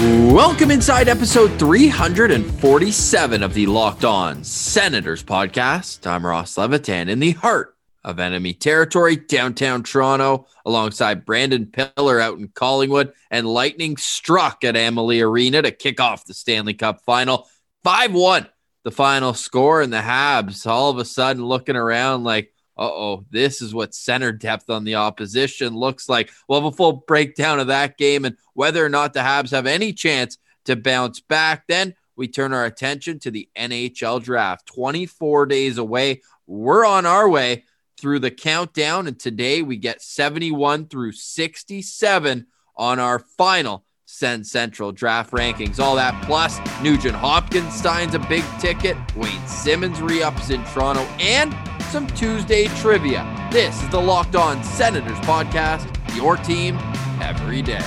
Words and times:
Welcome 0.00 0.70
inside 0.70 1.08
episode 1.08 1.58
347 1.58 3.42
of 3.42 3.52
the 3.52 3.66
Locked 3.66 4.06
On 4.06 4.42
Senators 4.42 5.22
podcast. 5.22 6.06
I'm 6.06 6.24
Ross 6.24 6.56
Levitan 6.56 7.10
in 7.10 7.20
the 7.20 7.32
heart 7.32 7.76
of 8.02 8.18
enemy 8.18 8.54
territory, 8.54 9.16
downtown 9.16 9.82
Toronto, 9.82 10.46
alongside 10.64 11.26
Brandon 11.26 11.66
Pillar 11.66 12.18
out 12.18 12.38
in 12.38 12.48
Collingwood, 12.48 13.12
and 13.30 13.46
lightning 13.46 13.98
struck 13.98 14.64
at 14.64 14.74
Amalie 14.74 15.20
Arena 15.20 15.60
to 15.60 15.70
kick 15.70 16.00
off 16.00 16.24
the 16.24 16.32
Stanley 16.32 16.72
Cup 16.72 17.02
final. 17.02 17.46
5 17.84 18.14
1, 18.14 18.46
the 18.84 18.90
final 18.90 19.34
score, 19.34 19.82
and 19.82 19.92
the 19.92 19.98
Habs 19.98 20.66
all 20.66 20.88
of 20.88 20.96
a 20.96 21.04
sudden 21.04 21.44
looking 21.44 21.76
around 21.76 22.24
like, 22.24 22.54
oh, 22.80 23.24
this 23.30 23.60
is 23.60 23.74
what 23.74 23.94
center 23.94 24.32
depth 24.32 24.70
on 24.70 24.84
the 24.84 24.94
opposition 24.94 25.74
looks 25.74 26.08
like. 26.08 26.30
We'll 26.48 26.60
have 26.60 26.72
a 26.72 26.76
full 26.76 27.04
breakdown 27.06 27.60
of 27.60 27.66
that 27.68 27.98
game 27.98 28.24
and 28.24 28.36
whether 28.54 28.84
or 28.84 28.88
not 28.88 29.12
the 29.12 29.20
Habs 29.20 29.50
have 29.50 29.66
any 29.66 29.92
chance 29.92 30.38
to 30.64 30.76
bounce 30.76 31.20
back. 31.20 31.66
Then 31.68 31.94
we 32.16 32.28
turn 32.28 32.52
our 32.52 32.64
attention 32.64 33.18
to 33.20 33.30
the 33.30 33.48
NHL 33.56 34.22
draft. 34.22 34.66
24 34.66 35.46
days 35.46 35.78
away. 35.78 36.22
We're 36.46 36.84
on 36.84 37.06
our 37.06 37.28
way 37.28 37.64
through 37.98 38.18
the 38.18 38.30
countdown, 38.30 39.06
and 39.06 39.18
today 39.18 39.62
we 39.62 39.76
get 39.76 40.02
71 40.02 40.86
through 40.86 41.12
67 41.12 42.46
on 42.76 42.98
our 42.98 43.18
final 43.18 43.84
Send 44.06 44.46
Central 44.46 44.90
draft 44.90 45.30
rankings. 45.32 45.78
All 45.78 45.94
that 45.96 46.20
plus 46.24 46.58
Nugent 46.82 47.14
Hopkins 47.14 47.74
signs 47.74 48.14
a 48.14 48.18
big 48.18 48.44
ticket, 48.58 48.96
Wayne 49.14 49.46
Simmonds 49.46 50.00
re 50.00 50.22
ups 50.22 50.50
in 50.50 50.64
Toronto, 50.64 51.02
and 51.20 51.54
some 51.90 52.06
Tuesday 52.06 52.68
trivia. 52.76 53.26
This 53.50 53.82
is 53.82 53.88
the 53.88 54.00
Locked 54.00 54.36
On 54.36 54.62
Senators 54.62 55.18
podcast, 55.20 55.84
your 56.14 56.36
team 56.36 56.78
every 57.20 57.62
day. 57.62 57.80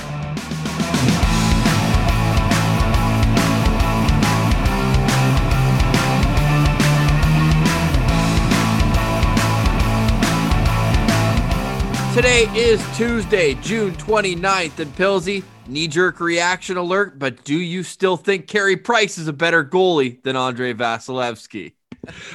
Today 12.14 12.44
is 12.54 12.84
Tuesday, 12.98 13.54
June 13.54 13.94
29th, 13.94 14.80
and 14.80 14.94
Pilsy, 14.96 15.42
knee 15.66 15.88
jerk 15.88 16.20
reaction 16.20 16.76
alert, 16.76 17.18
but 17.18 17.42
do 17.42 17.56
you 17.56 17.82
still 17.82 18.18
think 18.18 18.48
Carey 18.48 18.76
Price 18.76 19.16
is 19.16 19.28
a 19.28 19.32
better 19.32 19.64
goalie 19.64 20.22
than 20.22 20.36
Andrei 20.36 20.74
Vasilevskiy? 20.74 21.72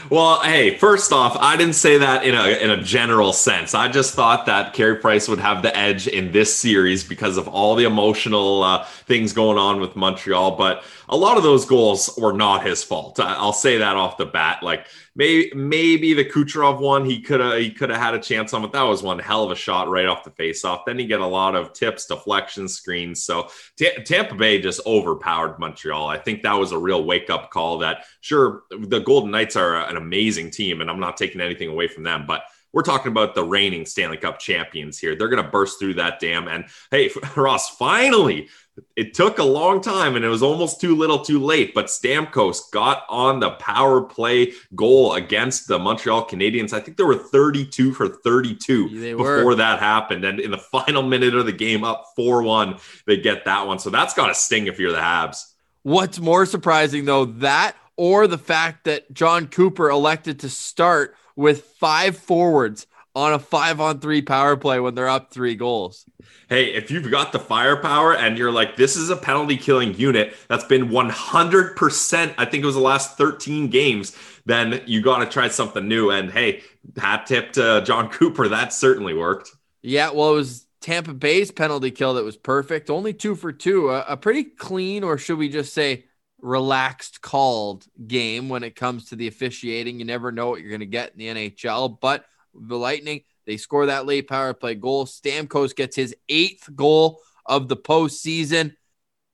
Well, 0.09 0.41
hey, 0.41 0.77
first 0.77 1.11
off, 1.11 1.37
I 1.39 1.55
didn't 1.57 1.75
say 1.75 1.99
that 1.99 2.23
in 2.23 2.33
a 2.35 2.47
in 2.47 2.69
a 2.71 2.81
general 2.81 3.33
sense. 3.33 3.73
I 3.73 3.87
just 3.87 4.13
thought 4.13 4.45
that 4.47 4.73
Carey 4.73 4.95
Price 4.95 5.27
would 5.27 5.39
have 5.39 5.61
the 5.61 5.75
edge 5.75 6.07
in 6.07 6.31
this 6.31 6.55
series 6.55 7.03
because 7.03 7.37
of 7.37 7.47
all 7.47 7.75
the 7.75 7.83
emotional 7.83 8.63
uh, 8.63 8.85
things 8.85 9.33
going 9.33 9.57
on 9.57 9.79
with 9.79 9.95
Montreal. 9.95 10.51
But 10.51 10.83
a 11.09 11.17
lot 11.17 11.37
of 11.37 11.43
those 11.43 11.65
goals 11.65 12.11
were 12.17 12.33
not 12.33 12.65
his 12.65 12.83
fault. 12.83 13.19
I'll 13.19 13.51
say 13.51 13.77
that 13.79 13.95
off 13.95 14.17
the 14.17 14.27
bat. 14.27 14.61
Like 14.61 14.85
maybe 15.15 15.51
maybe 15.55 16.13
the 16.13 16.23
Kucherov 16.23 16.79
one 16.79 17.03
he 17.03 17.19
could 17.21 17.39
have 17.39 17.57
he 17.57 17.71
could 17.71 17.89
have 17.89 17.99
had 17.99 18.13
a 18.13 18.19
chance 18.19 18.53
on, 18.53 18.61
but 18.61 18.71
that 18.73 18.83
was 18.83 19.01
one 19.01 19.17
hell 19.17 19.43
of 19.43 19.51
a 19.51 19.55
shot 19.55 19.89
right 19.89 20.05
off 20.05 20.23
the 20.23 20.29
faceoff. 20.29 20.85
Then 20.85 20.99
you 20.99 21.07
get 21.07 21.19
a 21.19 21.25
lot 21.25 21.55
of 21.55 21.73
tips, 21.73 22.05
deflections, 22.05 22.75
screens. 22.75 23.23
So 23.23 23.49
T- 23.75 24.03
Tampa 24.05 24.35
Bay 24.35 24.61
just 24.61 24.81
overpowered 24.85 25.59
Montreal. 25.59 26.07
I 26.07 26.17
think 26.17 26.43
that 26.43 26.53
was 26.53 26.71
a 26.71 26.77
real 26.77 27.03
wake 27.03 27.31
up 27.31 27.49
call. 27.49 27.79
That 27.79 28.05
sure 28.21 28.63
the 28.69 28.99
Golden 28.99 29.31
Knights 29.31 29.55
are 29.55 29.77
an 29.87 29.97
amazing 29.97 30.51
team, 30.51 30.81
and 30.81 30.91
I'm 30.91 30.99
not 30.99 31.17
taking 31.17 31.41
anything 31.41 31.69
away 31.69 31.87
from 31.87 32.03
them, 32.03 32.25
but 32.27 32.43
we're 32.71 32.83
talking 32.83 33.11
about 33.11 33.33
the 33.33 33.43
reigning 33.43 33.85
Stanley 33.85 34.17
Cup 34.17 34.39
champions 34.39 34.99
here. 34.99 35.15
They're 35.15 35.29
going 35.29 35.43
to 35.43 35.49
burst 35.49 35.79
through 35.79 35.95
that 35.95 36.19
dam. 36.19 36.47
And 36.47 36.65
hey, 36.91 37.09
Ross, 37.35 37.69
finally, 37.77 38.49
it 38.95 39.13
took 39.13 39.39
a 39.39 39.43
long 39.43 39.81
time 39.81 40.15
and 40.15 40.25
it 40.25 40.29
was 40.29 40.43
almost 40.43 40.81
too 40.81 40.95
little 40.95 41.19
too 41.19 41.39
late, 41.39 41.73
but 41.73 41.85
Stamkos 41.85 42.71
got 42.71 43.05
on 43.09 43.39
the 43.39 43.51
power 43.51 44.01
play 44.01 44.53
goal 44.75 45.13
against 45.13 45.67
the 45.67 45.79
Montreal 45.79 46.27
Canadiens. 46.27 46.73
I 46.73 46.79
think 46.79 46.97
there 46.97 47.05
were 47.05 47.15
32 47.15 47.93
for 47.93 48.07
32 48.07 49.17
before 49.17 49.55
that 49.55 49.79
happened. 49.79 50.25
And 50.25 50.39
in 50.39 50.51
the 50.51 50.57
final 50.57 51.03
minute 51.03 51.35
of 51.35 51.45
the 51.45 51.51
game, 51.51 51.83
up 51.83 52.05
4 52.15 52.43
1, 52.43 52.77
they 53.05 53.17
get 53.17 53.45
that 53.45 53.67
one. 53.67 53.79
So 53.79 53.89
that's 53.89 54.13
got 54.13 54.27
to 54.27 54.35
sting 54.35 54.67
if 54.67 54.79
you're 54.79 54.91
the 54.91 54.97
Habs. 54.97 55.45
What's 55.83 56.19
more 56.19 56.45
surprising, 56.45 57.05
though, 57.05 57.25
that 57.25 57.75
or 57.95 58.27
the 58.27 58.37
fact 58.37 58.85
that 58.85 59.11
Jon 59.13 59.47
Cooper 59.47 59.89
elected 59.89 60.39
to 60.39 60.49
start 60.49 61.15
with 61.35 61.63
five 61.63 62.17
forwards 62.17 62.87
on 63.15 63.33
a 63.33 63.39
five 63.39 63.79
on 63.79 63.99
three 63.99 64.21
power 64.21 64.55
play 64.55 64.79
when 64.79 64.95
they're 64.95 65.09
up 65.09 65.31
three 65.31 65.55
goals. 65.55 66.05
Hey, 66.47 66.73
if 66.73 66.89
you've 66.91 67.09
got 67.09 67.31
the 67.31 67.39
firepower 67.39 68.15
and 68.15 68.37
you're 68.37 68.51
like, 68.51 68.75
this 68.75 68.95
is 68.95 69.09
a 69.09 69.15
penalty 69.15 69.57
killing 69.57 69.93
unit 69.95 70.35
that's 70.47 70.63
been 70.63 70.89
100%, 70.89 72.35
I 72.37 72.45
think 72.45 72.63
it 72.63 72.65
was 72.65 72.75
the 72.75 72.81
last 72.81 73.17
13 73.17 73.69
games, 73.69 74.17
then 74.45 74.81
you 74.85 75.01
got 75.01 75.19
to 75.19 75.25
try 75.25 75.47
something 75.47 75.87
new. 75.87 76.11
And 76.11 76.31
hey, 76.31 76.63
hat 76.97 77.25
tip 77.27 77.53
to 77.53 77.83
Jon 77.85 78.09
Cooper, 78.11 78.47
that 78.47 78.73
certainly 78.73 79.13
worked. 79.13 79.51
Yeah, 79.81 80.11
well, 80.11 80.33
it 80.33 80.35
was 80.35 80.65
Tampa 80.81 81.13
Bay's 81.13 81.51
penalty 81.51 81.91
kill 81.91 82.15
that 82.15 82.23
was 82.23 82.37
perfect. 82.37 82.89
Only 82.89 83.13
two 83.13 83.35
for 83.35 83.51
two, 83.51 83.89
a, 83.89 84.01
a 84.09 84.17
pretty 84.17 84.43
clean, 84.43 85.03
or 85.03 85.17
should 85.17 85.37
we 85.37 85.49
just 85.49 85.73
say, 85.73 86.05
relaxed 86.41 87.21
called 87.21 87.85
game 88.07 88.49
when 88.49 88.63
it 88.63 88.75
comes 88.75 89.05
to 89.05 89.15
the 89.15 89.27
officiating. 89.27 89.99
You 89.99 90.05
never 90.05 90.31
know 90.31 90.49
what 90.49 90.61
you're 90.61 90.69
going 90.69 90.79
to 90.79 90.85
get 90.85 91.13
in 91.15 91.19
the 91.35 91.49
NHL, 91.51 91.99
but 91.99 92.25
the 92.53 92.77
Lightning, 92.77 93.21
they 93.45 93.57
score 93.57 93.87
that 93.87 94.05
late 94.05 94.27
power 94.27 94.53
play 94.53 94.75
goal. 94.75 95.05
Stamkos 95.05 95.75
gets 95.75 95.95
his 95.95 96.15
eighth 96.27 96.69
goal 96.75 97.21
of 97.45 97.67
the 97.67 97.77
postseason. 97.77 98.73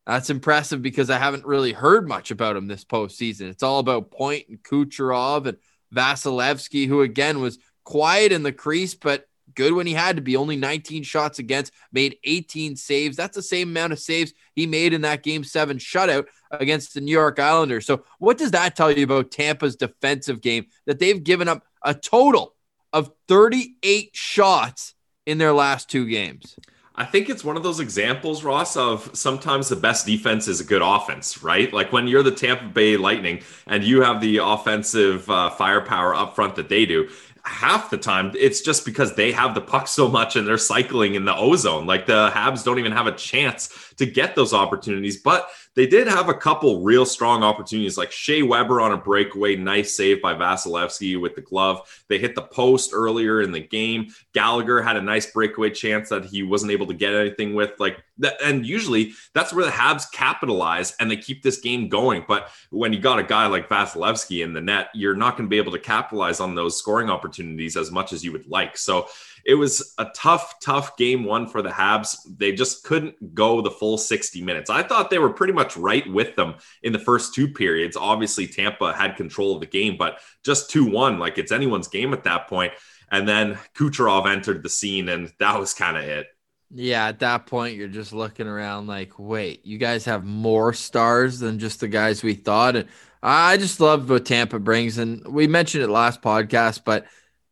That's 0.05 0.29
impressive 0.29 0.81
because 0.81 1.09
I 1.09 1.17
haven't 1.17 1.45
really 1.45 1.73
heard 1.73 2.07
much 2.07 2.31
about 2.31 2.55
him 2.55 2.67
this 2.67 2.85
postseason. 2.85 3.49
It's 3.49 3.63
all 3.63 3.79
about 3.79 4.11
Point 4.11 4.45
and 4.49 4.61
Kucherov 4.61 5.47
and 5.47 5.57
Vasilevskiy, 5.93 6.87
who 6.87 7.01
again 7.01 7.41
was 7.41 7.57
quiet 7.83 8.31
in 8.31 8.43
the 8.43 8.51
crease, 8.51 8.93
but 8.93 9.25
good 9.53 9.73
when 9.73 9.87
he 9.87 9.93
had 9.93 10.15
to 10.15 10.21
be. 10.21 10.35
Only 10.35 10.55
19 10.55 11.03
shots 11.03 11.39
against, 11.39 11.73
made 11.91 12.17
18 12.23 12.75
saves. 12.75 13.17
That's 13.17 13.35
the 13.35 13.41
same 13.41 13.69
amount 13.69 13.93
of 13.93 13.99
saves 13.99 14.33
he 14.53 14.67
made 14.67 14.93
in 14.93 15.01
that 15.01 15.23
game 15.23 15.43
seven 15.43 15.77
shutout 15.77 16.25
against 16.51 16.93
the 16.93 17.01
New 17.01 17.11
York 17.11 17.39
Islanders. 17.39 17.85
So, 17.85 18.03
what 18.19 18.37
does 18.37 18.51
that 18.51 18.75
tell 18.75 18.91
you 18.91 19.03
about 19.03 19.31
Tampa's 19.31 19.75
defensive 19.75 20.41
game? 20.41 20.67
That 20.85 20.99
they've 20.99 21.23
given 21.23 21.47
up 21.47 21.63
a 21.83 21.93
total 21.93 22.54
of 22.95 23.11
38 23.27 24.11
shots 24.13 24.95
in 25.25 25.37
their 25.37 25.51
last 25.51 25.89
two 25.89 26.07
games. 26.07 26.55
I 26.95 27.03
think 27.03 27.29
it's 27.29 27.43
one 27.43 27.57
of 27.57 27.63
those 27.63 27.81
examples, 27.81 28.45
Ross, 28.45 28.77
of 28.77 29.09
sometimes 29.13 29.67
the 29.67 29.75
best 29.75 30.05
defense 30.05 30.47
is 30.47 30.61
a 30.61 30.63
good 30.63 30.81
offense, 30.81 31.43
right? 31.43 31.71
Like 31.73 31.91
when 31.91 32.07
you're 32.07 32.23
the 32.23 32.31
Tampa 32.31 32.69
Bay 32.69 32.95
Lightning 32.95 33.41
and 33.67 33.83
you 33.83 34.01
have 34.01 34.21
the 34.21 34.37
offensive 34.37 35.29
uh, 35.29 35.49
firepower 35.49 36.15
up 36.15 36.35
front 36.35 36.55
that 36.55 36.69
they 36.69 36.85
do, 36.85 37.09
half 37.43 37.89
the 37.89 37.97
time 37.97 38.31
it's 38.33 38.61
just 38.61 38.85
because 38.85 39.13
they 39.15 39.33
have 39.33 39.53
the 39.53 39.61
puck 39.61 39.89
so 39.89 40.07
much 40.07 40.37
and 40.37 40.47
they're 40.47 40.57
cycling 40.57 41.15
in 41.15 41.25
the 41.25 41.35
ozone. 41.35 41.85
Like 41.85 42.05
the 42.05 42.29
Habs 42.29 42.63
don't 42.63 42.79
even 42.79 42.93
have 42.93 43.07
a 43.07 43.11
chance 43.11 43.93
to 43.97 44.05
get 44.05 44.35
those 44.35 44.53
opportunities. 44.53 45.17
But 45.17 45.49
they 45.75 45.85
did 45.85 46.07
have 46.07 46.29
a 46.29 46.33
couple 46.33 46.81
real 46.81 47.05
strong 47.05 47.43
opportunities, 47.43 47.97
like 47.97 48.11
Shea 48.11 48.41
Weber 48.43 48.79
on 48.79 48.93
a 48.93 48.97
breakaway, 48.97 49.55
nice 49.55 49.95
save 49.95 50.21
by 50.21 50.33
Vasilevskiy 50.33 51.19
with 51.19 51.35
the 51.35 51.41
glove. 51.41 52.03
They 52.07 52.17
hit 52.17 52.33
the 52.33 52.41
post 52.41 52.91
earlier 52.93 53.41
in 53.41 53.51
the 53.51 53.59
game. 53.59 54.07
Gallagher 54.33 54.81
had 54.81 54.95
a 54.95 55.01
nice 55.01 55.29
breakaway 55.31 55.69
chance 55.69 56.09
that 56.09 56.25
he 56.25 56.43
wasn't 56.43 56.71
able 56.71 56.87
to 56.87 56.93
get 56.93 57.13
anything 57.13 57.53
with. 57.53 57.71
Like 57.77 58.03
that, 58.19 58.41
and 58.41 58.65
usually 58.65 59.13
that's 59.33 59.53
where 59.53 59.65
the 59.65 59.71
Habs 59.71 60.09
capitalize 60.11 60.95
and 60.99 61.11
they 61.11 61.17
keep 61.17 61.43
this 61.43 61.59
game 61.59 61.89
going. 61.89 62.23
But 62.25 62.49
when 62.69 62.93
you 62.93 62.99
got 62.99 63.19
a 63.19 63.23
guy 63.23 63.47
like 63.47 63.67
Vasilevskiy 63.67 64.43
in 64.43 64.53
the 64.53 64.61
net, 64.61 64.89
you're 64.93 65.15
not 65.15 65.37
going 65.37 65.47
to 65.47 65.53
be 65.53 65.57
able 65.57 65.73
to 65.73 65.79
capitalize 65.79 66.39
on 66.39 66.55
those 66.55 66.79
scoring 66.79 67.09
opportunities 67.09 67.75
as 67.75 67.91
much 67.91 68.13
as 68.13 68.23
you 68.23 68.31
would 68.31 68.47
like. 68.47 68.77
So 68.77 69.07
it 69.45 69.53
was 69.53 69.93
a 69.99 70.07
tough, 70.15 70.55
tough 70.59 70.97
game 70.97 71.23
one 71.23 71.47
for 71.47 71.61
the 71.61 71.69
Habs. 71.69 72.15
They 72.37 72.51
just 72.51 72.83
couldn't 72.83 73.35
go 73.35 73.61
the 73.61 73.69
full 73.69 73.97
60 73.97 74.41
minutes. 74.41 74.71
I 74.71 74.81
thought 74.81 75.11
they 75.11 75.19
were 75.19 75.33
pretty 75.33 75.53
much 75.53 75.77
right 75.77 76.09
with 76.11 76.35
them 76.35 76.55
in 76.81 76.91
the 76.91 76.99
first 76.99 77.35
two 77.35 77.47
periods. 77.47 77.95
Obviously, 77.95 78.47
Tampa 78.47 78.91
had 78.91 79.15
control 79.15 79.53
of 79.53 79.59
the 79.59 79.67
game, 79.67 79.97
but 79.97 80.17
just 80.43 80.71
2 80.71 80.89
1, 80.89 81.19
like 81.19 81.37
it's 81.37 81.51
anyone's 81.51 81.87
game 81.87 82.11
at 82.11 82.23
that 82.23 82.47
point. 82.47 82.73
And 83.11 83.27
then 83.27 83.59
Kucherov 83.75 84.27
entered 84.27 84.63
the 84.63 84.69
scene, 84.69 85.09
and 85.09 85.31
that 85.39 85.59
was 85.59 85.75
kind 85.75 85.95
of 85.95 86.03
it. 86.03 86.27
Yeah, 86.71 87.07
at 87.07 87.19
that 87.19 87.45
point, 87.45 87.75
you're 87.75 87.87
just 87.87 88.13
looking 88.13 88.47
around 88.47 88.87
like, 88.87 89.19
wait, 89.19 89.63
you 89.63 89.77
guys 89.77 90.05
have 90.05 90.25
more 90.25 90.73
stars 90.73 91.37
than 91.37 91.59
just 91.59 91.79
the 91.79 91.87
guys 91.87 92.23
we 92.23 92.33
thought. 92.33 92.75
And 92.75 92.89
I 93.21 93.57
just 93.57 93.79
love 93.79 94.09
what 94.09 94.25
Tampa 94.25 94.59
brings. 94.59 94.97
And 94.97 95.25
we 95.27 95.45
mentioned 95.45 95.83
it 95.83 95.89
last 95.89 96.23
podcast, 96.23 96.81
but 96.83 97.05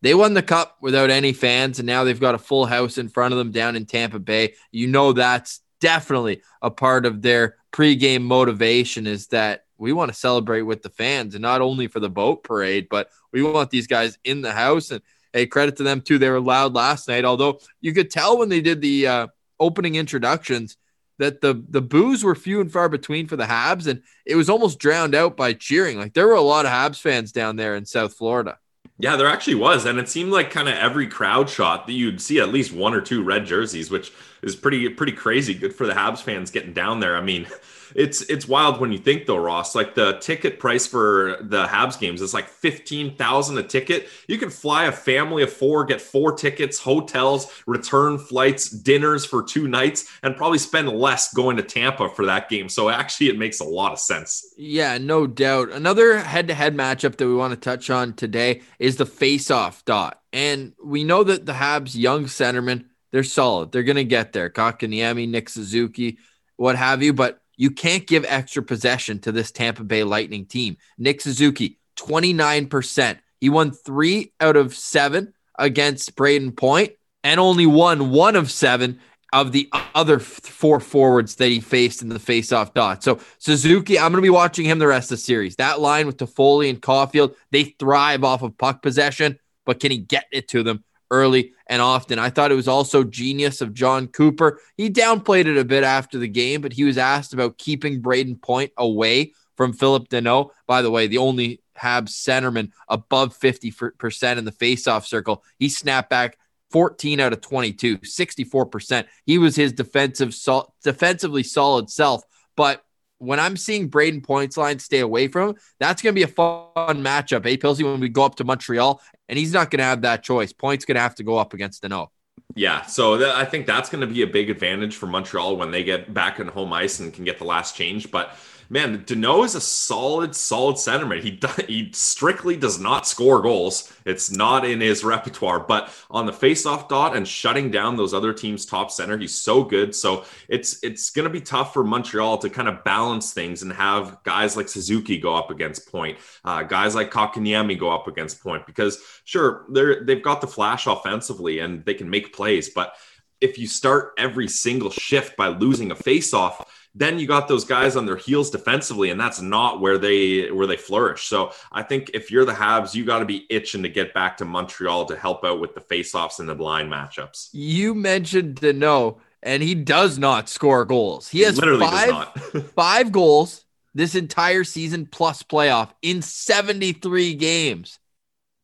they 0.03 0.13
won 0.13 0.33
the 0.33 0.43
cup 0.43 0.77
without 0.81 1.09
any 1.09 1.31
fans. 1.31 1.79
And 1.79 1.87
now 1.87 2.03
they've 2.03 2.19
got 2.19 2.35
a 2.35 2.39
full 2.39 2.65
house 2.65 2.97
in 2.97 3.07
front 3.07 3.31
of 3.33 3.37
them 3.37 3.51
down 3.51 3.77
in 3.77 3.85
Tampa 3.85 4.19
Bay. 4.19 4.55
You 4.71 4.87
know, 4.87 5.13
that's 5.13 5.61
definitely 5.79 6.41
a 6.61 6.69
part 6.69 7.05
of 7.05 7.21
their 7.21 7.55
pregame 7.71 8.21
motivation 8.21 9.07
is 9.07 9.27
that 9.27 9.63
we 9.77 9.93
want 9.93 10.11
to 10.11 10.17
celebrate 10.17 10.63
with 10.63 10.81
the 10.81 10.89
fans 10.89 11.35
and 11.35 11.41
not 11.41 11.61
only 11.61 11.87
for 11.87 12.01
the 12.01 12.09
boat 12.09 12.43
parade, 12.43 12.87
but 12.89 13.09
we 13.31 13.41
want 13.41 13.69
these 13.69 13.87
guys 13.87 14.19
in 14.25 14.41
the 14.41 14.51
house. 14.51 14.91
And 14.91 15.01
hey, 15.31 15.47
credit 15.47 15.77
to 15.77 15.83
them 15.83 16.01
too. 16.01 16.17
They 16.17 16.29
were 16.29 16.41
loud 16.41 16.73
last 16.73 17.07
night, 17.07 17.23
although 17.23 17.59
you 17.79 17.93
could 17.93 18.11
tell 18.11 18.37
when 18.37 18.49
they 18.49 18.61
did 18.61 18.81
the 18.81 19.07
uh, 19.07 19.27
opening 19.57 19.95
introductions 19.95 20.75
that 21.17 21.39
the 21.39 21.63
the 21.69 21.81
boos 21.81 22.23
were 22.23 22.35
few 22.35 22.59
and 22.59 22.71
far 22.71 22.89
between 22.89 23.27
for 23.27 23.37
the 23.37 23.45
Habs, 23.45 23.87
and 23.87 24.01
it 24.25 24.35
was 24.35 24.49
almost 24.49 24.79
drowned 24.79 25.15
out 25.15 25.37
by 25.37 25.53
cheering. 25.53 25.97
Like 25.97 26.13
there 26.13 26.27
were 26.27 26.33
a 26.33 26.41
lot 26.41 26.65
of 26.65 26.71
Habs 26.71 26.99
fans 26.99 27.31
down 27.31 27.55
there 27.55 27.75
in 27.75 27.85
South 27.85 28.15
Florida. 28.15 28.57
Yeah, 28.99 29.15
there 29.15 29.27
actually 29.27 29.55
was, 29.55 29.85
and 29.85 29.97
it 29.97 30.07
seemed 30.07 30.31
like 30.31 30.51
kind 30.51 30.69
of 30.69 30.75
every 30.75 31.07
crowd 31.07 31.49
shot 31.49 31.87
that 31.87 31.93
you'd 31.93 32.21
see 32.21 32.39
at 32.39 32.49
least 32.49 32.71
one 32.71 32.93
or 32.93 33.01
two 33.01 33.23
red 33.23 33.45
jerseys, 33.45 33.89
which 33.89 34.13
is 34.43 34.55
pretty 34.55 34.87
pretty 34.89 35.13
crazy. 35.13 35.55
Good 35.55 35.73
for 35.75 35.87
the 35.87 35.93
Habs 35.93 36.21
fans 36.21 36.51
getting 36.51 36.73
down 36.73 36.99
there. 36.99 37.17
I 37.17 37.21
mean, 37.21 37.47
it's 37.95 38.21
it's 38.23 38.47
wild 38.47 38.79
when 38.79 38.91
you 38.91 38.97
think 38.97 39.25
though, 39.25 39.37
Ross. 39.37 39.75
Like 39.75 39.95
the 39.95 40.13
ticket 40.19 40.59
price 40.59 40.87
for 40.87 41.37
the 41.41 41.65
Habs 41.65 41.99
games 41.99 42.21
is 42.21 42.33
like 42.33 42.47
fifteen 42.47 43.15
thousand 43.15 43.57
a 43.57 43.63
ticket. 43.63 44.07
You 44.27 44.37
can 44.37 44.49
fly 44.49 44.85
a 44.85 44.91
family 44.91 45.43
of 45.43 45.51
four, 45.51 45.85
get 45.85 46.01
four 46.01 46.35
tickets, 46.35 46.79
hotels, 46.79 47.51
return 47.65 48.17
flights, 48.17 48.69
dinners 48.69 49.25
for 49.25 49.43
two 49.43 49.67
nights, 49.67 50.05
and 50.23 50.35
probably 50.35 50.57
spend 50.57 50.89
less 50.89 51.33
going 51.33 51.57
to 51.57 51.63
Tampa 51.63 52.09
for 52.09 52.25
that 52.25 52.49
game. 52.49 52.69
So 52.69 52.89
actually, 52.89 53.29
it 53.29 53.37
makes 53.37 53.59
a 53.59 53.65
lot 53.65 53.91
of 53.91 53.99
sense. 53.99 54.53
Yeah, 54.57 54.97
no 54.97 55.27
doubt. 55.27 55.71
Another 55.71 56.17
head-to-head 56.17 56.75
matchup 56.75 57.17
that 57.17 57.27
we 57.27 57.35
want 57.35 57.53
to 57.53 57.59
touch 57.59 57.89
on 57.89 58.13
today 58.13 58.61
is 58.79 58.97
the 58.97 59.05
face-off 59.05 59.85
dot, 59.85 60.21
and 60.31 60.73
we 60.83 61.03
know 61.03 61.23
that 61.23 61.45
the 61.45 61.53
Habs' 61.53 61.95
young 61.95 62.25
centerman 62.25 62.85
they're 63.13 63.23
solid. 63.23 63.71
They're 63.71 63.83
going 63.83 63.97
to 63.97 64.03
get 64.03 64.33
there. 64.33 64.49
Kotkaniemi, 64.49 65.29
Nick 65.29 65.47
Suzuki, 65.47 66.17
what 66.57 66.75
have 66.75 67.03
you. 67.03 67.13
But 67.13 67.42
you 67.63 67.71
can't 67.71 68.05
give 68.05 68.25
extra 68.27 68.61
possession 68.61 69.19
to 69.19 69.31
this 69.31 69.49
Tampa 69.49 69.85
Bay 69.85 70.03
Lightning 70.03 70.45
team. 70.45 70.75
Nick 70.97 71.21
Suzuki, 71.21 71.79
29%. 71.95 73.19
He 73.39 73.47
won 73.47 73.71
three 73.71 74.33
out 74.41 74.57
of 74.57 74.75
seven 74.75 75.33
against 75.57 76.13
Brayden 76.17 76.57
Point 76.57 76.91
and 77.23 77.39
only 77.39 77.65
won 77.65 78.09
one 78.09 78.35
of 78.35 78.51
seven 78.51 78.99
of 79.31 79.53
the 79.53 79.69
other 79.95 80.19
four 80.19 80.81
forwards 80.81 81.35
that 81.35 81.47
he 81.47 81.61
faced 81.61 82.01
in 82.01 82.09
the 82.09 82.19
faceoff 82.19 82.73
dot. 82.73 83.01
So 83.01 83.21
Suzuki, 83.37 83.97
I'm 83.97 84.11
going 84.11 84.21
to 84.21 84.21
be 84.21 84.29
watching 84.29 84.65
him 84.65 84.79
the 84.79 84.87
rest 84.87 85.09
of 85.09 85.19
the 85.19 85.23
series. 85.23 85.55
That 85.55 85.79
line 85.79 86.05
with 86.05 86.17
Toffoli 86.17 86.69
and 86.69 86.81
Caufield, 86.81 87.33
they 87.51 87.63
thrive 87.63 88.25
off 88.25 88.41
of 88.41 88.57
puck 88.57 88.81
possession, 88.81 89.39
but 89.65 89.79
can 89.79 89.89
he 89.89 89.99
get 89.99 90.25
it 90.33 90.49
to 90.49 90.63
them? 90.63 90.83
early 91.13 91.53
and 91.67 91.81
often. 91.81 92.19
I 92.19 92.29
thought 92.29 92.51
it 92.51 92.55
was 92.55 92.67
also 92.67 93.03
genius 93.03 93.61
of 93.61 93.73
Jon 93.73 94.07
Cooper. 94.07 94.59
He 94.75 94.89
downplayed 94.89 95.45
it 95.45 95.57
a 95.57 95.65
bit 95.65 95.83
after 95.83 96.17
the 96.17 96.27
game, 96.27 96.61
but 96.61 96.73
he 96.73 96.83
was 96.83 96.97
asked 96.97 97.33
about 97.33 97.57
keeping 97.57 98.01
Brayden 98.01 98.41
Point 98.41 98.71
away 98.77 99.33
from 99.55 99.73
Philip 99.73 100.09
Danault. 100.09 100.49
By 100.67 100.81
the 100.81 100.91
way, 100.91 101.07
the 101.07 101.19
only 101.19 101.61
Habs 101.77 102.09
centerman 102.09 102.71
above 102.87 103.37
50% 103.37 104.37
in 104.37 104.45
the 104.45 104.51
faceoff 104.51 105.05
circle. 105.05 105.43
He 105.57 105.69
snapped 105.69 106.09
back 106.09 106.37
14 106.71 107.19
out 107.19 107.33
of 107.33 107.41
22, 107.41 107.99
64%. 107.99 109.05
He 109.25 109.37
was 109.37 109.55
his 109.55 109.73
defensive 109.73 110.33
sol- 110.33 110.73
defensively 110.83 111.43
solid 111.43 111.89
self, 111.89 112.23
but 112.55 112.83
when 113.23 113.39
I'm 113.39 113.57
seeing 113.57 113.89
Brayden 113.89 114.23
Points 114.23 114.57
line 114.57 114.79
stay 114.79 114.99
away 114.99 115.27
from 115.27 115.55
that's 115.79 116.01
going 116.01 116.13
to 116.13 116.19
be 116.19 116.23
a 116.23 116.27
fun 116.27 117.03
matchup, 117.03 117.45
eh, 117.45 117.55
Pilsy, 117.55 117.83
when 117.83 117.99
we 117.99 118.09
go 118.09 118.23
up 118.23 118.35
to 118.35 118.43
Montreal. 118.43 119.01
And 119.29 119.39
he's 119.39 119.53
not 119.53 119.71
going 119.71 119.79
to 119.79 119.85
have 119.85 120.01
that 120.01 120.23
choice. 120.23 120.53
Points 120.53 120.85
going 120.85 120.95
to 120.95 121.01
have 121.01 121.15
to 121.15 121.23
go 121.23 121.37
up 121.37 121.53
against 121.53 121.83
Danault. 121.83 122.09
Yeah, 122.55 122.83
so 122.83 123.17
th- 123.17 123.33
I 123.33 123.45
think 123.45 123.65
that's 123.65 123.89
going 123.89 124.01
to 124.01 124.07
be 124.07 124.21
a 124.21 124.27
big 124.27 124.49
advantage 124.49 124.95
for 124.95 125.07
Montreal 125.07 125.57
when 125.57 125.71
they 125.71 125.83
get 125.83 126.13
back 126.13 126.39
on 126.39 126.47
home 126.47 126.71
ice 126.73 126.99
and 126.99 127.13
can 127.13 127.23
get 127.23 127.39
the 127.39 127.45
last 127.45 127.75
change. 127.75 128.11
But 128.11 128.35
man, 128.69 129.03
Danault 129.05 129.45
is 129.45 129.55
a 129.55 129.61
solid, 129.61 130.35
solid 130.35 130.75
centerman. 130.75 131.21
He 131.21 131.39
he 131.67 131.91
strictly 131.93 132.55
does 132.57 132.79
not 132.79 133.07
score 133.07 133.41
goals. 133.41 133.91
It's 134.05 134.31
not 134.31 134.65
in 134.65 134.81
his 134.81 135.03
repertoire. 135.03 135.59
But 135.59 135.93
on 136.09 136.25
the 136.25 136.31
faceoff 136.31 136.89
dot 136.89 137.15
and 137.15 137.27
shutting 137.27 137.71
down 137.71 137.95
those 137.95 138.13
other 138.13 138.33
teams' 138.33 138.65
top 138.65 138.91
center, 138.91 139.17
he's 139.17 139.35
so 139.35 139.63
good. 139.63 139.95
So 139.95 140.25
it's 140.47 140.83
it's 140.83 141.09
going 141.09 141.25
to 141.25 141.29
be 141.29 141.41
tough 141.41 141.73
for 141.73 141.83
Montreal 141.83 142.37
to 142.39 142.49
kind 142.49 142.67
of 142.67 142.83
balance 142.83 143.33
things 143.33 143.61
and 143.61 143.71
have 143.73 144.19
guys 144.23 144.57
like 144.57 144.69
Suzuki 144.69 145.17
go 145.17 145.35
up 145.35 145.51
against 145.51 145.91
point, 145.91 146.17
uh, 146.45 146.63
guys 146.63 146.95
like 146.95 147.11
Kotkaniemi 147.11 147.79
go 147.79 147.89
up 147.89 148.07
against 148.07 148.41
point. 148.41 148.65
Because 148.65 148.99
sure, 149.23 149.65
they're 149.69 150.03
they've 150.03 150.23
got 150.23 150.41
the 150.41 150.47
flash 150.47 150.87
offensively 150.87 151.59
and 151.59 151.85
they 151.85 151.93
can 151.93 152.09
make 152.09 152.33
plays, 152.33 152.69
but 152.69 152.95
if 153.43 153.57
you 153.57 153.67
start 153.67 154.13
every 154.17 154.47
single 154.47 154.89
shift 154.89 155.35
by 155.35 155.49
losing 155.49 155.91
a 155.91 155.95
faceoff 155.95 156.65
then 156.95 157.17
you 157.17 157.25
got 157.25 157.47
those 157.47 157.65
guys 157.65 157.95
on 157.95 158.05
their 158.05 158.15
heels 158.15 158.51
defensively, 158.51 159.09
and 159.09 159.19
that's 159.19 159.41
not 159.41 159.81
where 159.81 159.97
they 159.97 160.51
where 160.51 160.67
they 160.67 160.77
flourish. 160.77 161.25
So 161.25 161.51
I 161.71 161.81
think 161.81 162.11
if 162.13 162.29
you're 162.29 162.45
the 162.45 162.53
Habs, 162.53 162.93
you 162.93 163.03
got 163.03 163.19
to 163.19 163.25
be 163.25 163.47
itching 163.49 163.81
to 163.83 163.89
get 163.89 164.13
back 164.13 164.37
to 164.37 164.45
Montreal 164.45 165.05
to 165.05 165.15
help 165.15 165.43
out 165.43 165.59
with 165.59 165.73
the 165.73 165.81
faceoffs 165.81 166.39
and 166.39 166.47
the 166.47 166.55
blind 166.55 166.91
matchups. 166.91 167.49
You 167.51 167.95
mentioned 167.95 168.57
Danault, 168.57 169.19
and 169.41 169.63
he 169.63 169.73
does 169.73 170.19
not 170.19 170.49
score 170.49 170.85
goals. 170.85 171.29
He, 171.29 171.39
he 171.39 171.43
has 171.45 171.57
literally 171.57 171.85
five, 171.85 172.71
five 172.75 173.11
goals 173.11 173.65
this 173.95 174.15
entire 174.15 174.63
season 174.63 175.07
plus 175.07 175.41
playoff 175.43 175.89
in 176.01 176.21
73 176.21 177.35
games. 177.35 177.99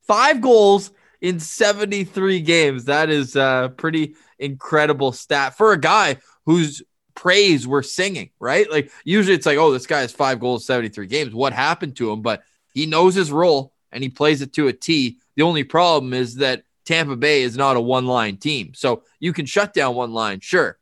Five 0.08 0.42
goals 0.42 0.92
in 1.22 1.40
73 1.40 2.42
games. 2.42 2.86
That 2.86 3.10
is 3.10 3.36
a 3.36 3.74
pretty 3.76 4.16
incredible 4.38 5.12
stat 5.12 5.56
for 5.56 5.74
a 5.74 5.80
guy 5.80 6.18
who's 6.46 6.82
praise 7.20 7.68
we're 7.68 7.84
singing, 7.84 8.30
right? 8.40 8.72
Like 8.72 8.94
usually 9.04 9.36
it's 9.36 9.46
like, 9.46 9.58
oh, 9.58 9.74
this 9.74 9.86
guy 9.86 10.00
has 10.00 10.14
five 10.14 10.40
goals, 10.40 10.66
73 10.66 11.06
games. 11.08 11.34
What 11.34 11.52
happened 11.52 11.98
to 11.98 12.10
him? 12.10 12.22
But 12.22 12.44
he 12.74 12.86
knows 12.86 13.14
his 13.14 13.30
role 13.30 13.74
and 13.92 14.02
he 14.02 14.08
plays 14.08 14.42
it 14.42 14.54
to 14.54 14.70
a 14.70 14.74
T. 14.74 15.18
The 15.36 15.42
only 15.42 15.66
problem 15.66 16.14
is 16.14 16.36
that 16.36 16.64
Tampa 16.86 17.18
Bay 17.18 17.42
is 17.42 17.58
not 17.58 17.76
a 17.76 17.82
one 17.82 18.06
line 18.06 18.38
team. 18.38 18.74
So 18.74 19.04
you 19.20 19.34
can 19.34 19.46
shut 19.46 19.74
down 19.74 19.96
one 19.96 20.14
line, 20.14 20.40
sure. 20.40 20.80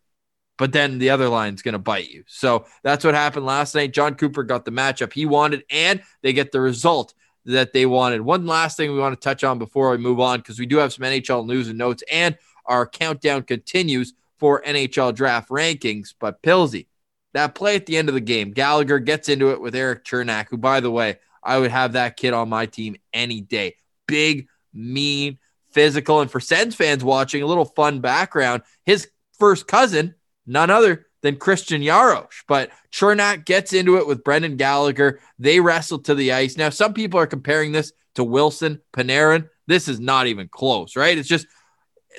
But 0.59 0.73
then 0.73 0.99
the 0.99 1.09
other 1.09 1.27
line's 1.27 1.63
going 1.63 1.73
to 1.73 1.79
bite 1.79 2.11
you. 2.11 2.23
So 2.27 2.67
that's 2.83 3.03
what 3.03 3.15
happened 3.15 3.47
last 3.47 3.73
night. 3.73 3.91
Jon 3.91 4.13
Cooper 4.13 4.43
got 4.43 4.63
the 4.63 4.71
matchup 4.71 5.13
he 5.13 5.25
wanted, 5.25 5.63
and 5.71 6.03
they 6.21 6.33
get 6.33 6.51
the 6.51 6.61
result 6.61 7.15
that 7.45 7.73
they 7.73 7.87
wanted. 7.87 8.21
One 8.21 8.45
last 8.45 8.77
thing 8.77 8.91
we 8.91 8.99
want 8.99 9.19
to 9.19 9.23
touch 9.23 9.43
on 9.43 9.57
before 9.57 9.89
we 9.89 9.97
move 9.97 10.19
on, 10.19 10.37
because 10.37 10.59
we 10.59 10.67
do 10.67 10.77
have 10.77 10.93
some 10.93 11.03
NHL 11.03 11.47
news 11.47 11.67
and 11.67 11.79
notes, 11.79 12.03
and 12.11 12.37
our 12.65 12.85
countdown 12.85 13.41
continues 13.41 14.13
for 14.39 14.61
NHL 14.61 15.15
draft 15.15 15.49
rankings. 15.49 16.13
But 16.19 16.41
Pilsy, 16.41 16.87
that 17.33 17.55
play 17.55 17.75
at 17.75 17.85
the 17.85 17.97
end 17.97 18.09
of 18.09 18.15
the 18.15 18.21
game, 18.21 18.51
Gallagher 18.51 18.99
gets 18.99 19.29
into 19.29 19.51
it 19.51 19.61
with 19.61 19.75
Erik 19.75 20.03
Cernak, 20.03 20.47
who, 20.49 20.57
by 20.57 20.79
the 20.79 20.91
way, 20.91 21.19
I 21.43 21.57
would 21.57 21.71
have 21.71 21.93
that 21.93 22.17
kid 22.17 22.33
on 22.33 22.49
my 22.49 22.65
team 22.65 22.97
any 23.13 23.41
day. 23.41 23.75
Big, 24.07 24.47
mean, 24.73 25.37
physical. 25.71 26.21
And 26.21 26.31
for 26.31 26.39
Sens 26.39 26.75
fans 26.75 27.03
watching, 27.03 27.41
a 27.43 27.47
little 27.47 27.65
fun 27.65 27.99
background 27.99 28.63
his 28.85 29.09
first 29.37 29.67
cousin, 29.67 30.15
none 30.45 30.69
other 30.69 31.05
than 31.21 31.35
Christian 31.35 31.81
Jaros. 31.81 32.29
But 32.47 32.71
Cernak 32.91 33.45
gets 33.45 33.73
into 33.73 33.97
it 33.97 34.07
with 34.07 34.23
Brendan 34.23 34.57
Gallagher. 34.57 35.19
They 35.39 35.59
wrestle 35.59 35.99
to 35.99 36.15
the 36.15 36.33
ice. 36.33 36.57
Now, 36.57 36.69
some 36.69 36.93
people 36.93 37.19
are 37.19 37.27
comparing 37.27 37.71
this 37.71 37.93
to 38.15 38.23
Wilson, 38.23 38.81
Panarin. 38.93 39.49
This 39.67 39.87
is 39.87 39.99
not 39.99 40.27
even 40.27 40.47
close, 40.47 40.95
right? 40.95 41.17
It's 41.17 41.29
just 41.29 41.47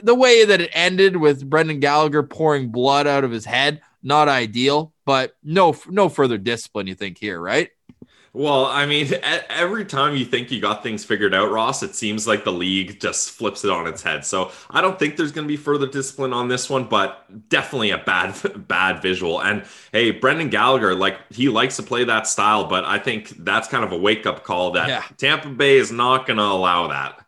the 0.03 0.15
way 0.15 0.45
that 0.45 0.61
it 0.61 0.71
ended 0.73 1.17
with 1.17 1.49
Brendan 1.49 1.81
Gallagher 1.81 2.23
pouring 2.23 2.69
blood 2.69 3.07
out 3.07 3.25
of 3.25 3.31
his 3.31 3.45
head, 3.45 3.81
not 4.03 4.29
ideal, 4.29 4.93
but 5.05 5.37
no 5.43 5.77
no 5.89 6.09
further 6.09 6.39
discipline 6.39 6.87
you 6.87 6.95
think 6.95 7.19
here, 7.19 7.41
right? 7.41 7.71
Well, 8.33 8.67
I 8.67 8.87
mean, 8.87 9.13
every 9.49 9.85
time 9.85 10.15
you 10.15 10.25
think 10.25 10.51
you 10.51 10.61
got 10.61 10.83
things 10.83 11.05
figured 11.05 11.35
out, 11.35 11.51
Ross, 11.51 11.83
it 11.83 11.95
seems 11.95 12.27
like 12.27 12.45
the 12.45 12.53
league 12.53 13.01
just 13.01 13.31
flips 13.31 13.65
it 13.65 13.71
on 13.71 13.87
its 13.87 14.03
head. 14.03 14.25
So 14.25 14.53
I 14.71 14.81
don't 14.81 14.99
think 14.99 15.17
there's 15.17 15.33
going 15.33 15.47
to 15.47 15.49
be 15.49 15.57
further 15.57 15.87
discipline 15.87 16.33
on 16.33 16.49
this 16.49 16.69
one, 16.71 16.85
but 16.85 17.49
definitely 17.49 17.91
a 17.91 17.99
bad, 17.99 18.37
bad 18.69 19.03
visual. 19.03 19.41
And 19.41 19.65
hey, 19.93 20.11
Brendan 20.13 20.51
Gallagher, 20.51 20.95
like 20.95 21.19
he 21.33 21.49
likes 21.49 21.77
to 21.77 21.83
play 21.83 22.05
that 22.05 22.27
style, 22.27 22.65
but 22.67 22.85
I 22.85 22.99
think 22.99 23.31
that's 23.45 23.69
kind 23.69 23.85
of 23.85 23.93
a 23.93 23.99
wake 23.99 24.27
up 24.27 24.45
call 24.45 24.73
that 24.73 24.89
yeah. 24.89 25.05
Tampa 25.17 25.49
Bay 25.49 25.77
is 25.77 25.91
not 25.91 26.27
going 26.27 26.39
to 26.39 26.45
allow 26.45 26.89
that. 26.89 27.25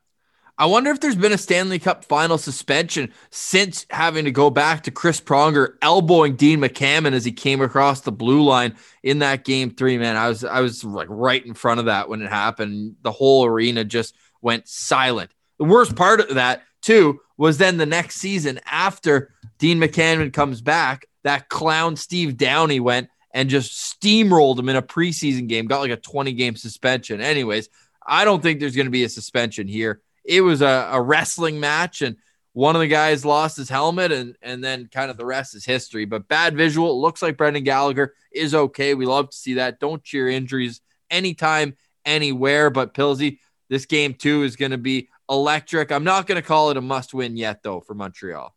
I 0.61 0.67
wonder 0.67 0.91
if 0.91 1.01
there's 1.01 1.17
been 1.17 1.33
a 1.33 1.39
Stanley 1.39 1.79
Cup 1.79 2.05
final 2.05 2.37
suspension 2.37 3.15
since 3.31 3.87
having 3.89 4.27
to 4.27 4.31
go 4.31 4.51
back 4.51 4.83
to 4.83 4.91
Chris 4.91 5.19
Pronger 5.19 5.77
elbowing 5.81 6.37
Dean 6.37 6.61
McAmmond 6.61 7.15
as 7.15 7.25
he 7.25 7.33
came 7.33 7.63
across 7.63 8.03
the 8.03 8.13
blue 8.13 8.43
line 8.43 8.77
in 9.03 9.21
that 9.21 9.47
game 9.47 9.71
three. 9.71 9.97
Man, 9.97 10.19
I 10.19 10.29
was 10.29 10.45
I 10.45 10.61
was 10.61 10.85
like 10.85 11.09
right 11.09 11.43
in 11.47 11.55
front 11.55 11.81
of 11.81 11.87
that 11.87 12.11
when 12.11 12.21
it 12.21 12.29
happened. 12.29 12.97
The 13.01 13.11
whole 13.11 13.47
arena 13.47 13.85
just 13.85 14.15
went 14.43 14.69
silent. 14.69 15.31
The 15.57 15.65
worst 15.65 15.97
part 15.97 16.21
of 16.21 16.35
that, 16.35 16.63
too 16.83 17.21
was 17.39 17.57
then 17.57 17.79
the 17.79 17.87
next 17.87 18.17
season 18.17 18.61
after 18.67 19.33
Dean 19.59 19.81
McAmmond 19.81 20.35
comes 20.35 20.61
back, 20.61 21.07
that 21.25 21.49
clown 21.49 21.97
Steve 21.97 22.37
Downie 22.37 22.81
went 22.81 23.09
and 23.33 23.49
just 23.49 23.99
steamrolled 23.99 24.59
him 24.59 24.69
in 24.69 24.77
a 24.77 24.83
preseason 24.83 25.49
game, 25.49 25.65
got 25.65 25.81
like 25.81 25.91
a 25.91 25.97
20 25.97 26.35
game 26.35 26.55
suspension. 26.55 27.23
Anyways, 27.23 27.71
I 28.07 28.27
don't 28.27 28.43
think 28.43 28.61
there's 28.61 28.77
going 28.77 28.89
to 28.89 28.91
be 28.91 29.05
a 29.05 29.09
suspension 29.09 29.67
here. 29.67 30.03
It 30.25 30.43
was 30.43 30.63
a, 30.63 30.89
a 30.93 31.01
wrestling 31.01 31.61
match, 31.61 32.03
and 32.03 32.17
one 32.53 32.75
of 32.75 32.81
the 32.81 32.89
guys 32.89 33.25
lost 33.25 33.57
his 33.57 33.69
helmet, 33.69 34.13
and, 34.13 34.37
and 34.43 34.63
then 34.63 34.89
kind 34.93 35.11
of 35.11 35.17
the 35.17 35.25
rest 35.25 35.55
is 35.55 35.65
history. 35.65 36.05
But 36.05 36.29
bad 36.29 36.57
visual. 36.57 36.91
It 36.91 37.01
looks 37.01 37.23
like 37.23 37.37
Brendan 37.37 37.65
Gallagher 37.65 38.15
is 38.33 38.55
okay. 38.55 38.95
We 38.95 39.07
love 39.07 39.31
to 39.31 39.37
see 39.37 39.55
that. 39.55 39.81
Don't 39.81 40.03
cheer 40.03 40.29
injuries 40.29 40.81
anytime, 41.11 41.77
anywhere. 42.05 42.71
But 42.71 42.95
Pilsy, 42.95 43.39
this 43.69 43.87
game 43.87 44.15
too 44.15 44.43
is 44.43 44.57
going 44.57 44.73
to 44.73 44.79
be 44.79 45.09
electric. 45.29 45.93
I'm 45.93 46.05
not 46.05 46.27
going 46.27 46.41
to 46.41 46.47
call 46.47 46.71
it 46.71 46.77
a 46.77 46.81
must 46.81 47.15
win 47.15 47.37
yet, 47.37 47.63
though, 47.63 47.81
for 47.81 47.95
Montreal. 47.95 48.55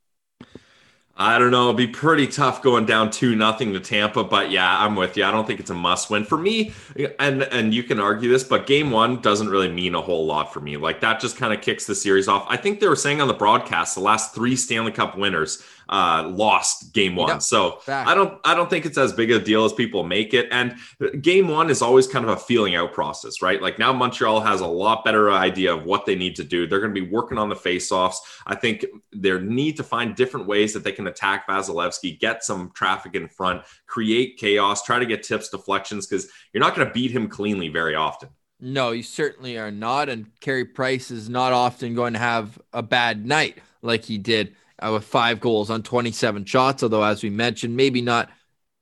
I 1.16 1.38
don't 1.38 1.52
know. 1.52 1.66
It'd 1.66 1.78
be 1.78 1.86
pretty 1.86 2.26
tough 2.26 2.64
going 2.64 2.88
down 2.88 3.12
two 3.12 3.36
nothing 3.36 3.72
to 3.74 3.80
Tampa, 3.80 4.24
but 4.24 4.50
yeah, 4.50 4.84
I'm 4.84 4.96
with 4.96 5.16
you. 5.16 5.24
I 5.24 5.30
don't 5.30 5.46
think 5.46 5.60
it's 5.60 5.70
a 5.70 5.76
must 5.76 6.10
win 6.10 6.24
for 6.24 6.40
me. 6.40 6.74
And 7.20 7.44
and 7.44 7.72
you 7.72 7.84
can 7.84 8.00
argue 8.00 8.30
this, 8.30 8.44
but 8.44 8.66
game 8.66 8.90
one 8.90 9.22
doesn't 9.22 9.48
really 9.48 9.70
mean 9.70 9.94
a 9.94 10.02
whole 10.02 10.26
lot 10.26 10.52
for 10.52 10.60
me. 10.60 10.76
Like 10.76 11.02
that 11.02 11.20
just 11.20 11.38
kind 11.38 11.54
of 11.54 11.62
kicks 11.62 11.86
the 11.86 11.94
series 11.94 12.28
off. 12.28 12.48
I 12.50 12.58
think 12.58 12.80
they 12.80 12.88
were 12.88 12.96
saying 12.96 13.22
on 13.22 13.28
the 13.28 13.34
broadcast 13.36 13.94
the 13.94 14.02
last 14.02 14.34
three 14.34 14.56
Stanley 14.56 14.92
Cup 14.92 15.16
winners 15.16 15.64
uh, 15.90 16.28
lost 16.28 16.94
game 16.94 17.16
one. 17.16 17.42
so 17.42 17.78
fact. 17.78 18.10
I 18.10 18.16
don't 18.16 18.40
I 18.44 18.56
don't 18.56 18.70
think 18.70 18.86
it's 18.86 18.98
as 18.98 19.14
big 19.14 19.32
a 19.32 19.40
deal 19.40 19.66
as 19.66 19.74
people 19.74 20.04
make 20.04 20.34
it. 20.34 20.48
And 20.52 20.76
game 21.22 21.48
one 21.48 21.70
is 21.70 21.82
always 21.82 22.08
kind 22.08 22.26
of 22.26 22.32
a 22.32 22.38
feeling 22.38 22.76
out 22.76 22.94
process, 22.94 23.42
right? 23.42 23.62
Like 23.62 23.80
now 23.80 23.94
Montreal 23.94 24.42
has 24.42 24.62
a 24.62 24.68
lot 24.68 25.04
better 25.04 25.32
idea 25.32 25.74
of 25.74 25.86
what 25.86 26.06
they 26.06 26.16
need 26.16 26.36
to 26.38 26.44
do. 26.44 26.68
They're 26.68 26.80
going 26.80 26.94
to 26.94 27.02
be 27.02 27.10
working 27.10 27.38
on 27.38 27.50
the 27.50 27.56
faceoffs. 27.56 28.16
I 28.46 28.56
think 28.56 28.86
they 29.14 29.40
need 29.40 29.78
to 29.78 29.84
find 29.84 30.16
different 30.16 30.48
ways 30.48 30.74
that 30.74 30.84
they 30.84 30.92
can 30.92 31.08
attack 31.08 31.48
Vasilevskiy, 31.48 32.20
get 32.20 32.44
some 32.44 32.72
traffic 32.74 33.16
in 33.16 33.28
front, 33.28 33.64
create 33.88 34.38
chaos, 34.38 34.84
try 34.84 35.00
to 35.00 35.06
get 35.06 35.24
tips, 35.24 35.50
deflections, 35.50 36.08
because 36.08 36.30
you're 36.54 36.62
not 36.64 36.76
going 36.76 36.88
to 36.88 36.94
beat 36.94 37.12
him 37.12 37.28
cleanly 37.28 37.70
very 37.70 37.96
often. 37.96 38.30
No, 38.60 38.92
you 38.92 39.04
certainly 39.04 39.58
are 39.58 39.72
not. 39.72 40.08
And 40.08 40.28
Carey 40.40 40.64
Price 40.64 41.12
is 41.12 41.28
not 41.28 41.52
often 41.52 41.96
going 41.96 42.14
to 42.14 42.20
have 42.20 42.58
a 42.72 42.82
bad 42.82 43.26
night 43.26 43.58
like 43.82 44.06
he 44.06 44.18
did 44.18 44.56
uh, 44.80 44.92
with 44.94 45.04
five 45.04 45.40
goals 45.40 45.70
on 45.70 45.84
27 45.84 46.46
shots. 46.46 46.84
Although, 46.84 47.04
as 47.04 47.24
we 47.24 47.30
mentioned, 47.30 47.76
maybe 47.76 48.02
not 48.02 48.30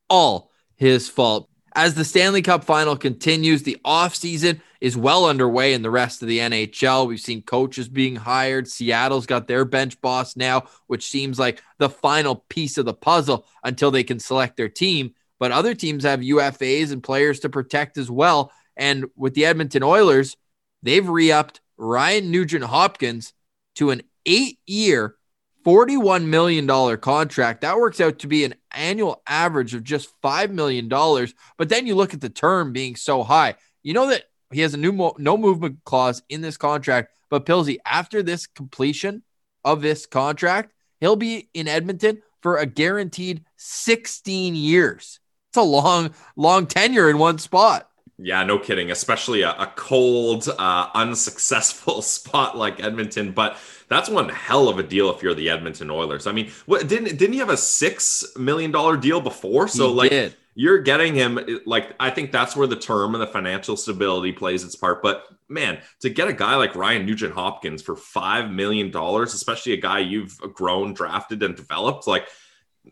all 0.10 0.52
his 0.76 1.10
fault. 1.10 1.48
As 1.74 1.94
the 1.96 2.04
Stanley 2.04 2.42
Cup 2.42 2.66
final 2.66 2.98
continues, 2.98 3.64
the 3.64 3.78
offseason 3.86 4.60
is 4.82 4.98
well 4.98 5.26
underway 5.26 5.74
in 5.74 5.84
the 5.84 5.92
rest 5.92 6.22
of 6.22 6.28
the 6.28 6.40
NHL. 6.40 7.08
We've 7.08 7.20
seen 7.20 7.44
coaches 7.44 7.88
being 7.88 8.18
hired. 8.18 8.68
Seattle's 8.68 9.26
got 9.26 9.48
their 9.48 9.64
bench 9.64 10.02
boss 10.02 10.36
now, 10.36 10.64
which 10.88 11.08
seems 11.08 11.40
like 11.40 11.62
the 11.78 11.90
final 11.90 12.44
piece 12.50 12.78
of 12.78 12.86
the 12.86 12.94
puzzle 12.94 13.46
until 13.64 13.92
they 13.92 14.04
can 14.04 14.20
select 14.20 14.58
their 14.58 14.68
team. 14.68 15.14
But 15.40 15.52
other 15.52 15.74
teams 15.74 16.04
have 16.04 16.20
UFAs 16.20 16.92
and 16.92 17.02
players 17.02 17.40
to 17.42 17.50
protect 17.50 17.98
as 17.98 18.12
well. 18.12 18.52
And 18.76 19.06
with 19.16 19.34
the 19.34 19.46
Edmonton 19.46 19.84
Oilers, 19.84 20.36
they've 20.84 21.08
re 21.08 21.32
upped 21.32 21.62
Ryan 21.78 22.32
Nugent 22.32 22.64
Hopkins 22.64 23.34
to 23.76 23.92
an 23.92 24.02
eight 24.26 24.60
year, 24.66 25.16
$41 25.64 26.26
million 26.26 26.98
contract. 26.98 27.62
That 27.62 27.78
works 27.78 28.02
out 28.02 28.20
to 28.20 28.28
be 28.28 28.44
an 28.44 28.56
annual 28.72 29.22
average 29.28 29.74
of 29.74 29.84
just 29.84 30.10
$5 30.22 30.52
million. 30.52 30.88
But 30.90 31.70
then 31.70 31.88
you 31.88 31.96
look 31.96 32.14
at 32.14 32.22
the 32.22 32.30
term 32.30 32.74
being 32.74 32.96
so 32.96 33.24
high. 33.24 33.56
You 33.84 33.94
know 33.94 34.08
that 34.08 34.26
he 34.52 34.62
has 34.62 34.74
a 34.74 34.78
new 34.78 34.92
mo- 34.92 35.16
no 35.18 35.38
movement 35.38 35.80
clause 35.84 36.22
in 36.30 36.42
this 36.42 36.58
contract. 36.58 37.14
But 37.30 37.46
Pilsy, 37.46 37.78
after 37.86 38.22
this 38.22 38.48
completion 38.48 39.24
of 39.64 39.82
this 39.82 40.06
contract, 40.06 40.74
he'll 41.00 41.16
be 41.16 41.50
in 41.54 41.68
Edmonton 41.68 42.22
for 42.42 42.58
a 42.58 42.66
guaranteed 42.66 43.46
16 43.58 44.56
years. 44.56 45.20
It's 45.50 45.58
a 45.58 45.62
long, 45.62 46.14
long 46.36 46.66
tenure 46.66 47.10
in 47.10 47.18
one 47.18 47.38
spot. 47.38 47.91
Yeah, 48.24 48.44
no 48.44 48.60
kidding. 48.60 48.92
Especially 48.92 49.42
a, 49.42 49.52
a 49.52 49.74
cold, 49.76 50.48
uh, 50.48 50.90
unsuccessful 50.94 52.02
spot 52.04 52.56
like 52.56 52.82
Edmonton. 52.82 53.32
But 53.32 53.58
that's 53.88 54.10
one 54.10 54.30
hell 54.30 54.70
of 54.70 54.78
a 54.78 54.84
deal 54.84 55.10
if 55.10 55.24
you're 55.24 55.34
the 55.34 55.50
Edmonton 55.50 55.90
Oilers. 55.90 56.28
I 56.28 56.32
mean, 56.32 56.52
what 56.68 56.88
didn't 56.88 57.18
didn't 57.18 57.34
he 57.34 57.40
have 57.40 57.50
a 57.50 57.58
six 57.58 58.24
million 58.38 58.70
dollar 58.72 58.96
deal 58.96 59.22
before? 59.22 59.68
So 59.68 59.88
he 59.90 59.94
like 59.94 60.10
did. 60.12 60.36
you're 60.54 60.80
getting 60.80 61.16
him 61.16 61.40
like 61.66 61.96
I 62.00 62.12
think 62.12 62.32
that's 62.32 62.56
where 62.56 62.68
the 62.68 62.76
term 62.76 63.16
and 63.16 63.22
the 63.24 63.28
financial 63.28 63.76
stability 63.76 64.34
plays 64.34 64.64
its 64.64 64.76
part. 64.76 65.02
But 65.02 65.26
man, 65.50 65.80
to 66.02 66.10
get 66.10 66.28
a 66.28 66.34
guy 66.34 66.56
like 66.56 66.76
Ryan 66.76 67.08
Nugent 67.08 67.34
Hopkins 67.34 67.82
for 67.82 67.96
five 67.96 68.52
million 68.52 68.92
dollars, 68.92 69.34
especially 69.34 69.74
a 69.74 69.78
guy 69.78 70.00
you've 70.00 70.38
grown, 70.54 70.94
drafted, 70.94 71.42
and 71.42 71.56
developed, 71.56 72.06
like 72.06 72.28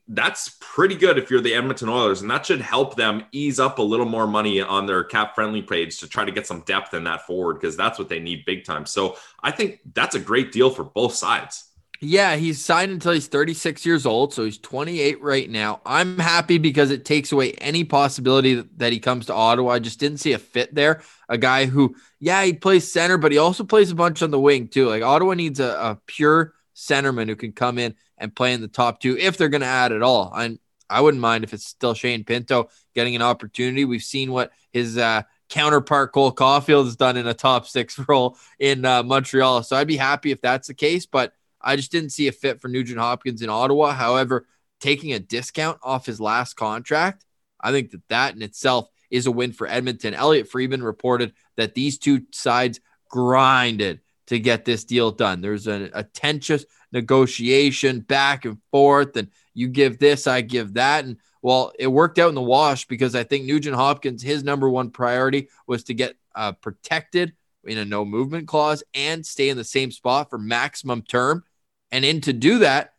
that's 0.07 0.57
pretty 0.59 0.95
good 0.95 1.17
if 1.17 1.29
you're 1.29 1.41
the 1.41 1.53
Edmonton 1.53 1.89
Oilers, 1.89 2.21
and 2.21 2.29
that 2.29 2.45
should 2.45 2.61
help 2.61 2.95
them 2.95 3.23
ease 3.31 3.59
up 3.59 3.79
a 3.79 3.83
little 3.83 4.05
more 4.05 4.27
money 4.27 4.61
on 4.61 4.85
their 4.85 5.03
cap 5.03 5.35
friendly 5.35 5.61
page 5.61 5.99
to 5.99 6.07
try 6.07 6.25
to 6.25 6.31
get 6.31 6.47
some 6.47 6.61
depth 6.61 6.93
in 6.93 7.03
that 7.05 7.25
forward 7.25 7.55
because 7.55 7.75
that's 7.75 7.97
what 7.97 8.09
they 8.09 8.19
need 8.19 8.45
big 8.45 8.63
time. 8.63 8.85
So 8.85 9.17
I 9.41 9.51
think 9.51 9.79
that's 9.93 10.15
a 10.15 10.19
great 10.19 10.51
deal 10.51 10.69
for 10.69 10.83
both 10.83 11.13
sides. 11.13 11.65
Yeah, 12.01 12.37
he's 12.37 12.63
signed 12.63 12.93
until 12.93 13.11
he's 13.11 13.27
36 13.27 13.85
years 13.85 14.05
old, 14.05 14.33
so 14.33 14.45
he's 14.45 14.57
28 14.57 15.21
right 15.21 15.49
now. 15.49 15.81
I'm 15.85 16.17
happy 16.17 16.57
because 16.57 16.91
it 16.91 17.03
takes 17.03 17.33
away 17.33 17.51
any 17.53 17.83
possibility 17.83 18.63
that 18.77 18.93
he 18.93 18.99
comes 18.99 19.25
to 19.25 19.33
Ottawa. 19.33 19.71
I 19.71 19.79
just 19.79 19.99
didn't 19.99 20.19
see 20.19 20.31
a 20.31 20.39
fit 20.39 20.73
there. 20.73 21.01
A 21.27 21.37
guy 21.37 21.65
who, 21.65 21.95
yeah, 22.19 22.41
he 22.45 22.53
plays 22.53 22.89
center, 22.89 23.17
but 23.17 23.33
he 23.33 23.37
also 23.37 23.65
plays 23.65 23.91
a 23.91 23.95
bunch 23.95 24.21
on 24.21 24.31
the 24.31 24.39
wing 24.39 24.69
too. 24.69 24.87
Like 24.87 25.03
Ottawa 25.03 25.33
needs 25.33 25.59
a, 25.59 25.67
a 25.67 25.99
pure 26.05 26.53
centerman 26.73 27.27
who 27.27 27.35
can 27.35 27.51
come 27.51 27.77
in 27.77 27.95
and 28.19 28.35
play 28.35 28.53
in 28.53 28.61
the 28.61 28.67
top 28.67 28.99
two 28.99 29.17
if 29.17 29.37
they're 29.37 29.49
going 29.49 29.61
to 29.61 29.67
add 29.67 29.91
at 29.91 30.01
all. 30.01 30.31
And 30.35 30.59
I 30.89 31.01
wouldn't 31.01 31.21
mind 31.21 31.43
if 31.43 31.53
it's 31.53 31.65
still 31.65 31.93
Shane 31.93 32.23
Pinto 32.23 32.69
getting 32.95 33.15
an 33.15 33.21
opportunity. 33.21 33.85
We've 33.85 34.01
seen 34.01 34.31
what 34.31 34.51
his 34.71 34.97
uh, 34.97 35.23
counterpart 35.49 36.13
Cole 36.13 36.31
Caufield 36.31 36.85
has 36.85 36.95
done 36.95 37.17
in 37.17 37.27
a 37.27 37.33
top 37.33 37.67
six 37.67 37.99
role 38.07 38.37
in 38.59 38.85
uh, 38.85 39.03
Montreal. 39.03 39.63
So 39.63 39.75
I'd 39.75 39.87
be 39.87 39.97
happy 39.97 40.31
if 40.31 40.41
that's 40.41 40.67
the 40.67 40.73
case, 40.73 41.05
but 41.05 41.33
I 41.61 41.75
just 41.75 41.91
didn't 41.91 42.11
see 42.11 42.27
a 42.27 42.31
fit 42.31 42.61
for 42.61 42.67
Nugent 42.67 42.99
Hopkins 42.99 43.41
in 43.41 43.49
Ottawa. 43.49 43.91
However, 43.91 44.47
taking 44.79 45.13
a 45.13 45.19
discount 45.19 45.79
off 45.83 46.05
his 46.05 46.21
last 46.21 46.55
contract, 46.55 47.25
I 47.59 47.71
think 47.71 47.91
that 47.91 48.07
that 48.09 48.35
in 48.35 48.41
itself 48.41 48.89
is 49.11 49.25
a 49.25 49.31
win 49.31 49.51
for 49.51 49.67
Edmonton. 49.67 50.13
Elliotte 50.13 50.47
Friedman 50.47 50.83
reported 50.83 51.33
that 51.57 51.75
these 51.75 51.97
two 51.97 52.21
sides 52.31 52.79
grinded 53.09 54.01
to 54.29 54.39
get 54.39 54.63
this 54.63 54.83
deal 54.83 55.11
done. 55.11 55.41
There's 55.41 55.67
a, 55.67 55.89
a 55.93 56.03
tensious 56.03 56.63
negotiation 56.91 57.99
back 57.99 58.45
and 58.45 58.57
forth, 58.71 59.17
and 59.17 59.29
you 59.53 59.67
give 59.67 59.99
this, 59.99 60.27
I 60.27 60.41
give 60.41 60.75
that. 60.75 61.05
And 61.05 61.17
well, 61.41 61.71
it 61.77 61.87
worked 61.87 62.19
out 62.19 62.29
in 62.29 62.35
the 62.35 62.41
wash 62.41 62.85
because 62.85 63.15
I 63.15 63.23
think 63.23 63.45
Nugent 63.45 63.75
Hopkins, 63.75 64.21
his 64.21 64.43
number 64.43 64.69
one 64.69 64.91
priority 64.91 65.49
was 65.67 65.83
to 65.85 65.93
get 65.93 66.15
uh, 66.35 66.51
protected 66.53 67.33
in 67.63 67.79
a 67.79 67.85
no 67.85 68.05
movement 68.05 68.47
clause 68.47 68.83
and 68.93 69.25
stay 69.25 69.49
in 69.49 69.57
the 69.57 69.63
same 69.63 69.91
spot 69.91 70.29
for 70.29 70.37
maximum 70.37 71.01
term. 71.01 71.43
And 71.91 72.05
in 72.05 72.21
to 72.21 72.33
do 72.33 72.59
that, 72.59 72.93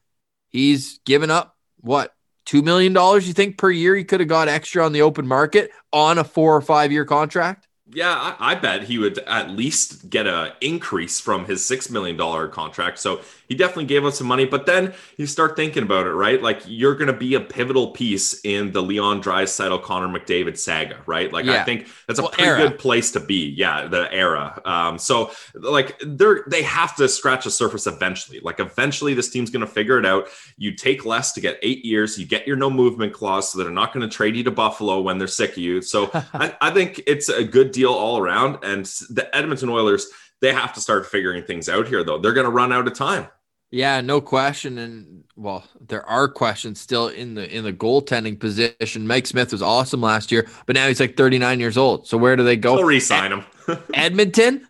he's 0.49 0.99
given 1.05 1.31
up 1.31 1.57
what 1.79 2.13
$2 2.47 2.65
million 2.65 2.93
you 2.93 3.33
think 3.33 3.57
per 3.57 3.71
year 3.71 3.95
he 3.95 4.03
could 4.03 4.21
have 4.21 4.29
got 4.29 4.49
extra 4.49 4.85
on 4.85 4.93
the 4.93 5.03
open 5.03 5.27
market 5.27 5.71
on 5.93 6.19
a 6.19 6.25
four 6.25 6.57
or 6.57 6.61
five 6.61 6.91
year 6.91 7.05
contract? 7.05 7.69
Yeah, 7.93 8.13
I, 8.39 8.53
I, 8.53 8.55
bet 8.55 8.85
he 8.85 8.99
would 8.99 9.19
at 9.21 9.51
least 9.51 10.11
get 10.11 10.27
a 10.27 10.55
increase 10.61 11.19
from 11.19 11.47
his 11.47 11.65
six 11.65 11.91
million 11.91 12.17
dollar 12.17 12.47
contract. 12.47 12.99
So 12.99 13.21
he 13.49 13.57
definitely 13.57 13.87
gave 13.87 14.05
us 14.05 14.19
some 14.19 14.29
money. 14.29 14.45
But 14.45 14.67
then 14.67 14.95
you 15.17 15.27
start 15.27 15.57
thinking 15.57 15.83
about 15.83 16.07
it, 16.07 16.13
right? 16.13 16.41
Like 16.41 16.63
you're 16.67 16.95
going 16.95 17.09
to 17.09 17.13
be 17.13 17.35
a 17.35 17.41
pivotal 17.41 17.89
piece 17.89 18.41
in 18.45 18.71
the 18.71 18.81
Leon 18.81 19.23
Draisaitl, 19.23 19.83
Connor 19.83 20.07
McDavid 20.07 20.57
saga, 20.57 20.99
right? 21.07 21.33
Like 21.33 21.47
yeah. 21.47 21.61
I 21.61 21.65
think 21.65 21.89
that's 22.07 22.21
a 22.21 22.23
well, 22.23 22.31
pretty 22.31 22.49
era. 22.49 22.59
good 22.69 22.79
place 22.79 23.11
to 23.13 23.21
be. 23.21 23.49
Yeah, 23.49 23.89
the 23.89 24.13
era. 24.13 24.63
Um, 24.65 24.97
so 24.97 25.33
like 25.55 26.01
they're 26.07 26.45
they 26.47 26.63
have 26.63 26.95
to 26.97 27.09
scratch 27.09 27.43
the 27.45 27.51
surface 27.51 27.89
eventually. 27.89 28.39
Like 28.39 28.61
eventually 28.61 29.15
this 29.15 29.31
team's 29.31 29.51
going 29.51 29.67
to 29.67 29.73
figure 29.73 29.99
it 29.99 30.07
out. 30.07 30.29
You 30.57 30.73
take 30.77 31.05
less 31.05 31.33
to 31.33 31.41
get 31.41 31.59
eight 31.63 31.85
years. 31.85 32.19
You 32.19 32.27
get 32.27 32.47
your 32.47 32.57
no 32.57 32.71
movement 32.71 33.13
clause, 33.13 33.51
so 33.51 33.59
they're 33.59 33.73
not 33.73 33.93
going 33.93 34.09
to 34.09 34.17
trade 34.17 34.37
you 34.37 34.45
to 34.45 34.53
Buffalo 34.53 35.01
when 35.01 35.19
they're 35.19 35.27
sick 35.27 35.53
of 35.53 35.59
you. 35.59 35.83
So 35.83 36.09
I, 36.15 36.55
I 36.61 36.71
think 36.71 37.03
it's 37.09 37.29
a 37.29 37.43
good 37.43 37.73
deal 37.73 37.80
all 37.89 38.19
around. 38.19 38.59
And 38.63 38.85
the 39.11 39.29
Edmonton 39.33 39.69
Oilers, 39.69 40.09
they 40.41 40.53
have 40.53 40.73
to 40.75 40.81
start 40.81 41.07
figuring 41.07 41.45
things 41.45 41.69
out 41.69 41.89
here, 41.89 42.05
though. 42.05 42.19
They're 42.19 42.33
going 42.33 42.47
to 42.47 42.51
run 42.51 42.73
out 42.73 42.87
of 42.87 42.95
time. 42.95 43.29
Yeah, 43.71 44.01
no 44.01 44.21
question. 44.21 44.79
And 44.79 45.25
well, 45.37 45.65
there 45.81 46.05
are 46.05 46.27
questions 46.29 46.81
still 46.81 47.09
in 47.09 47.35
the 47.35 47.49
in 47.57 47.63
the 47.63 47.73
goaltending 47.73 48.39
position. 48.39 49.07
Mike 49.07 49.27
Smith 49.27 49.53
was 49.53 49.63
awesome 49.63 50.01
last 50.01 50.33
year, 50.33 50.49
but 50.67 50.75
now 50.75 50.89
he's 50.89 50.99
like 50.99 51.17
39 51.17 51.61
years 51.61 51.79
old. 51.79 52.09
So 52.09 52.19
where 52.19 52.35
do 52.35 52.43
they 52.43 52.57
go? 52.57 52.77
They'll 52.77 52.87
re-sign 52.87 53.33
him. 53.33 53.45
Edmonton, 53.95 54.67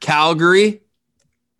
Calgary 0.00 0.82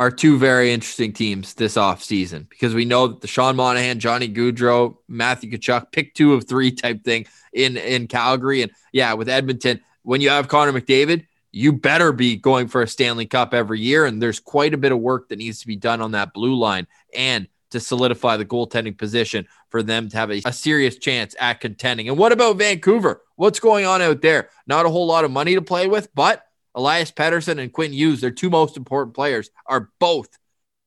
are 0.00 0.10
two 0.10 0.38
very 0.38 0.72
interesting 0.72 1.12
teams 1.12 1.54
this 1.54 1.76
offseason 1.76 2.48
because 2.48 2.74
we 2.74 2.86
know 2.86 3.06
that 3.06 3.20
the 3.20 3.28
Sean 3.28 3.54
Monahan, 3.54 4.00
Johnny 4.00 4.28
Gaudreau, 4.28 4.96
Matthew 5.06 5.50
Tkachuk, 5.50 5.92
pick 5.92 6.14
two 6.14 6.32
of 6.32 6.48
three 6.48 6.72
type 6.72 7.04
thing 7.04 7.26
in 7.52 7.76
in 7.76 8.08
Calgary. 8.08 8.62
And 8.62 8.72
yeah, 8.92 9.12
with 9.12 9.28
Edmonton, 9.28 9.80
when 10.02 10.20
you 10.20 10.30
have 10.30 10.48
Connor 10.48 10.72
McDavid, 10.72 11.26
you 11.52 11.72
better 11.72 12.12
be 12.12 12.36
going 12.36 12.68
for 12.68 12.82
a 12.82 12.88
Stanley 12.88 13.26
Cup 13.26 13.54
every 13.54 13.80
year. 13.80 14.06
And 14.06 14.22
there's 14.22 14.40
quite 14.40 14.74
a 14.74 14.78
bit 14.78 14.92
of 14.92 14.98
work 14.98 15.28
that 15.28 15.38
needs 15.38 15.60
to 15.60 15.66
be 15.66 15.76
done 15.76 16.00
on 16.00 16.12
that 16.12 16.32
blue 16.32 16.54
line 16.54 16.86
and 17.14 17.48
to 17.70 17.80
solidify 17.80 18.36
the 18.36 18.44
goaltending 18.44 18.96
position 18.96 19.46
for 19.68 19.82
them 19.82 20.08
to 20.08 20.16
have 20.16 20.30
a, 20.30 20.42
a, 20.44 20.52
serious 20.52 20.96
chance 20.96 21.36
at 21.38 21.60
contending. 21.60 22.08
And 22.08 22.18
what 22.18 22.32
about 22.32 22.56
Vancouver? 22.56 23.22
What's 23.36 23.60
going 23.60 23.86
on 23.86 24.02
out 24.02 24.22
there? 24.22 24.50
Not 24.66 24.86
a 24.86 24.90
whole 24.90 25.06
lot 25.06 25.24
of 25.24 25.30
money 25.30 25.54
to 25.54 25.62
play 25.62 25.86
with, 25.86 26.12
but 26.14 26.44
Elias 26.74 27.12
Pettersson 27.12 27.60
and 27.60 27.72
Quinn 27.72 27.92
Hughes, 27.92 28.20
their 28.20 28.30
two 28.30 28.50
most 28.50 28.76
important 28.76 29.14
players, 29.14 29.50
are 29.66 29.90
both 29.98 30.36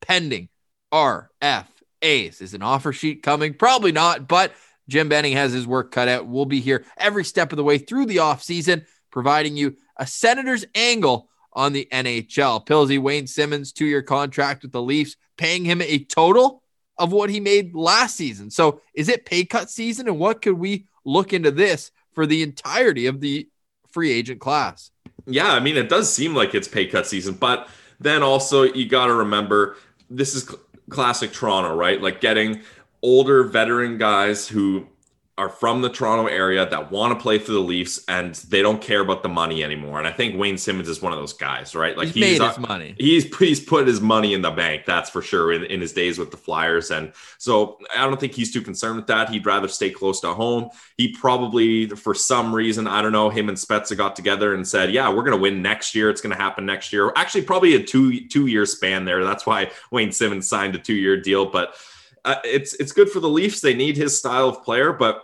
pending 0.01 0.49
RFAs. 0.93 2.41
Is 2.41 2.53
an 2.53 2.61
offer 2.61 2.91
sheet 2.91 3.23
coming? 3.23 3.53
Probably 3.53 3.91
not, 3.91 4.27
but 4.27 4.53
Jim 4.89 5.07
Benning 5.09 5.33
has 5.33 5.53
his 5.53 5.65
work 5.65 5.91
cut 5.91 6.07
out. 6.07 6.27
We'll 6.27 6.45
be 6.45 6.59
here 6.59 6.85
every 6.97 7.23
step 7.23 7.51
of 7.51 7.57
the 7.57 7.63
way 7.63 7.77
through 7.77 8.07
the 8.07 8.17
offseason, 8.17 8.85
providing 9.13 9.55
you 9.55 9.77
a 9.95 10.07
Senators 10.07 10.65
angle 10.75 11.29
on 11.53 11.71
the 11.71 11.87
NHL. 11.91 12.65
Pillsy 12.65 12.99
Wayne 12.99 13.27
Simmonds, 13.27 13.71
two 13.71 13.85
year 13.85 14.01
contract 14.01 14.63
with 14.63 14.71
the 14.71 14.81
Leafs, 14.81 15.15
paying 15.37 15.63
him 15.63 15.81
a 15.81 16.03
total 16.03 16.63
of 16.97 17.11
what 17.11 17.29
he 17.29 17.39
made 17.39 17.75
last 17.75 18.17
season. 18.17 18.49
So 18.49 18.81
is 18.95 19.07
it 19.07 19.25
pay 19.25 19.45
cut 19.45 19.69
season? 19.69 20.07
And 20.07 20.17
what 20.19 20.41
could 20.41 20.57
we 20.57 20.87
look 21.05 21.31
into 21.31 21.51
this 21.51 21.91
for 22.13 22.25
the 22.25 22.41
entirety 22.41 23.05
of 23.05 23.21
the 23.21 23.47
free 23.87 24.11
agent 24.11 24.41
class? 24.41 24.89
Yeah, 25.27 25.53
I 25.53 25.59
mean, 25.59 25.77
it 25.77 25.89
does 25.89 26.11
seem 26.11 26.35
like 26.35 26.55
it's 26.55 26.67
pay 26.67 26.87
cut 26.87 27.05
season, 27.05 27.35
but 27.35 27.69
then 27.99 28.23
also 28.23 28.63
you 28.63 28.87
got 28.87 29.05
to 29.05 29.13
remember 29.13 29.77
this 30.09 30.33
is 30.33 30.43
cl- 30.43 30.59
classic 30.89 31.31
Toronto, 31.31 31.75
right? 31.75 32.01
Like 32.01 32.19
getting 32.19 32.61
older 33.03 33.43
veteran 33.43 33.99
guys 33.99 34.47
who 34.47 34.87
are 35.35 35.49
from 35.49 35.81
the 35.81 35.89
Toronto 35.89 36.27
area 36.27 36.69
that 36.69 36.91
want 36.91 37.17
to 37.17 37.21
play 37.21 37.39
for 37.39 37.51
the 37.51 37.59
Leafs 37.59 38.05
and 38.07 38.35
they 38.35 38.61
don't 38.61 38.79
care 38.79 39.01
about 39.01 39.23
the 39.23 39.29
money 39.29 39.63
anymore. 39.63 39.97
And 39.97 40.07
I 40.07 40.11
think 40.11 40.37
Wayne 40.37 40.59
Simmonds 40.59 40.87
is 40.87 41.01
one 41.01 41.11
of 41.11 41.17
those 41.17 41.33
guys, 41.33 41.73
right? 41.73 41.97
Like 41.97 42.09
he's, 42.09 42.23
he's 42.23 42.39
made 42.39 42.47
his 42.47 42.59
money. 42.59 42.95
He's 42.99 43.37
he's 43.37 43.59
put 43.59 43.87
his 43.87 43.99
money 43.99 44.35
in 44.35 44.43
the 44.43 44.51
bank, 44.51 44.85
that's 44.85 45.09
for 45.09 45.23
sure, 45.23 45.51
in, 45.51 45.63
in 45.63 45.81
his 45.81 45.91
days 45.91 46.19
with 46.19 46.29
the 46.29 46.37
Flyers. 46.37 46.91
And 46.91 47.13
so 47.39 47.79
I 47.97 48.05
don't 48.05 48.19
think 48.19 48.33
he's 48.33 48.53
too 48.53 48.61
concerned 48.61 48.97
with 48.97 49.07
that. 49.07 49.29
He'd 49.29 49.47
rather 49.47 49.67
stay 49.67 49.89
close 49.89 50.21
to 50.21 50.35
home. 50.35 50.69
He 50.97 51.13
probably, 51.13 51.87
for 51.87 52.13
some 52.13 52.53
reason, 52.53 52.85
I 52.85 53.01
don't 53.01 53.11
know, 53.11 53.31
him 53.31 53.49
and 53.49 53.57
Spezza 53.57 53.97
got 53.97 54.15
together 54.15 54.53
and 54.53 54.67
said, 54.67 54.91
"Yeah, 54.91 55.09
we're 55.09 55.23
going 55.23 55.37
to 55.37 55.41
win 55.41 55.63
next 55.63 55.95
year. 55.95 56.11
It's 56.11 56.21
going 56.21 56.35
to 56.35 56.41
happen 56.41 56.67
next 56.67 56.93
year." 56.93 57.11
Actually, 57.15 57.41
probably 57.41 57.73
a 57.73 57.81
two 57.81 58.27
two 58.27 58.45
year 58.45 58.67
span 58.67 59.03
there. 59.03 59.23
That's 59.23 59.47
why 59.47 59.71
Wayne 59.89 60.11
Simmonds 60.11 60.47
signed 60.47 60.75
a 60.75 60.79
two 60.79 60.93
year 60.93 61.19
deal, 61.19 61.47
but. 61.47 61.75
Uh, 62.25 62.35
it's 62.43 62.73
it's 62.75 62.91
good 62.91 63.09
for 63.09 63.19
the 63.19 63.29
Leafs. 63.29 63.61
They 63.61 63.73
need 63.73 63.97
his 63.97 64.17
style 64.17 64.49
of 64.49 64.63
player, 64.63 64.93
but 64.93 65.21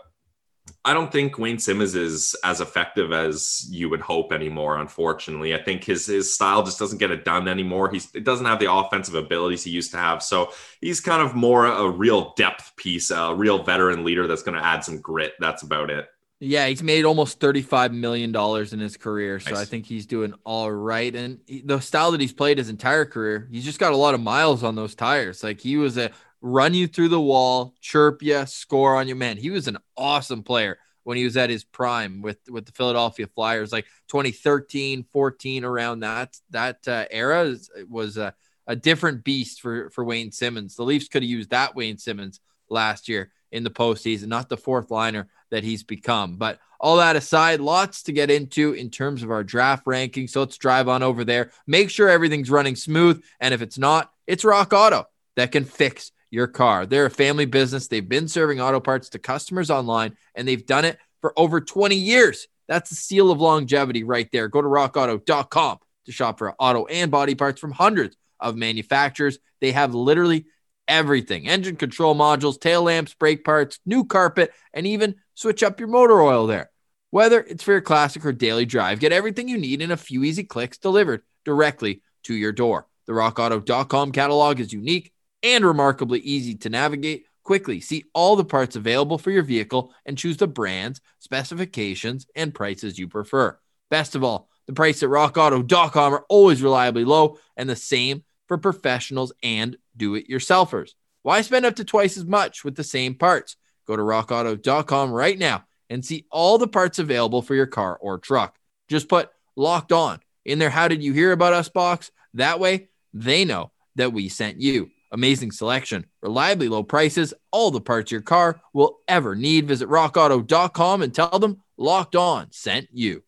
I 0.86 0.94
don't 0.94 1.12
think 1.12 1.38
Wayne 1.38 1.60
Simmonds 1.60 1.96
is 1.96 2.36
as 2.44 2.62
effective 2.62 3.12
as 3.12 3.68
you 3.70 3.90
would 3.90 4.02
hope 4.02 4.32
anymore. 4.32 4.78
Unfortunately, 4.78 5.54
I 5.54 5.62
think 5.62 5.84
his 5.84 6.06
his 6.06 6.34
style 6.34 6.64
just 6.64 6.80
doesn't 6.80 7.00
get 7.00 7.12
it 7.12 7.26
done 7.26 7.48
anymore. 7.48 7.90
He's 7.90 8.14
it 8.14 8.24
doesn't 8.24 8.46
have 8.46 8.60
the 8.60 8.72
offensive 8.72 9.16
abilities 9.16 9.64
he 9.64 9.72
used 9.72 9.92
to 9.92 9.98
have. 9.98 10.24
So 10.24 10.52
he's 10.82 11.00
kind 11.00 11.22
of 11.22 11.36
more 11.36 11.66
a 11.66 11.90
real 11.90 12.34
depth 12.36 12.76
piece, 12.76 13.12
a 13.12 13.34
real 13.34 13.64
veteran 13.64 14.04
leader 14.04 14.28
that's 14.28 14.44
going 14.44 14.58
to 14.58 14.66
add 14.66 14.84
some 14.84 15.00
grit. 15.00 15.34
That's 15.40 15.64
about 15.64 15.90
it. 15.90 16.08
Yeah, 16.42 16.68
he's 16.68 16.82
made 16.82 17.04
almost 17.04 17.42
$35 17.42 17.92
million 17.92 18.34
in 18.34 18.80
his 18.80 18.96
career. 18.96 19.42
So 19.42 19.52
nice. 19.52 19.60
I 19.60 19.66
think 19.66 19.86
he's 19.86 20.06
doing 20.06 20.34
all 20.46 20.72
right. 20.72 21.14
And 21.14 21.40
the 21.66 21.82
style 21.82 22.12
that 22.12 22.22
he's 22.22 22.32
played 22.32 22.58
his 22.58 22.70
entire 22.70 23.04
career, 23.04 23.50
he's 23.52 23.66
just 23.66 23.78
got 23.78 23.92
a 23.92 23.98
lot 23.98 24.14
of 24.14 24.22
miles 24.22 24.64
on 24.64 24.76
those 24.76 24.96
tires. 24.96 25.44
Like 25.44 25.60
he 25.60 25.76
was 25.76 25.98
a 25.98 26.12
run 26.42 26.74
you 26.74 26.88
through 26.88 27.10
the 27.10 27.22
wall, 27.22 27.74
chirp 27.82 28.22
you, 28.22 28.46
score 28.46 28.96
on 28.96 29.08
you. 29.08 29.16
Man, 29.16 29.38
he 29.38 29.50
was 29.50 29.68
an 29.68 29.78
awesome 29.98 30.44
player 30.44 30.78
when 31.04 31.18
he 31.18 31.24
was 31.24 31.38
at 31.38 31.50
his 31.50 31.64
prime 31.64 32.22
with 32.22 32.38
with 32.50 32.66
the 32.66 32.72
Philadelphia 32.72 33.28
Flyers, 33.28 33.72
like 33.72 33.86
2013, 34.10 35.06
14, 35.12 35.64
around 35.64 36.02
that 36.02 36.38
that 36.52 36.88
uh, 36.88 37.06
era 37.10 37.56
was 37.90 38.18
a, 38.18 38.34
a 38.68 38.76
different 38.76 39.24
beast 39.24 39.62
for 39.62 39.90
for 39.90 40.04
Wayne 40.04 40.32
Simmonds. 40.32 40.76
The 40.76 40.84
Leafs 40.84 41.08
could 41.08 41.24
have 41.24 41.30
used 41.30 41.50
that 41.50 41.76
Wayne 41.76 41.98
Simmonds 41.98 42.40
last 42.70 43.10
year 43.10 43.32
in 43.52 43.64
the 43.64 43.72
postseason, 43.72 44.28
not 44.28 44.50
the 44.50 44.58
fourth 44.58 44.92
liner 44.92 45.28
that 45.50 45.64
he's 45.64 45.84
become. 45.84 46.38
But 46.38 46.60
all 46.80 46.98
that 46.98 47.16
aside, 47.16 47.60
lots 47.60 48.04
to 48.04 48.12
get 48.12 48.30
into 48.30 48.74
in 48.74 48.90
terms 48.90 49.24
of 49.24 49.32
our 49.32 49.44
draft 49.44 49.84
ranking. 49.86 50.28
So 50.28 50.42
let's 50.42 50.58
drive 50.58 50.88
on 50.88 51.04
over 51.04 51.26
there. 51.26 51.52
Make 51.68 51.90
sure 51.90 52.08
everything's 52.08 52.52
running 52.52 52.76
smooth. 52.76 53.24
And 53.40 53.54
if 53.54 53.62
it's 53.62 53.78
not, 53.78 54.12
it's 54.28 54.46
Rock 54.46 54.72
Auto 54.72 55.08
that 55.36 55.52
can 55.52 55.66
fix 55.66 56.12
your 56.32 56.48
car. 56.48 56.86
They're 56.86 57.06
a 57.06 57.12
family 57.12 57.46
business. 57.46 57.88
They've 57.88 58.08
been 58.08 58.28
serving 58.28 58.62
auto 58.62 58.80
parts 58.80 59.10
to 59.10 59.20
customers 59.20 59.72
online 59.72 60.16
and 60.36 60.48
they've 60.48 60.66
done 60.66 60.86
it 60.86 60.98
for 61.22 61.38
over 61.38 61.62
20 61.62 61.96
years. 61.96 62.48
That's 62.68 62.90
the 62.90 62.96
seal 62.96 63.32
of 63.32 63.42
longevity 63.42 64.04
right 64.04 64.30
there. 64.32 64.48
Go 64.48 64.62
to 64.62 64.68
rockauto.com 64.68 65.80
to 66.06 66.12
shop 66.12 66.38
for 66.38 66.54
auto 66.60 66.86
and 66.86 67.10
body 67.10 67.36
parts 67.36 67.60
from 67.60 67.72
hundreds 67.72 68.16
of 68.40 68.56
manufacturers. 68.56 69.40
They 69.60 69.72
have 69.72 69.96
literally 69.96 70.46
everything 70.88 71.48
engine 71.48 71.76
control 71.76 72.16
modules, 72.16 72.60
tail 72.60 72.84
lamps, 72.84 73.14
brake 73.14 73.44
parts, 73.44 73.80
new 73.86 74.06
carpet, 74.06 74.52
and 74.74 74.88
even 74.88 75.16
switch 75.36 75.64
up 75.64 75.80
your 75.80 75.90
motor 75.90 76.22
oil 76.22 76.48
there. 76.48 76.70
Whether 77.12 77.42
it's 77.42 77.64
for 77.64 77.72
your 77.72 77.82
classic 77.82 78.24
or 78.24 78.32
daily 78.32 78.66
drive, 78.66 79.00
get 79.00 79.12
everything 79.12 79.48
you 79.48 79.58
need 79.58 79.82
in 79.82 79.92
a 79.92 79.98
few 79.98 80.24
easy 80.24 80.44
clicks 80.44 80.78
delivered 80.78 81.24
directly 81.44 82.04
to 82.24 82.36
your 82.36 82.52
door. 82.52 82.88
The 83.08 83.14
rockauto.com 83.14 84.12
catalog 84.12 84.60
is 84.60 84.72
unique 84.72 85.12
and 85.44 85.66
remarkably 85.66 86.20
easy 86.20 86.56
to 86.56 86.70
navigate. 86.70 87.26
Quickly 87.44 87.80
see 87.82 88.06
all 88.14 88.36
the 88.36 88.46
parts 88.46 88.76
available 88.76 89.18
for 89.18 89.32
your 89.32 89.44
vehicle 89.44 89.94
and 90.06 90.18
choose 90.18 90.38
the 90.38 90.48
brands, 90.48 91.02
specifications, 91.20 92.28
and 92.36 92.54
prices 92.54 93.00
you 93.00 93.08
prefer. 93.08 93.58
Best 93.90 94.16
of 94.16 94.24
all, 94.24 94.50
the 94.68 94.74
price 94.74 95.02
at 95.02 95.10
rockauto.com 95.10 96.14
are 96.14 96.26
always 96.30 96.62
reliably 96.62 97.06
low 97.06 97.40
and 97.58 97.68
the 97.68 97.76
same 97.76 98.24
for 98.48 98.58
professionals 98.58 99.34
and 99.42 99.78
do 99.98 100.16
it 100.16 100.30
yourselfers. 100.30 100.92
Why 101.24 101.42
spend 101.42 101.66
up 101.66 101.76
to 101.78 101.84
twice 101.84 102.18
as 102.18 102.26
much 102.26 102.64
with 102.64 102.76
the 102.76 102.84
same 102.84 103.16
parts? 103.16 103.56
Go 103.88 103.96
to 103.96 104.04
rockauto.com 104.04 105.12
right 105.12 105.38
now 105.38 105.64
and 105.90 106.06
see 106.06 106.28
all 106.32 106.58
the 106.58 106.68
parts 106.68 107.00
available 107.00 107.42
for 107.42 107.56
your 107.56 107.66
car 107.66 107.98
or 108.00 108.20
truck. 108.20 108.58
Just 108.88 109.10
put 109.10 109.30
locked 109.56 109.92
on 109.92 110.20
in 110.46 110.60
there. 110.60 110.70
How 110.70 110.88
did 110.88 111.04
you 111.04 111.14
hear 111.14 111.32
about 111.32 111.54
us 111.54 111.70
box? 111.70 112.12
That 112.36 112.60
way 112.60 112.90
they 113.14 113.46
know 113.46 113.72
that 113.96 114.14
we 114.14 114.30
sent 114.30 114.62
you. 114.62 114.92
Amazing 115.12 115.52
selection, 115.52 116.06
reliably 116.22 116.70
low 116.70 116.84
prices, 116.84 117.34
all 117.52 117.72
the 117.72 117.82
parts 117.82 118.12
your 118.12 118.22
car 118.22 118.62
will 118.74 119.00
ever 119.08 119.36
need. 119.36 119.68
Visit 119.68 119.90
rockauto.com 119.90 121.02
and 121.02 121.14
tell 121.14 121.40
them 121.40 121.62
Locked 121.78 122.16
On 122.16 122.52
sent 122.52 122.88
you. 122.92 123.24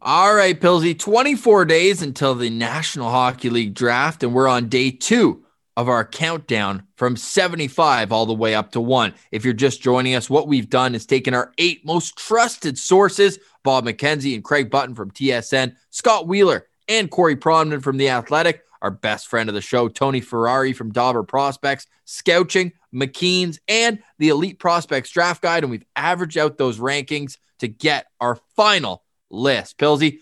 All 0.00 0.34
right, 0.34 0.58
Pilsy, 0.58 0.96
24 0.96 1.64
days 1.64 2.02
until 2.02 2.34
the 2.34 2.50
National 2.50 3.10
Hockey 3.10 3.50
League 3.50 3.74
draft, 3.74 4.22
and 4.22 4.32
we're 4.32 4.46
on 4.48 4.68
day 4.68 4.92
two 4.92 5.44
of 5.76 5.88
our 5.88 6.04
countdown 6.04 6.84
from 6.96 7.16
75 7.16 8.12
all 8.12 8.26
the 8.26 8.34
way 8.34 8.54
up 8.54 8.72
to 8.72 8.80
one. 8.80 9.14
If 9.30 9.44
you're 9.44 9.54
just 9.54 9.82
joining 9.82 10.14
us, 10.14 10.30
what 10.30 10.48
we've 10.48 10.70
done 10.70 10.94
is 10.94 11.06
taken 11.06 11.34
our 11.34 11.52
eight 11.58 11.84
most 11.84 12.16
trusted 12.16 12.78
sources 12.78 13.38
Bob 13.64 13.84
McKenzie 13.84 14.34
and 14.34 14.42
Craig 14.42 14.70
Button 14.70 14.94
from 14.94 15.10
TSN, 15.10 15.76
Scott 15.90 16.26
Wheeler 16.26 16.66
and 16.88 17.10
Corey 17.10 17.36
Pronman 17.36 17.82
from 17.82 17.96
The 17.96 18.08
Athletic, 18.10 18.62
our 18.80 18.90
best 18.90 19.28
friend 19.28 19.48
of 19.48 19.54
the 19.54 19.60
show, 19.60 19.88
Tony 19.88 20.20
Ferrari 20.20 20.72
from 20.72 20.92
Dobber 20.92 21.22
Prospects, 21.22 21.86
Scouching, 22.04 22.72
McKeen's, 22.94 23.60
and 23.68 23.98
the 24.18 24.28
Elite 24.28 24.58
Prospects 24.58 25.10
Draft 25.10 25.42
Guide. 25.42 25.64
And 25.64 25.70
we've 25.70 25.84
averaged 25.96 26.38
out 26.38 26.58
those 26.58 26.78
rankings 26.78 27.36
to 27.58 27.68
get 27.68 28.06
our 28.20 28.38
final 28.56 29.04
list. 29.30 29.78
Pilsy, 29.78 30.20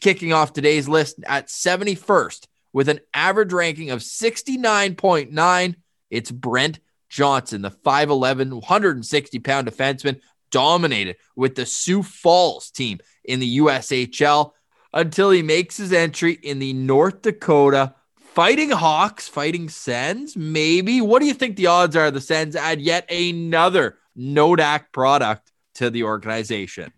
kicking 0.00 0.32
off 0.32 0.52
today's 0.52 0.88
list 0.88 1.16
at 1.26 1.48
71st 1.48 2.46
with 2.72 2.88
an 2.88 3.00
average 3.14 3.52
ranking 3.52 3.90
of 3.90 4.00
69.9. 4.00 5.74
It's 6.10 6.30
Brent 6.30 6.80
Johnson, 7.08 7.62
the 7.62 7.70
5'11, 7.70 8.52
160 8.52 9.38
pound 9.38 9.66
defenseman, 9.66 10.20
dominated 10.50 11.16
with 11.36 11.54
the 11.54 11.66
Sioux 11.66 12.02
Falls 12.02 12.70
team 12.70 12.98
in 13.24 13.40
the 13.40 13.58
USHL 13.58 14.52
until 14.92 15.30
he 15.30 15.42
makes 15.42 15.76
his 15.76 15.92
entry 15.92 16.32
in 16.42 16.58
the 16.58 16.72
North 16.72 17.22
Dakota 17.22 17.94
Fighting 18.16 18.70
Hawks, 18.70 19.26
Fighting 19.26 19.68
Sens, 19.68 20.36
maybe. 20.36 21.00
What 21.00 21.18
do 21.18 21.26
you 21.26 21.34
think 21.34 21.56
the 21.56 21.66
odds 21.66 21.96
are 21.96 22.10
the 22.10 22.20
Sens 22.20 22.54
add 22.54 22.80
yet 22.80 23.10
another 23.10 23.98
Nodak 24.16 24.92
product 24.92 25.50
to 25.74 25.90
the 25.90 26.04
organization? 26.04 26.92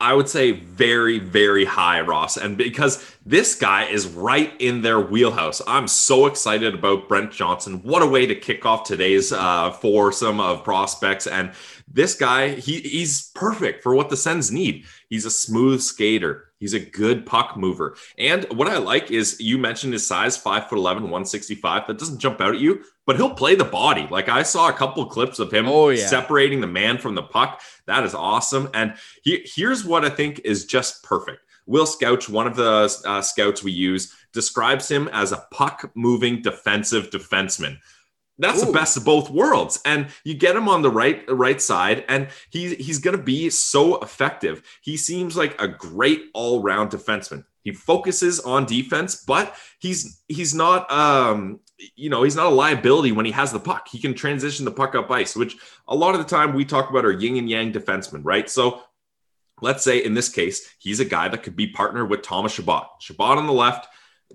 I 0.00 0.12
would 0.12 0.28
say 0.28 0.52
very, 0.52 1.18
very 1.18 1.64
high, 1.64 2.00
Ross. 2.02 2.36
And 2.36 2.56
because 2.56 3.16
this 3.24 3.54
guy 3.54 3.84
is 3.84 4.06
right 4.06 4.52
in 4.60 4.82
their 4.82 5.00
wheelhouse, 5.00 5.62
I'm 5.66 5.88
so 5.88 6.26
excited 6.26 6.74
about 6.74 7.08
Brent 7.08 7.32
Johnson. 7.32 7.82
What 7.82 8.02
a 8.02 8.06
way 8.06 8.26
to 8.26 8.34
kick 8.34 8.66
off 8.66 8.84
today's 8.84 9.32
uh, 9.32 9.70
foursome 9.70 10.40
of 10.40 10.62
prospects. 10.62 11.26
And 11.26 11.52
this 11.94 12.16
guy, 12.16 12.56
he, 12.56 12.80
he's 12.80 13.30
perfect 13.34 13.82
for 13.84 13.94
what 13.94 14.10
the 14.10 14.16
Sens 14.16 14.50
need. 14.50 14.84
He's 15.08 15.24
a 15.24 15.30
smooth 15.30 15.80
skater. 15.80 16.48
He's 16.58 16.74
a 16.74 16.80
good 16.80 17.24
puck 17.24 17.56
mover. 17.56 17.96
And 18.18 18.44
what 18.52 18.66
I 18.66 18.78
like 18.78 19.12
is 19.12 19.40
you 19.40 19.58
mentioned 19.58 19.92
his 19.92 20.04
size, 20.04 20.36
5'11, 20.36 20.72
165. 20.82 21.86
That 21.86 21.98
doesn't 21.98 22.18
jump 22.18 22.40
out 22.40 22.56
at 22.56 22.60
you, 22.60 22.82
but 23.06 23.14
he'll 23.14 23.34
play 23.34 23.54
the 23.54 23.64
body. 23.64 24.08
Like 24.10 24.28
I 24.28 24.42
saw 24.42 24.68
a 24.68 24.72
couple 24.72 25.06
clips 25.06 25.38
of 25.38 25.52
him 25.52 25.68
oh, 25.68 25.90
yeah. 25.90 26.04
separating 26.04 26.60
the 26.60 26.66
man 26.66 26.98
from 26.98 27.14
the 27.14 27.22
puck. 27.22 27.60
That 27.86 28.02
is 28.02 28.14
awesome. 28.14 28.70
And 28.74 28.94
he, 29.22 29.42
here's 29.44 29.84
what 29.84 30.04
I 30.04 30.10
think 30.10 30.40
is 30.44 30.66
just 30.66 31.04
perfect. 31.04 31.42
Will 31.66 31.86
Scouch, 31.86 32.28
one 32.28 32.48
of 32.48 32.56
the 32.56 33.02
uh, 33.06 33.22
scouts 33.22 33.62
we 33.62 33.72
use, 33.72 34.12
describes 34.32 34.90
him 34.90 35.08
as 35.12 35.30
a 35.30 35.46
puck 35.52 35.90
moving 35.94 36.42
defensive 36.42 37.10
defenseman. 37.10 37.78
That's 38.38 38.62
Ooh. 38.62 38.66
the 38.66 38.72
best 38.72 38.96
of 38.96 39.04
both 39.04 39.30
worlds. 39.30 39.80
And 39.84 40.08
you 40.24 40.34
get 40.34 40.56
him 40.56 40.68
on 40.68 40.82
the 40.82 40.90
right 40.90 41.24
right 41.28 41.60
side, 41.60 42.04
and 42.08 42.28
he's 42.50 42.72
he's 42.72 42.98
gonna 42.98 43.18
be 43.18 43.50
so 43.50 43.98
effective. 44.00 44.62
He 44.82 44.96
seems 44.96 45.36
like 45.36 45.60
a 45.60 45.68
great 45.68 46.30
all-round 46.34 46.90
defenseman. 46.90 47.44
He 47.62 47.72
focuses 47.72 48.40
on 48.40 48.66
defense, 48.66 49.24
but 49.24 49.54
he's 49.78 50.22
he's 50.28 50.54
not 50.54 50.90
um 50.90 51.60
you 51.96 52.10
know 52.10 52.22
he's 52.22 52.36
not 52.36 52.46
a 52.46 52.54
liability 52.54 53.12
when 53.12 53.24
he 53.24 53.32
has 53.32 53.52
the 53.52 53.60
puck. 53.60 53.88
He 53.88 53.98
can 53.98 54.14
transition 54.14 54.64
the 54.64 54.72
puck 54.72 54.94
up 54.94 55.10
ice, 55.10 55.36
which 55.36 55.56
a 55.86 55.94
lot 55.94 56.14
of 56.14 56.20
the 56.20 56.28
time 56.28 56.54
we 56.54 56.64
talk 56.64 56.90
about 56.90 57.04
our 57.04 57.12
yin 57.12 57.36
and 57.36 57.48
yang 57.48 57.72
defensemen, 57.72 58.22
right? 58.24 58.50
So 58.50 58.82
let's 59.60 59.84
say 59.84 60.04
in 60.04 60.14
this 60.14 60.28
case, 60.28 60.74
he's 60.78 61.00
a 61.00 61.04
guy 61.04 61.28
that 61.28 61.42
could 61.42 61.56
be 61.56 61.68
partnered 61.68 62.10
with 62.10 62.22
Thomas 62.22 62.52
Chabot. 62.52 63.00
Chabot 63.00 63.38
on 63.38 63.46
the 63.46 63.52
left, 63.52 63.86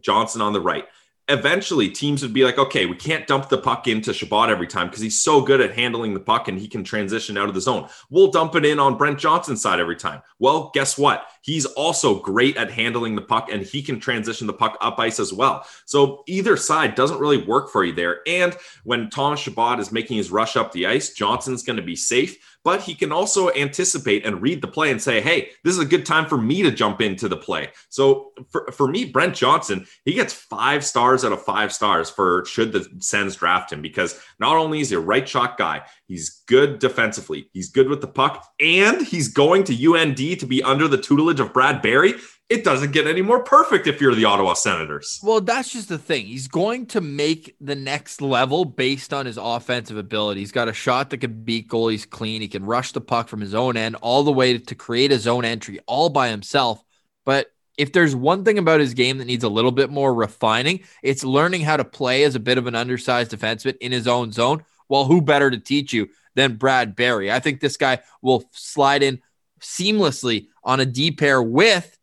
Johnson 0.01 0.41
on 0.41 0.53
the 0.53 0.61
right 0.61 0.85
eventually 1.29 1.89
teams 1.89 2.21
would 2.21 2.33
be 2.33 2.43
like, 2.43 2.57
okay, 2.57 2.85
we 2.85 2.95
can't 2.95 3.27
dump 3.27 3.49
the 3.49 3.57
puck 3.57 3.87
into 3.87 4.13
Chabot 4.13 4.49
every 4.49 4.67
time 4.67 4.87
because 4.87 5.01
he's 5.01 5.21
so 5.21 5.41
good 5.41 5.61
at 5.61 5.75
handling 5.75 6.13
the 6.13 6.19
puck 6.19 6.47
and 6.47 6.59
he 6.59 6.67
can 6.67 6.83
transition 6.83 7.37
out 7.37 7.47
of 7.47 7.53
the 7.53 7.61
zone. 7.61 7.87
We'll 8.09 8.31
dump 8.31 8.55
it 8.55 8.65
in 8.65 8.79
on 8.79 8.97
Brent 8.97 9.19
Johnson's 9.19 9.61
side 9.61 9.79
every 9.79 9.95
time. 9.95 10.21
Well, 10.39 10.71
guess 10.73 10.97
what? 10.97 11.27
He's 11.41 11.65
also 11.65 12.19
great 12.19 12.57
at 12.57 12.71
handling 12.71 13.15
the 13.15 13.21
puck 13.21 13.49
and 13.51 13.63
he 13.63 13.81
can 13.81 13.99
transition 13.99 14.47
the 14.47 14.53
puck 14.53 14.77
up 14.81 14.99
ice 14.99 15.19
as 15.19 15.31
well. 15.31 15.65
So 15.85 16.23
either 16.27 16.57
side 16.57 16.95
doesn't 16.95 17.19
really 17.19 17.45
work 17.45 17.69
for 17.69 17.83
you 17.83 17.93
there. 17.93 18.21
And 18.27 18.55
when 18.83 19.09
Thomas 19.09 19.39
Chabot 19.39 19.79
is 19.79 19.91
making 19.91 20.17
his 20.17 20.31
rush 20.31 20.55
up 20.55 20.71
the 20.71 20.87
ice, 20.87 21.13
Johnson's 21.13 21.63
going 21.63 21.77
to 21.77 21.83
be 21.83 21.95
safe 21.95 22.48
but 22.63 22.81
he 22.81 22.93
can 22.93 23.11
also 23.11 23.49
anticipate 23.51 24.25
and 24.25 24.41
read 24.41 24.61
the 24.61 24.67
play 24.67 24.91
and 24.91 25.01
say, 25.01 25.21
hey, 25.21 25.49
this 25.63 25.73
is 25.73 25.79
a 25.79 25.85
good 25.85 26.05
time 26.05 26.25
for 26.25 26.37
me 26.37 26.61
to 26.61 26.71
jump 26.71 27.01
into 27.01 27.27
the 27.27 27.37
play. 27.37 27.69
So 27.89 28.31
for, 28.49 28.69
for 28.71 28.87
me, 28.87 29.05
Brent 29.05 29.35
Johnson, 29.35 29.85
he 30.05 30.13
gets 30.13 30.33
five 30.33 30.83
stars 30.83 31.23
out 31.23 31.31
of 31.31 31.41
five 31.41 31.71
stars 31.71 32.09
for 32.09 32.45
should 32.45 32.71
the 32.71 32.87
Sens 32.99 33.35
draft 33.35 33.71
him 33.71 33.81
because 33.81 34.19
not 34.39 34.57
only 34.57 34.81
is 34.81 34.89
he 34.89 34.95
a 34.95 34.99
right 34.99 35.27
shot 35.27 35.57
guy, 35.57 35.83
he's 36.07 36.41
good 36.47 36.79
defensively, 36.79 37.49
he's 37.53 37.69
good 37.69 37.87
with 37.87 38.01
the 38.01 38.07
puck, 38.07 38.45
and 38.59 39.01
he's 39.01 39.29
going 39.29 39.63
to 39.65 39.93
UND 39.93 40.17
to 40.17 40.45
be 40.45 40.63
under 40.63 40.87
the 40.87 40.97
tutelage 40.97 41.39
of 41.39 41.53
Brad 41.53 41.81
Berry 41.81 42.13
it 42.49 42.63
doesn't 42.63 42.91
get 42.91 43.05
any 43.05 43.21
more 43.21 43.43
perfect 43.43 43.85
if 43.85 44.01
you're 44.01 44.15
the 44.15 44.25
Ottawa 44.25 44.53
Senators. 44.53 45.19
Well, 45.21 45.39
that's 45.39 45.71
just 45.71 45.87
the 45.87 45.99
thing. 45.99 46.25
He's 46.25 46.47
going 46.47 46.87
to 46.87 46.99
make 46.99 47.55
the 47.61 47.75
next 47.75 48.21
level 48.21 48.65
based 48.65 49.13
on 49.13 49.27
his 49.27 49.37
offensive 49.37 49.97
ability. 49.97 50.39
He's 50.39 50.51
got 50.51 50.67
a 50.67 50.73
shot 50.73 51.11
that 51.11 51.19
can 51.19 51.43
beat 51.43 51.67
goalies 51.67 52.09
clean. 52.09 52.41
He 52.41 52.47
can 52.47 52.65
rush 52.65 52.91
the 52.91 53.01
puck 53.01 53.27
from 53.27 53.39
his 53.39 53.53
own 53.53 53.77
end 53.77 53.97
all 54.01 54.23
the 54.23 54.31
way 54.31 54.57
to 54.57 54.75
create 54.75 55.11
his 55.11 55.27
own 55.27 55.45
entry 55.45 55.79
all 55.85 56.09
by 56.09 56.29
himself. 56.29 56.83
But 57.23 57.51
if 57.77 57.93
there's 57.93 58.15
one 58.15 58.43
thing 58.43 58.57
about 58.57 58.79
his 58.79 58.95
game 58.95 59.19
that 59.19 59.25
needs 59.25 59.43
a 59.43 59.49
little 59.49 59.71
bit 59.71 59.91
more 59.91 60.11
refining, 60.11 60.81
it's 61.03 61.23
learning 61.23 61.61
how 61.61 61.77
to 61.77 61.85
play 61.85 62.23
as 62.23 62.33
a 62.33 62.39
bit 62.39 62.57
of 62.57 62.65
an 62.65 62.75
undersized 62.75 63.31
defenseman 63.31 63.77
in 63.77 63.91
his 63.91 64.07
own 64.07 64.31
zone. 64.31 64.65
Well, 64.89 65.05
who 65.05 65.21
better 65.21 65.51
to 65.51 65.59
teach 65.59 65.93
you 65.93 66.09
than 66.33 66.55
Brad 66.55 66.95
Berry? 66.95 67.31
I 67.31 67.39
think 67.39 67.59
this 67.59 67.77
guy 67.77 67.99
will 68.23 68.43
slide 68.53 69.03
in 69.03 69.21
seamlessly 69.61 70.47
on 70.63 70.79
a 70.79 70.85
D 70.85 71.11
pair 71.11 71.43
with 71.43 71.95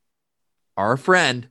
our 0.76 0.96
friend 0.96 1.48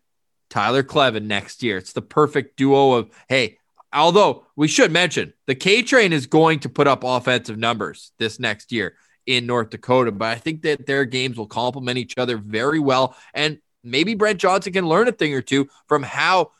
Tyler 0.49 0.83
Kleven 0.83 1.25
next 1.25 1.63
year. 1.63 1.77
It's 1.77 1.93
the 1.93 2.01
perfect 2.01 2.57
duo 2.57 2.93
of, 2.93 3.09
hey, 3.27 3.57
although 3.91 4.45
we 4.55 4.67
should 4.67 4.91
mention 4.91 5.33
the 5.47 5.55
K 5.55 5.81
train 5.81 6.13
is 6.13 6.27
going 6.27 6.59
to 6.59 6.69
put 6.69 6.87
up 6.87 7.03
offensive 7.03 7.57
numbers 7.57 8.11
this 8.19 8.39
next 8.39 8.71
year 8.71 8.95
in 9.25 9.45
North 9.45 9.71
Dakota, 9.71 10.11
but 10.11 10.27
I 10.27 10.35
think 10.35 10.61
that 10.61 10.85
their 10.85 11.05
games 11.05 11.37
will 11.37 11.47
complement 11.47 11.97
each 11.97 12.13
other 12.17 12.37
very 12.37 12.79
well. 12.79 13.15
And 13.33 13.59
maybe 13.83 14.13
Brent 14.13 14.39
Johnson 14.39 14.73
can 14.73 14.87
learn 14.87 15.07
a 15.07 15.11
thing 15.11 15.33
or 15.33 15.41
two 15.41 15.67
from 15.87 16.03
how 16.03 16.51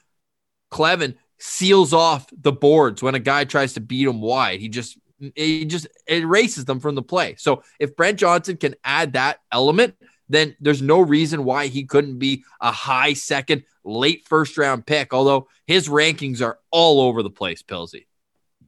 Kleven 0.72 1.16
seals 1.38 1.94
off 1.94 2.28
the 2.36 2.52
boards 2.52 3.04
when 3.04 3.16
a 3.16 3.20
guy 3.20 3.44
tries 3.44 3.74
to 3.74 3.82
beat 3.82 4.08
him 4.08 4.22
wide. 4.22 4.60
He 4.60 4.70
just 4.70 4.98
he 5.36 5.66
just 5.66 5.88
erases 6.08 6.66
them 6.66 6.80
from 6.80 6.96
the 6.96 7.02
play. 7.02 7.36
So 7.38 7.64
if 7.80 7.96
Brent 7.96 8.20
Johnson 8.20 8.58
can 8.58 8.76
add 8.84 9.14
that 9.14 9.40
element, 9.52 9.96
then 10.30 10.56
there's 10.60 10.82
no 10.82 11.00
reason 11.00 11.44
why 11.44 11.68
he 11.68 11.84
couldn't 11.84 12.20
be 12.20 12.44
a 12.62 12.72
high 12.72 13.14
second, 13.14 13.64
late 13.84 14.28
first 14.28 14.58
round 14.58 14.86
pick, 14.86 15.14
although 15.14 15.48
his 15.68 15.88
rankings 15.88 16.42
are 16.42 16.60
all 16.72 17.02
over 17.02 17.24
the 17.24 17.30
place, 17.30 17.62
Pilsy. 17.62 18.06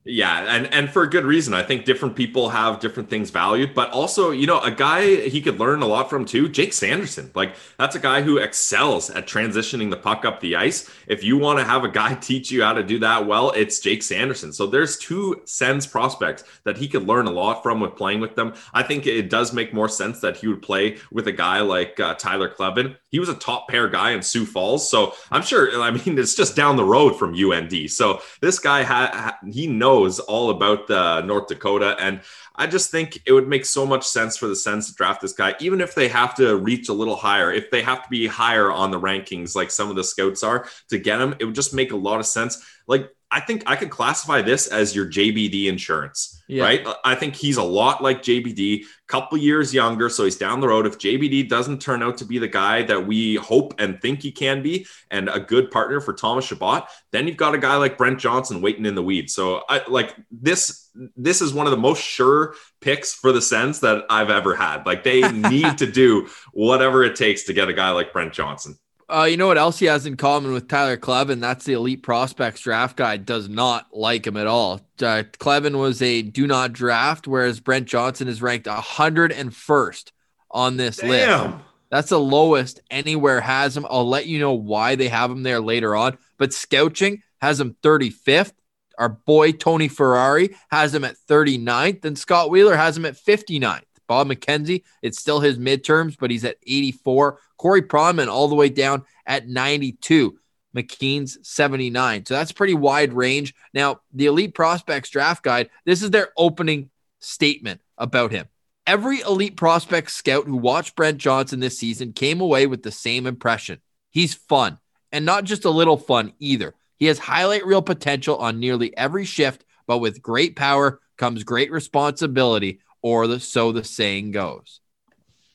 Yeah, 0.09 0.55
and 0.55 0.73
and 0.73 0.89
for 0.89 1.03
a 1.03 1.09
good 1.09 1.25
reason. 1.25 1.53
I 1.53 1.63
think 1.63 1.83
different 1.83 2.15
people 2.15 2.47
have 2.47 2.79
different 2.79 3.09
things 3.09 3.29
valued, 3.29 3.75
but 3.75 3.91
also, 3.91 4.31
you 4.31 4.47
know, 4.47 4.61
a 4.61 4.71
guy 4.71 5.27
he 5.27 5.41
could 5.41 5.59
learn 5.59 5.81
a 5.81 5.85
lot 5.85 6.09
from 6.09 6.23
too, 6.23 6.47
Jake 6.47 6.71
Sanderson. 6.71 7.29
Like 7.35 7.55
that's 7.77 7.97
a 7.97 7.99
guy 7.99 8.21
who 8.21 8.37
excels 8.37 9.09
at 9.09 9.27
transitioning 9.27 9.89
the 9.89 9.97
puck 9.97 10.23
up 10.23 10.39
the 10.39 10.55
ice. 10.55 10.89
If 11.07 11.25
you 11.25 11.37
want 11.37 11.59
to 11.59 11.65
have 11.65 11.83
a 11.83 11.89
guy 11.89 12.13
teach 12.21 12.49
you 12.51 12.63
how 12.63 12.71
to 12.71 12.83
do 12.83 12.99
that 12.99 13.27
well, 13.27 13.51
it's 13.51 13.79
Jake 13.81 14.01
Sanderson. 14.01 14.53
So 14.53 14.65
there's 14.65 14.97
two 14.97 15.41
Sens 15.43 15.85
prospects 15.85 16.45
that 16.63 16.77
he 16.77 16.87
could 16.87 17.05
learn 17.05 17.27
a 17.27 17.31
lot 17.31 17.61
from 17.61 17.81
with 17.81 17.97
playing 17.97 18.21
with 18.21 18.35
them. 18.35 18.53
I 18.73 18.83
think 18.83 19.07
it 19.07 19.29
does 19.29 19.51
make 19.51 19.73
more 19.73 19.89
sense 19.89 20.21
that 20.21 20.37
he 20.37 20.47
would 20.47 20.61
play 20.61 20.99
with 21.11 21.27
a 21.27 21.33
guy 21.33 21.59
like 21.59 21.99
uh, 21.99 22.13
Tyler 22.13 22.49
Kleven. 22.49 22.95
He 23.09 23.19
was 23.19 23.27
a 23.27 23.35
top 23.35 23.67
pair 23.67 23.89
guy 23.89 24.11
in 24.11 24.21
Sioux 24.21 24.45
Falls, 24.45 24.89
so 24.89 25.15
I'm 25.31 25.41
sure. 25.41 25.81
I 25.81 25.91
mean, 25.91 26.17
it's 26.17 26.35
just 26.35 26.55
down 26.55 26.77
the 26.77 26.85
road 26.85 27.19
from 27.19 27.35
UND. 27.35 27.91
So 27.91 28.21
this 28.39 28.59
guy 28.59 28.83
ha- 28.83 29.37
he 29.51 29.67
knows 29.67 29.96
knows 29.97 30.19
all 30.19 30.49
about 30.49 30.87
the 30.87 31.21
North 31.21 31.47
Dakota. 31.47 31.95
And 31.99 32.21
I 32.55 32.67
just 32.67 32.91
think 32.91 33.21
it 33.25 33.31
would 33.31 33.47
make 33.47 33.65
so 33.65 33.85
much 33.85 34.05
sense 34.05 34.37
for 34.37 34.47
the 34.47 34.55
Sens 34.55 34.87
to 34.87 34.95
draft 34.95 35.21
this 35.21 35.33
guy, 35.33 35.55
even 35.59 35.81
if 35.81 35.95
they 35.95 36.07
have 36.07 36.35
to 36.35 36.57
reach 36.57 36.89
a 36.89 36.93
little 36.93 37.15
higher, 37.15 37.51
if 37.51 37.69
they 37.69 37.81
have 37.81 38.03
to 38.03 38.09
be 38.09 38.27
higher 38.27 38.71
on 38.71 38.91
the 38.91 38.99
rankings, 38.99 39.55
like 39.55 39.71
some 39.71 39.89
of 39.89 39.95
the 39.95 40.03
scouts 40.03 40.43
are 40.43 40.67
to 40.89 40.97
get 40.97 41.21
him, 41.21 41.35
it 41.39 41.45
would 41.45 41.55
just 41.55 41.73
make 41.73 41.91
a 41.91 41.97
lot 41.97 42.19
of 42.19 42.25
sense. 42.25 42.63
Like 42.87 43.09
I 43.29 43.41
think 43.41 43.63
I 43.67 43.75
could 43.75 43.89
classify 43.89 44.41
this 44.41 44.67
as 44.67 44.95
your 44.95 45.05
JBD 45.05 45.65
insurance, 45.65 46.41
yeah. 46.47 46.63
right? 46.63 46.87
I 47.03 47.15
think 47.15 47.35
he's 47.35 47.57
a 47.57 47.63
lot 47.63 48.01
like 48.01 48.21
JBD, 48.21 48.83
a 48.83 48.85
couple 49.07 49.37
years 49.37 49.73
younger, 49.73 50.07
so 50.09 50.23
he's 50.23 50.37
down 50.37 50.61
the 50.61 50.67
road. 50.69 50.87
If 50.87 50.97
JBD 50.97 51.49
doesn't 51.49 51.81
turn 51.81 52.01
out 52.01 52.17
to 52.19 52.25
be 52.25 52.37
the 52.37 52.47
guy 52.47 52.83
that 52.83 53.05
we 53.05 53.35
hope 53.35 53.73
and 53.79 54.01
think 54.01 54.21
he 54.21 54.31
can 54.31 54.63
be, 54.63 54.87
and 55.11 55.27
a 55.27 55.41
good 55.41 55.71
partner 55.71 55.99
for 55.99 56.13
Thomas 56.13 56.45
Chabot, 56.45 56.87
then 57.11 57.27
you've 57.27 57.35
got 57.35 57.53
a 57.53 57.57
guy 57.57 57.75
like 57.75 57.97
Brent 57.97 58.19
Johnson 58.19 58.61
waiting 58.61 58.85
in 58.85 58.95
the 58.95 59.03
weeds. 59.03 59.33
So 59.33 59.63
I 59.67 59.81
like 59.89 60.15
this. 60.31 60.89
This 61.17 61.41
is 61.41 61.53
one 61.53 61.67
of 61.67 61.71
the 61.71 61.77
most 61.77 62.01
sure 62.01 62.55
picks 62.79 63.13
for 63.13 63.33
the 63.33 63.41
Sens 63.41 63.81
that 63.81 64.05
I've 64.09 64.29
ever 64.29 64.55
had. 64.55 64.85
Like 64.85 65.03
they 65.03 65.29
need 65.31 65.79
to 65.79 65.85
do 65.85 66.29
whatever 66.53 67.03
it 67.03 67.17
takes 67.17 67.43
to 67.43 67.53
get 67.53 67.67
a 67.67 67.73
guy 67.73 67.91
like 67.91 68.13
Brent 68.13 68.31
Johnson. 68.31 68.77
Uh, 69.09 69.23
you 69.23 69.37
know 69.37 69.47
what 69.47 69.57
else 69.57 69.79
he 69.79 69.85
has 69.85 70.05
in 70.05 70.17
common 70.17 70.51
with 70.51 70.67
Tyler 70.67 70.97
Kleven? 70.97 71.39
That's 71.39 71.63
the 71.63 71.73
Elite 71.73 72.03
Prospects 72.03 72.61
Draft 72.61 72.97
Guide 72.97 73.25
does 73.25 73.47
not 73.47 73.87
like 73.93 74.27
him 74.27 74.35
at 74.35 74.47
all. 74.47 74.81
Uh, 74.99 75.23
Kleven 75.39 75.79
was 75.79 76.01
a 76.01 76.21
do 76.21 76.45
not 76.45 76.73
draft, 76.73 77.25
whereas 77.25 77.61
Brent 77.61 77.87
Johnson 77.87 78.27
is 78.27 78.41
ranked 78.41 78.67
101st 78.67 80.11
on 80.51 80.75
this 80.77 80.97
Damn. 80.97 81.09
list. 81.09 81.57
That's 81.89 82.09
the 82.09 82.19
lowest 82.19 82.81
anywhere 82.91 83.39
has 83.39 83.77
him. 83.77 83.85
I'll 83.89 84.07
let 84.07 84.25
you 84.25 84.39
know 84.39 84.53
why 84.53 84.95
they 84.95 85.07
have 85.07 85.31
him 85.31 85.43
there 85.43 85.61
later 85.61 85.95
on. 85.95 86.17
But 86.37 86.53
Scouching 86.53 87.23
has 87.41 87.61
him 87.61 87.77
35th. 87.81 88.51
Our 88.97 89.09
boy 89.09 89.53
Tony 89.53 89.87
Ferrari 89.87 90.55
has 90.69 90.93
him 90.93 91.05
at 91.05 91.15
39th, 91.29 92.03
and 92.03 92.17
Scott 92.17 92.49
Wheeler 92.49 92.75
has 92.75 92.97
him 92.97 93.05
at 93.05 93.15
59th. 93.15 93.83
Bob 94.07 94.27
McKenzie, 94.27 94.83
it's 95.01 95.19
still 95.19 95.39
his 95.39 95.57
midterms, 95.57 96.17
but 96.19 96.31
he's 96.31 96.45
at 96.45 96.57
84. 96.65 97.39
Corey 97.57 97.81
Pronman 97.81 98.27
all 98.27 98.47
the 98.47 98.55
way 98.55 98.69
down 98.69 99.03
at 99.25 99.47
92. 99.47 100.39
McKeen's 100.75 101.37
79. 101.47 102.25
So 102.25 102.33
that's 102.33 102.51
pretty 102.51 102.73
wide 102.73 103.13
range. 103.13 103.53
Now, 103.73 104.01
the 104.13 104.27
Elite 104.27 104.53
Prospects 104.53 105.09
Draft 105.09 105.43
Guide, 105.43 105.69
this 105.85 106.03
is 106.03 106.11
their 106.11 106.29
opening 106.37 106.89
statement 107.19 107.81
about 107.97 108.31
him. 108.31 108.47
Every 108.85 109.19
elite 109.19 109.57
prospect 109.57 110.11
scout 110.11 110.45
who 110.45 110.55
watched 110.55 110.95
Brent 110.95 111.17
Johnson 111.17 111.59
this 111.59 111.77
season 111.77 112.13
came 112.13 112.39
away 112.39 112.67
with 112.67 112.83
the 112.83 112.91
same 112.91 113.27
impression. 113.27 113.81
He's 114.11 114.33
fun, 114.33 114.79
and 115.11 115.25
not 115.25 115.43
just 115.43 115.65
a 115.65 115.69
little 115.69 115.97
fun 115.97 116.31
either. 116.39 116.73
He 116.95 117.07
has 117.07 117.19
highlight 117.19 117.65
reel 117.65 117.81
potential 117.81 118.37
on 118.37 118.61
nearly 118.61 118.95
every 118.95 119.25
shift, 119.25 119.65
but 119.87 119.97
with 119.97 120.21
great 120.21 120.55
power 120.55 121.01
comes 121.17 121.43
great 121.43 121.69
responsibility, 121.69 122.79
or 123.07 123.27
the, 123.27 123.39
so 123.39 123.71
the 123.71 123.83
saying 123.83 124.31
goes. 124.31 124.81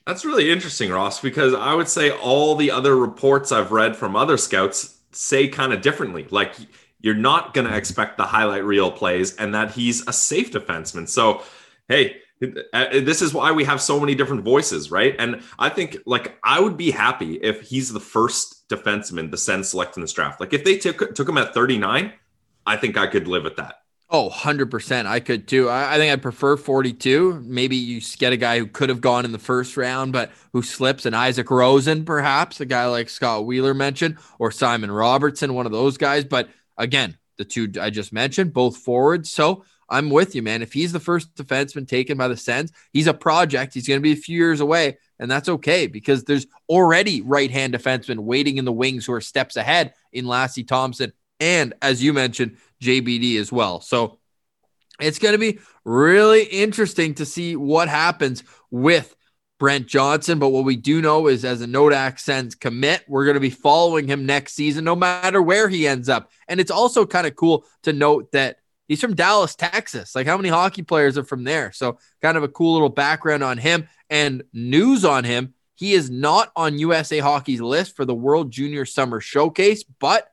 That's 0.06 0.24
really 0.24 0.50
interesting, 0.50 0.90
Ross, 0.90 1.20
because 1.20 1.54
I 1.54 1.74
would 1.74 1.88
say 1.88 2.10
all 2.10 2.56
the 2.56 2.70
other 2.70 2.96
reports 2.96 3.52
I've 3.52 3.72
read 3.72 3.96
from 3.96 4.16
other 4.16 4.36
scouts 4.36 4.98
say 5.12 5.48
kind 5.48 5.72
of 5.72 5.80
differently. 5.82 6.26
Like 6.30 6.54
you're 7.00 7.14
not 7.14 7.54
going 7.54 7.66
to 7.68 7.76
expect 7.76 8.16
the 8.16 8.24
highlight 8.24 8.64
reel 8.64 8.90
plays 8.90 9.36
and 9.36 9.54
that 9.54 9.72
he's 9.72 10.06
a 10.08 10.12
safe 10.12 10.50
defenseman. 10.50 11.08
So, 11.08 11.42
hey, 11.88 12.16
Uh, 12.72 13.00
this 13.10 13.22
is 13.22 13.32
why 13.32 13.52
we 13.52 13.64
have 13.64 13.80
so 13.80 14.00
many 14.00 14.14
different 14.16 14.42
voices, 14.42 14.90
right? 14.90 15.14
And 15.20 15.42
I 15.60 15.68
think 15.68 15.98
like 16.06 16.36
I 16.42 16.58
would 16.58 16.76
be 16.76 16.90
happy 16.90 17.34
if 17.36 17.60
he's 17.70 17.92
the 17.92 18.00
first 18.00 18.68
defenseman 18.68 19.30
the 19.30 19.36
Sens 19.36 19.68
select 19.68 19.96
in 19.96 20.00
this 20.02 20.12
draft. 20.12 20.40
Like 20.40 20.52
if 20.52 20.64
they 20.64 20.76
took 20.76 21.14
took 21.14 21.28
him 21.28 21.38
at 21.38 21.54
39, 21.54 22.12
I 22.66 22.76
think 22.76 22.96
I 22.96 23.06
could 23.06 23.28
live 23.28 23.44
with 23.44 23.56
that. 23.62 23.81
Oh, 24.14 24.28
100%. 24.28 25.06
I 25.06 25.20
could 25.20 25.48
too. 25.48 25.70
I, 25.70 25.94
I, 25.94 25.96
think 25.96 26.12
I'd 26.12 26.20
prefer 26.20 26.58
42. 26.58 27.42
Maybe 27.46 27.76
you 27.76 28.02
get 28.18 28.34
a 28.34 28.36
guy 28.36 28.58
who 28.58 28.66
could 28.66 28.90
have 28.90 29.00
gone 29.00 29.24
in 29.24 29.32
the 29.32 29.38
first 29.38 29.74
round, 29.78 30.12
but 30.12 30.30
who 30.52 30.60
slips, 30.60 31.06
and 31.06 31.16
Isaac 31.16 31.46
Rosén, 31.46 32.04
perhaps, 32.04 32.60
a 32.60 32.66
guy 32.66 32.86
like 32.88 33.08
Scott 33.08 33.46
Wheeler 33.46 33.72
mentioned, 33.72 34.18
or 34.38 34.50
Simon 34.50 34.90
Robertsson, 34.90 35.54
one 35.54 35.64
of 35.64 35.72
those 35.72 35.96
guys. 35.96 36.24
But 36.24 36.50
again, 36.76 37.16
the 37.38 37.46
two 37.46 37.72
I 37.80 37.88
just 37.88 38.12
mentioned, 38.12 38.52
both 38.52 38.76
forwards. 38.76 39.32
So 39.32 39.64
I'm 39.88 40.10
with 40.10 40.34
you, 40.34 40.42
man. 40.42 40.60
If 40.60 40.74
he's 40.74 40.92
the 40.92 41.00
first 41.00 41.34
defenseman 41.34 41.88
taken 41.88 42.18
by 42.18 42.28
the 42.28 42.36
Sens, 42.36 42.70
he's 42.92 43.06
a 43.06 43.14
project. 43.14 43.72
He's 43.72 43.88
going 43.88 43.98
to 43.98 44.02
be 44.02 44.12
a 44.12 44.16
few 44.16 44.36
years 44.36 44.60
away, 44.60 44.98
and 45.18 45.30
that's 45.30 45.48
okay 45.48 45.86
because 45.86 46.24
there's 46.24 46.46
already 46.68 47.22
right 47.22 47.50
hand 47.50 47.72
defensemen 47.72 48.18
waiting 48.18 48.58
in 48.58 48.66
the 48.66 48.72
wings 48.72 49.06
who 49.06 49.14
are 49.14 49.22
steps 49.22 49.56
ahead 49.56 49.94
in 50.12 50.26
Lassi 50.26 50.68
Thomson. 50.68 51.14
And 51.40 51.74
as 51.82 52.02
you 52.02 52.12
mentioned, 52.12 52.56
JBD 52.82 53.38
as 53.38 53.50
well. 53.50 53.80
So 53.80 54.18
it's 55.00 55.18
going 55.18 55.32
to 55.32 55.38
be 55.38 55.58
really 55.84 56.44
interesting 56.44 57.14
to 57.14 57.26
see 57.26 57.56
what 57.56 57.88
happens 57.88 58.42
with 58.70 59.14
Brent 59.58 59.86
Johnson. 59.86 60.38
But 60.38 60.48
what 60.48 60.64
we 60.64 60.76
do 60.76 61.00
know 61.00 61.28
is, 61.28 61.44
as 61.44 61.62
a 61.62 61.66
Nodak 61.66 62.18
Sens 62.18 62.54
commit, 62.54 63.04
we're 63.08 63.24
going 63.24 63.34
to 63.34 63.40
be 63.40 63.50
following 63.50 64.08
him 64.08 64.26
next 64.26 64.54
season, 64.54 64.84
no 64.84 64.96
matter 64.96 65.40
where 65.40 65.68
he 65.68 65.86
ends 65.86 66.08
up. 66.08 66.30
And 66.48 66.60
it's 66.60 66.70
also 66.70 67.06
kind 67.06 67.26
of 67.26 67.36
cool 67.36 67.64
to 67.84 67.92
note 67.92 68.32
that 68.32 68.56
he's 68.88 69.00
from 69.00 69.14
Dallas, 69.14 69.54
Texas. 69.54 70.14
Like, 70.14 70.26
how 70.26 70.36
many 70.36 70.48
hockey 70.48 70.82
players 70.82 71.16
are 71.16 71.24
from 71.24 71.44
there? 71.44 71.72
So, 71.72 71.98
kind 72.20 72.36
of 72.36 72.42
a 72.42 72.48
cool 72.48 72.72
little 72.72 72.88
background 72.88 73.44
on 73.44 73.58
him 73.58 73.88
and 74.10 74.42
news 74.52 75.04
on 75.04 75.24
him. 75.24 75.54
He 75.76 75.94
is 75.94 76.10
not 76.10 76.52
on 76.54 76.78
USA 76.78 77.18
Hockey's 77.18 77.60
list 77.60 77.96
for 77.96 78.04
the 78.04 78.14
World 78.14 78.50
Junior 78.50 78.84
Summer 78.84 79.20
Showcase, 79.20 79.84
but 79.84 80.28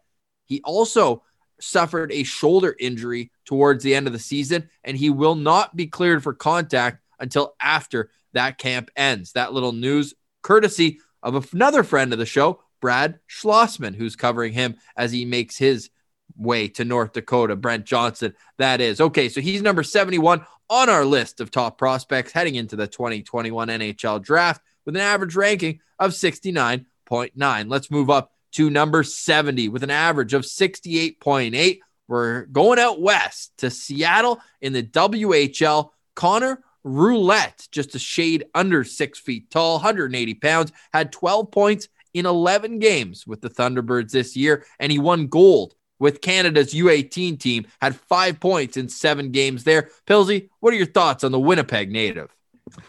he 0.49 0.61
also 0.65 1.23
suffered 1.61 2.11
a 2.11 2.23
shoulder 2.23 2.75
injury 2.79 3.31
towards 3.45 3.83
the 3.83 3.95
end 3.95 4.07
of 4.07 4.13
the 4.13 4.19
season, 4.19 4.69
and 4.83 4.97
he 4.97 5.09
will 5.09 5.35
not 5.35 5.75
be 5.75 5.87
cleared 5.87 6.23
for 6.23 6.33
contact 6.33 7.01
until 7.19 7.55
after 7.61 8.09
that 8.33 8.57
camp 8.57 8.89
ends. 8.95 9.33
That 9.33 9.53
little 9.53 9.71
news, 9.71 10.13
courtesy 10.41 10.99
of 11.21 11.53
another 11.53 11.83
friend 11.83 12.11
of 12.11 12.19
the 12.19 12.25
show, 12.25 12.61
Brad 12.81 13.19
Schlossman, 13.29 13.95
who's 13.95 14.15
covering 14.15 14.53
him 14.53 14.77
as 14.95 15.11
he 15.11 15.25
makes 15.25 15.57
his 15.57 15.89
way 16.37 16.67
to 16.69 16.85
North 16.85 17.13
Dakota. 17.13 17.55
Brent 17.55 17.85
Johnson, 17.85 18.33
that 18.57 18.81
is. 18.81 19.01
Okay, 19.01 19.29
so 19.29 19.41
he's 19.41 19.61
number 19.61 19.83
71 19.83 20.45
on 20.69 20.89
our 20.89 21.03
list 21.03 21.41
of 21.41 21.51
top 21.51 21.77
prospects 21.77 22.31
heading 22.31 22.55
into 22.55 22.75
the 22.75 22.87
2021 22.87 23.67
NHL 23.67 24.21
draft 24.21 24.61
with 24.85 24.95
an 24.95 25.01
average 25.01 25.35
ranking 25.35 25.79
of 25.97 26.11
69.9. 26.11 27.69
Let's 27.69 27.91
move 27.91 28.09
up 28.09 28.31
to 28.53 28.69
number 28.69 29.03
70 29.03 29.69
with 29.69 29.83
an 29.83 29.91
average 29.91 30.33
of 30.33 30.43
68.8. 30.43 31.79
We're 32.07 32.45
going 32.45 32.79
out 32.79 33.01
west 33.01 33.53
to 33.59 33.69
Seattle 33.69 34.39
in 34.61 34.73
the 34.73 34.83
WHL. 34.83 35.89
Connor 36.15 36.63
Roulette, 36.83 37.67
just 37.71 37.95
a 37.95 37.99
shade 37.99 38.45
under 38.55 38.83
six 38.83 39.19
feet 39.19 39.51
tall, 39.51 39.75
180 39.75 40.33
pounds, 40.35 40.71
had 40.93 41.11
12 41.11 41.51
points 41.51 41.87
in 42.13 42.25
11 42.25 42.79
games 42.79 43.27
with 43.27 43.41
the 43.41 43.49
Thunderbirds 43.49 44.11
this 44.11 44.35
year, 44.35 44.65
and 44.79 44.91
he 44.91 44.99
won 44.99 45.27
gold 45.27 45.75
with 45.99 46.21
Canada's 46.21 46.73
U18 46.73 47.39
team, 47.39 47.67
had 47.81 47.95
five 47.95 48.39
points 48.39 48.77
in 48.77 48.89
seven 48.89 49.31
games 49.31 49.63
there. 49.63 49.89
Pilsy, 50.07 50.49
what 50.61 50.73
are 50.73 50.77
your 50.77 50.85
thoughts 50.85 51.23
on 51.23 51.31
the 51.31 51.39
Winnipeg 51.39 51.91
native? 51.91 52.35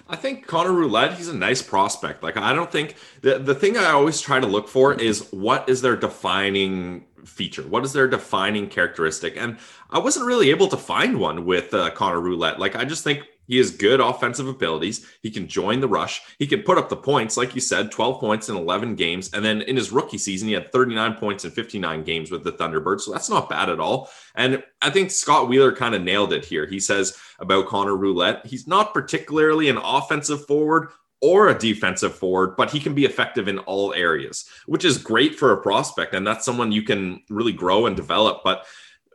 I 0.09 0.17
think 0.17 0.47
Connor 0.47 0.73
Roulette, 0.73 1.15
he's 1.15 1.29
a 1.29 1.37
nice 1.37 1.63
prospect. 1.63 2.23
Like 2.23 2.37
I 2.37 2.53
don't 2.53 2.71
think 2.71 2.97
the 3.23 3.39
the 3.39 3.55
thing 3.55 3.77
I 3.77 3.91
always 3.91 4.21
try 4.21 4.41
to 4.41 4.47
look 4.47 4.69
for 4.69 4.95
is 4.95 5.29
what 5.31 5.69
is 5.69 5.83
their 5.83 5.97
defining 5.97 7.05
feature? 7.25 7.63
What 7.63 7.85
is 7.85 7.93
their 7.93 8.09
defining 8.09 8.69
characteristic? 8.69 9.37
And 9.37 9.59
I 9.91 9.99
wasn't 9.99 10.27
really 10.27 10.51
able 10.51 10.69
to 10.69 10.77
find 10.77 11.19
one 11.19 11.45
with 11.45 11.73
uh, 11.75 11.91
Connor 11.91 12.21
Roulette. 12.21 12.59
Like 12.59 12.77
I 12.77 12.85
just 12.85 13.05
think 13.05 13.25
he 13.51 13.59
has 13.59 13.73
good 13.73 13.99
offensive 13.99 14.47
abilities. 14.47 15.05
He 15.23 15.31
can 15.31 15.49
join 15.49 15.81
the 15.81 15.89
rush. 15.89 16.23
He 16.39 16.47
can 16.47 16.63
put 16.63 16.79
up 16.79 16.89
the 16.89 16.97
points, 16.97 17.37
like 17.37 17.53
you 17.57 17.61
said, 17.61 17.91
12 17.91 18.21
points 18.21 18.49
in 18.49 18.55
11 18.55 18.95
games. 18.95 19.35
And 19.35 19.45
then 19.45 19.63
in 19.63 19.75
his 19.75 19.91
rookie 19.91 20.19
season, 20.19 20.47
he 20.47 20.55
had 20.55 20.71
39 20.71 21.15
points 21.15 21.45
in 21.45 21.51
59 21.51 22.05
games 22.05 22.31
with 22.31 22.45
the 22.45 22.53
Thunderbirds. 22.53 23.01
So 23.01 23.11
that's 23.11 23.29
not 23.29 23.51
bad 23.51 23.69
at 23.69 23.81
all. 23.81 24.09
And 24.37 24.63
I 24.81 24.91
think 24.91 25.11
Scott 25.11 25.49
Wheeler 25.49 25.75
kind 25.75 25.97
of 25.97 26.03
nailed 26.03 26.33
it 26.33 26.45
here. 26.45 26.65
He 26.65 26.79
says 26.79 27.19
about 27.41 27.67
Connor 27.67 27.97
Roulette, 27.97 28.47
he's 28.47 28.69
not 28.69 28.95
particularly 28.95 29.69
an 29.69 29.79
offensive 29.79 30.47
forward, 30.47 30.91
or 31.21 31.49
a 31.49 31.59
defensive 31.59 32.15
forward, 32.15 32.57
but 32.57 32.71
he 32.71 32.81
can 32.81 32.95
be 32.95 33.05
effective 33.05 33.47
in 33.47 33.59
all 33.61 33.93
areas, 33.93 34.49
which 34.67 34.85
is 34.85 34.97
great 34.97 35.35
for 35.35 35.53
a 35.53 35.61
prospect. 35.61 36.15
And 36.15 36.27
that's 36.27 36.47
someone 36.47 36.73
you 36.73 36.83
can 36.83 37.23
really 37.29 37.53
grow 37.53 37.87
and 37.87 37.95
develop. 37.95 38.43
But 38.43 38.65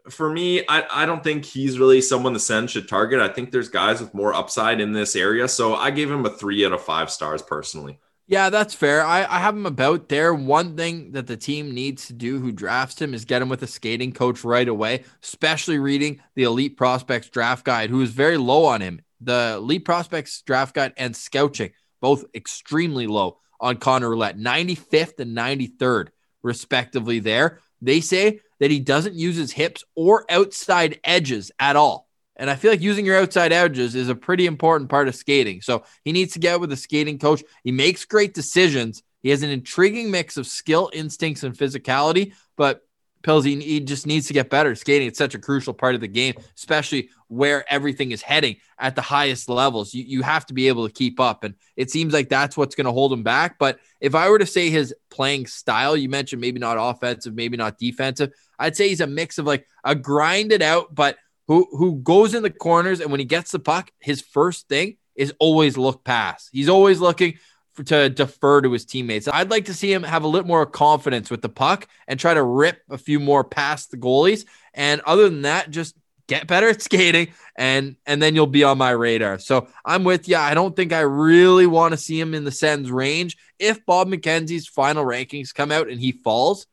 for 0.10 0.30
me, 0.30 0.64
I, 0.68 0.86
I 0.90 1.06
don't 1.06 1.24
think 1.24 1.46
he's 1.46 1.80
really 1.80 2.02
someone 2.02 2.34
the 2.34 2.40
Sens 2.40 2.72
should 2.72 2.88
target. 2.88 3.20
I 3.20 3.28
think 3.28 3.52
there's 3.52 3.70
guys 3.70 4.02
with 4.02 4.14
more 4.14 4.34
upside 4.34 4.80
in 4.80 4.94
this 4.94 5.16
area. 5.16 5.48
So 5.48 5.76
I 5.76 5.92
gave 5.92 6.12
him 6.12 6.26
a 6.26 6.30
three 6.30 6.66
out 6.66 6.74
of 6.74 6.82
five 6.82 7.10
stars 7.10 7.42
personally. 7.42 8.00
Yeah, 8.28 8.50
that's 8.50 8.74
fair. 8.74 9.06
I, 9.06 9.20
I 9.24 9.40
have 9.40 9.56
him 9.56 9.68
about 9.68 10.10
there. 10.10 10.34
One 10.34 10.76
thing 10.76 11.12
that 11.12 11.28
the 11.28 11.38
team 11.38 11.76
needs 11.76 12.08
to 12.08 12.14
do 12.14 12.40
who 12.40 12.52
drafts 12.52 13.00
him 13.00 13.14
is 13.14 13.24
get 13.24 13.42
him 13.42 13.50
with 13.50 13.62
a 13.62 13.68
skating 13.68 14.12
coach 14.14 14.44
right 14.44 14.68
away, 14.68 15.04
especially 15.24 15.78
reading 15.78 16.22
the 16.34 16.44
Elite 16.44 16.76
Prospects 16.76 17.30
draft 17.30 17.64
guide, 17.64 17.92
who 17.92 18.02
is 18.02 18.10
very 18.10 18.38
low 18.38 18.66
on 18.66 18.82
him. 18.82 19.02
The 19.22 19.56
Elite 19.58 19.86
Prospects 19.86 20.42
draft 20.42 20.74
guide 20.74 20.94
and 20.98 21.16
Scouching, 21.16 21.72
both 22.02 22.26
extremely 22.34 23.06
low 23.06 23.38
on 23.60 23.78
Connor 23.78 24.10
Roulette, 24.10 24.40
95th 24.40 25.20
and 25.20 25.38
93rd, 25.38 26.08
respectively, 26.42 27.20
there. 27.20 27.60
They 27.82 28.02
say 28.02 28.42
that 28.60 28.72
he 28.72 28.80
doesn't 28.80 29.16
use 29.16 29.36
his 29.36 29.52
hips 29.52 29.84
or 29.96 30.26
outside 30.30 31.00
edges 31.04 31.52
at 31.60 31.76
all. 31.76 32.08
And 32.38 32.50
I 32.50 32.56
feel 32.56 32.72
like 32.72 32.82
using 32.82 33.06
your 33.06 33.18
outside 33.18 33.54
edges 33.54 33.96
is 33.96 34.10
a 34.10 34.16
pretty 34.16 34.46
important 34.46 34.90
part 34.90 35.08
of 35.08 35.16
skating. 35.16 35.62
So 35.62 35.84
he 36.04 36.12
needs 36.12 36.34
to 36.34 36.40
get 36.40 36.60
with 36.60 36.72
a 36.72 36.78
skating 36.78 37.18
coach. 37.18 37.44
He 37.64 37.72
makes 37.72 38.06
great 38.06 38.34
decisions. 38.34 39.04
He 39.24 39.30
has 39.30 39.42
an 39.42 39.50
intriguing 39.50 40.12
mix 40.12 40.38
of 40.38 40.46
skill, 40.46 40.90
instincts, 40.94 41.44
and 41.44 41.58
physicality, 41.58 42.34
but 42.58 42.82
Pills, 43.26 43.44
he, 43.44 43.80
just 43.80 44.06
needs 44.06 44.28
to 44.28 44.34
get 44.34 44.52
better. 44.52 44.76
Skating, 44.76 45.08
it's 45.08 45.18
such 45.18 45.34
a 45.34 45.40
crucial 45.40 45.74
part 45.74 45.96
of 45.96 46.02
the 46.02 46.08
game, 46.08 46.36
especially 46.56 47.10
where 47.28 47.66
everything 47.74 48.12
is 48.12 48.22
heading 48.22 48.58
at 48.78 48.96
the 48.96 49.02
highest 49.02 49.50
levels. 49.50 49.96
You, 49.96 50.04
you 50.04 50.22
have 50.22 50.46
to 50.46 50.54
be 50.54 50.68
able 50.68 50.88
to 50.88 50.94
keep 50.94 51.20
up. 51.20 51.44
And 51.44 51.56
it 51.76 51.90
seems 51.90 52.14
like 52.14 52.30
that's 52.30 52.56
what's 52.56 52.76
going 52.76 52.86
to 52.86 52.92
hold 52.92 53.12
him 53.12 53.24
back. 53.24 53.58
But 53.58 53.80
if 54.00 54.14
I 54.14 54.30
were 54.30 54.38
to 54.38 54.46
say 54.46 54.70
his 54.70 54.94
playing 55.10 55.48
style, 55.48 55.98
you 55.98 56.08
mentioned 56.08 56.40
maybe 56.40 56.60
not 56.60 56.78
offensive, 56.80 57.34
maybe 57.34 57.58
not 57.58 57.80
defensive, 57.80 58.32
I'd 58.60 58.76
say 58.76 58.90
he's 58.90 59.02
a 59.02 59.08
mix 59.08 59.40
of 59.40 59.48
like 59.48 59.68
a 59.84 59.96
grinded 59.96 60.62
out, 60.62 60.94
but 60.94 61.18
who 61.48 61.68
who 61.72 61.96
goes 61.96 62.34
in 62.36 62.44
the 62.44 62.50
corners 62.52 63.00
and 63.00 63.10
when 63.10 63.20
he 63.20 63.26
gets 63.26 63.52
the 63.52 63.60
puck, 63.60 63.92
his 64.00 64.22
first 64.22 64.68
thing 64.68 64.98
is 65.16 65.34
always 65.40 65.78
look 65.78 66.04
past. 66.04 66.50
He's 66.52 66.70
always 66.70 67.00
looking 67.00 67.40
to 67.86 68.10
defer 68.10 68.62
to 68.62 68.72
his 68.72 68.86
teammates. 68.86 69.28
I'd 69.28 69.50
like 69.50 69.66
to 69.66 69.74
see 69.74 69.92
him 69.92 70.04
have 70.04 70.24
a 70.24 70.28
little 70.28 70.48
more 70.48 70.66
confidence 70.66 71.30
with 71.30 71.42
the 71.42 71.50
puck 71.50 71.88
and 72.08 72.20
try 72.20 72.34
to 72.34 72.44
rip 72.44 72.82
a 72.90 72.98
few 72.98 73.20
more 73.20 73.44
past 73.44 73.92
the 73.92 73.98
goalies. 73.98 74.46
And 74.74 75.02
other 75.02 75.30
than 75.30 75.44
that, 75.44 75.72
just 75.72 75.96
get 76.28 76.48
better 76.48 76.70
at 76.70 76.82
skating 76.82 77.28
and 77.56 77.96
and 78.06 78.22
then 78.22 78.34
you'll 78.34 78.48
be 78.48 78.64
on 78.64 78.78
my 78.78 78.92
radar. 78.92 79.40
So 79.40 79.68
I'm 79.84 80.04
with 80.04 80.28
you. 80.28 80.38
I 80.38 80.54
don't 80.54 80.76
think 80.76 80.92
I 80.92 81.02
really 81.02 81.68
want 81.68 81.94
to 81.94 81.98
see 81.98 82.20
him 82.20 82.34
in 82.34 82.44
the 82.44 82.52
Sens 82.52 82.92
range. 82.92 83.38
If 83.60 83.86
Bob 83.86 84.08
McKenzie's 84.08 84.68
final 84.68 85.06
rankings 85.06 85.54
come 85.54 85.72
out 85.72 85.90
and 85.90 86.00
he 86.00 86.12
falls, 86.12 86.68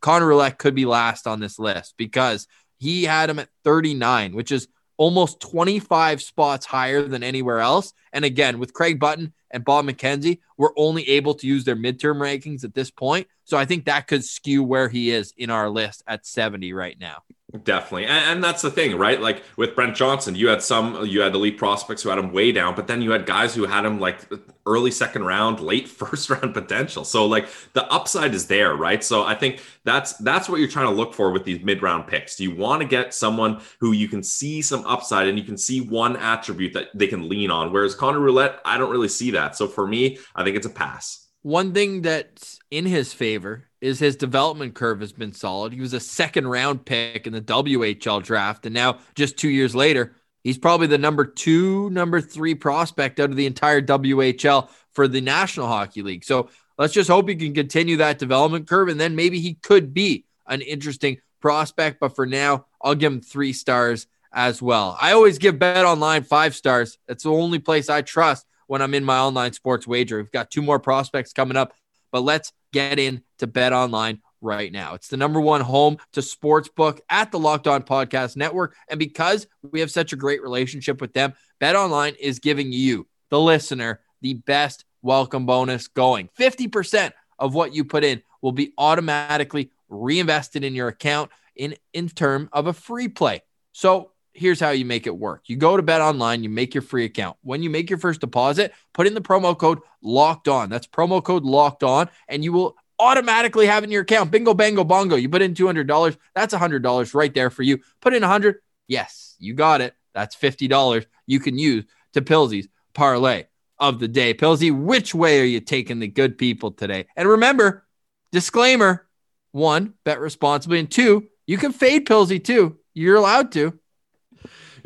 Connor 0.00 0.26
Roulette 0.26 0.58
could 0.58 0.74
be 0.74 0.86
last 0.86 1.26
on 1.26 1.40
this 1.40 1.58
list 1.58 1.94
because 1.96 2.46
he 2.78 3.04
had 3.04 3.30
him 3.30 3.38
at 3.38 3.48
39, 3.64 4.34
which 4.34 4.52
is 4.52 4.68
almost 4.96 5.40
25 5.40 6.22
spots 6.22 6.66
higher 6.66 7.02
than 7.02 7.22
anywhere 7.22 7.60
else. 7.60 7.92
And 8.12 8.24
again, 8.24 8.58
with 8.58 8.72
Craig 8.72 8.98
Button 8.98 9.32
and 9.50 9.64
Bob 9.64 9.86
McKenzie, 9.86 10.40
we're 10.56 10.72
only 10.76 11.08
able 11.08 11.34
to 11.34 11.46
use 11.46 11.64
their 11.64 11.76
midterm 11.76 12.16
rankings 12.16 12.64
at 12.64 12.74
this 12.74 12.90
point. 12.90 13.26
So 13.44 13.56
I 13.56 13.64
think 13.64 13.84
that 13.84 14.06
could 14.06 14.24
skew 14.24 14.62
where 14.62 14.88
he 14.88 15.10
is 15.10 15.32
in 15.36 15.50
our 15.50 15.68
list 15.68 16.02
at 16.06 16.26
70 16.26 16.72
right 16.72 16.98
now. 16.98 17.22
Definitely. 17.62 18.06
And, 18.06 18.24
and, 18.24 18.44
that's 18.44 18.62
the 18.62 18.72
thing, 18.72 18.98
right? 18.98 19.20
Like 19.20 19.44
with 19.56 19.76
Brent 19.76 19.94
Johnson, 19.94 20.34
you 20.34 20.48
had 20.48 20.62
some, 20.62 21.06
you 21.06 21.20
had 21.20 21.32
elite 21.32 21.58
prospects 21.58 22.02
who 22.02 22.08
had 22.08 22.18
him 22.18 22.32
way 22.32 22.50
down, 22.50 22.74
but 22.74 22.88
then 22.88 23.00
you 23.00 23.12
had 23.12 23.24
guys 23.24 23.54
who 23.54 23.66
had 23.66 23.84
him 23.84 24.00
like 24.00 24.28
early 24.66 24.90
second 24.90 25.24
round, 25.24 25.60
late 25.60 25.86
first 25.88 26.28
round 26.28 26.54
potential. 26.54 27.04
So 27.04 27.24
like 27.24 27.48
the 27.72 27.88
upside 27.90 28.34
is 28.34 28.48
there, 28.48 28.74
right? 28.74 29.02
So 29.02 29.22
I 29.22 29.36
think 29.36 29.62
that's, 29.84 30.14
that's 30.14 30.48
what 30.48 30.58
you're 30.58 30.68
trying 30.68 30.88
to 30.88 30.92
look 30.92 31.14
for 31.14 31.30
with 31.30 31.44
these 31.44 31.62
mid 31.62 31.82
round 31.82 32.08
picks. 32.08 32.40
You 32.40 32.52
want 32.52 32.82
to 32.82 32.88
get 32.88 33.14
someone 33.14 33.60
who 33.78 33.92
you 33.92 34.08
can 34.08 34.24
see 34.24 34.60
some 34.60 34.84
upside 34.84 35.28
and 35.28 35.38
you 35.38 35.44
can 35.44 35.56
see 35.56 35.80
one 35.80 36.16
attribute 36.16 36.72
that 36.72 36.88
they 36.94 37.06
can 37.06 37.28
lean 37.28 37.52
on. 37.52 37.72
Whereas 37.72 37.94
Connor 37.94 38.20
Roulette, 38.20 38.60
I 38.64 38.76
don't 38.76 38.90
really 38.90 39.08
see 39.08 39.30
that. 39.30 39.54
So 39.54 39.68
for 39.68 39.86
me, 39.86 40.18
I 40.34 40.42
think 40.42 40.56
it's 40.56 40.66
a 40.66 40.70
pass. 40.70 41.28
One 41.42 41.72
thing 41.72 42.02
that's 42.02 42.58
in 42.72 42.86
his 42.86 43.12
favor 43.12 43.65
is 43.80 43.98
his 43.98 44.16
development 44.16 44.74
curve 44.74 45.00
has 45.00 45.12
been 45.12 45.32
solid. 45.32 45.72
He 45.72 45.80
was 45.80 45.92
a 45.92 46.00
second 46.00 46.48
round 46.48 46.84
pick 46.84 47.26
in 47.26 47.32
the 47.32 47.42
WHL 47.42 48.22
draft, 48.22 48.66
and 48.66 48.74
now 48.74 48.98
just 49.14 49.36
two 49.36 49.50
years 49.50 49.74
later, 49.74 50.14
He's 50.46 50.58
probably 50.58 50.86
the 50.86 50.96
number 50.96 51.24
two, 51.24 51.90
number 51.90 52.20
three 52.20 52.54
prospect 52.54 53.18
out 53.18 53.30
of 53.30 53.36
the 53.36 53.46
entire 53.46 53.82
WHL 53.82 54.68
for 54.92 55.08
the 55.08 55.20
National 55.20 55.66
Hockey 55.66 56.02
League. 56.02 56.22
So 56.22 56.50
let's 56.78 56.92
just 56.92 57.10
hope 57.10 57.28
he 57.28 57.34
can 57.34 57.52
continue 57.52 57.96
that 57.96 58.20
development 58.20 58.68
curve, 58.68 58.86
and 58.86 59.00
then 59.00 59.16
maybe 59.16 59.40
he 59.40 59.54
could 59.54 59.92
be 59.92 60.24
an 60.46 60.60
interesting 60.60 61.18
prospect. 61.40 61.98
But 61.98 62.14
for 62.14 62.26
now, 62.26 62.66
I'll 62.80 62.94
give 62.94 63.12
him 63.12 63.22
three 63.22 63.52
stars 63.52 64.06
as 64.32 64.62
well. 64.62 64.96
I 65.00 65.14
always 65.14 65.38
give 65.38 65.58
Bet 65.58 65.84
Online 65.84 66.22
five 66.22 66.54
stars. 66.54 66.96
It's 67.08 67.24
the 67.24 67.32
only 67.32 67.58
place 67.58 67.90
I 67.90 68.02
trust 68.02 68.46
when 68.68 68.82
I'm 68.82 68.94
in 68.94 69.02
my 69.02 69.18
online 69.18 69.52
sports 69.52 69.84
wager. 69.84 70.18
We've 70.18 70.30
got 70.30 70.52
two 70.52 70.62
more 70.62 70.78
prospects 70.78 71.32
coming 71.32 71.56
up, 71.56 71.72
but 72.16 72.22
let's 72.22 72.50
get 72.72 72.98
in 72.98 73.22
to 73.36 73.46
Bet 73.46 73.74
Online 73.74 74.22
right 74.40 74.72
now. 74.72 74.94
It's 74.94 75.08
the 75.08 75.18
number 75.18 75.38
one 75.38 75.60
home 75.60 75.98
to 76.14 76.20
sportsbook 76.20 76.98
at 77.10 77.30
the 77.30 77.38
Locked 77.38 77.66
On 77.66 77.82
Podcast 77.82 78.38
Network. 78.38 78.74
And 78.88 78.98
because 78.98 79.46
we 79.60 79.80
have 79.80 79.90
such 79.90 80.14
a 80.14 80.16
great 80.16 80.42
relationship 80.42 80.98
with 80.98 81.12
them, 81.12 81.34
Bet 81.60 81.76
Online 81.76 82.14
is 82.18 82.38
giving 82.38 82.72
you, 82.72 83.06
the 83.28 83.38
listener, 83.38 84.00
the 84.22 84.32
best 84.32 84.86
welcome 85.02 85.44
bonus 85.44 85.88
going. 85.88 86.30
50% 86.40 87.12
of 87.38 87.54
what 87.54 87.74
you 87.74 87.84
put 87.84 88.02
in 88.02 88.22
will 88.40 88.52
be 88.52 88.72
automatically 88.78 89.70
reinvested 89.90 90.64
in 90.64 90.74
your 90.74 90.88
account 90.88 91.30
in, 91.54 91.74
in 91.92 92.08
term 92.08 92.48
of 92.50 92.66
a 92.66 92.72
free 92.72 93.08
play. 93.08 93.42
So 93.72 94.12
here's 94.36 94.60
how 94.60 94.70
you 94.70 94.84
make 94.84 95.06
it 95.06 95.16
work. 95.16 95.44
You 95.46 95.56
go 95.56 95.76
to 95.76 95.82
Bet 95.82 96.00
Online, 96.00 96.42
you 96.42 96.50
make 96.50 96.74
your 96.74 96.82
free 96.82 97.04
account. 97.04 97.36
When 97.42 97.62
you 97.62 97.70
make 97.70 97.90
your 97.90 97.98
first 97.98 98.20
deposit, 98.20 98.72
put 98.92 99.06
in 99.06 99.14
the 99.14 99.20
promo 99.20 99.56
code 99.56 99.80
locked 100.02 100.48
on. 100.48 100.68
That's 100.68 100.86
promo 100.86 101.22
code 101.22 101.44
locked 101.44 101.82
on, 101.82 102.08
and 102.28 102.44
you 102.44 102.52
will 102.52 102.76
automatically 102.98 103.66
have 103.66 103.84
in 103.84 103.90
your 103.90 104.02
account. 104.02 104.30
Bingo, 104.30 104.54
bango, 104.54 104.84
bongo. 104.84 105.16
You 105.16 105.28
put 105.28 105.42
in 105.42 105.54
$200. 105.54 106.16
That's 106.34 106.54
$100 106.54 107.14
right 107.14 107.34
there 107.34 107.50
for 107.50 107.62
you. 107.62 107.78
Put 108.00 108.14
in 108.14 108.22
100 108.22 108.56
Yes, 108.88 109.34
you 109.38 109.54
got 109.54 109.80
it. 109.80 109.94
That's 110.14 110.36
$50 110.36 111.06
you 111.26 111.40
can 111.40 111.58
use 111.58 111.84
to 112.14 112.22
Pilsy's 112.22 112.68
parlay 112.94 113.44
of 113.78 113.98
the 113.98 114.08
day. 114.08 114.32
Pilsy, 114.32 114.70
which 114.70 115.14
way 115.14 115.40
are 115.40 115.44
you 115.44 115.60
taking 115.60 115.98
the 115.98 116.08
good 116.08 116.38
people 116.38 116.70
today? 116.70 117.06
And 117.16 117.28
remember, 117.28 117.84
disclaimer 118.32 119.06
one, 119.52 119.94
bet 120.04 120.20
responsibly. 120.20 120.78
And 120.78 120.90
two, 120.90 121.28
you 121.46 121.58
can 121.58 121.72
fade 121.72 122.06
Pilsy 122.06 122.42
too. 122.42 122.78
You're 122.94 123.16
allowed 123.16 123.52
to. 123.52 123.78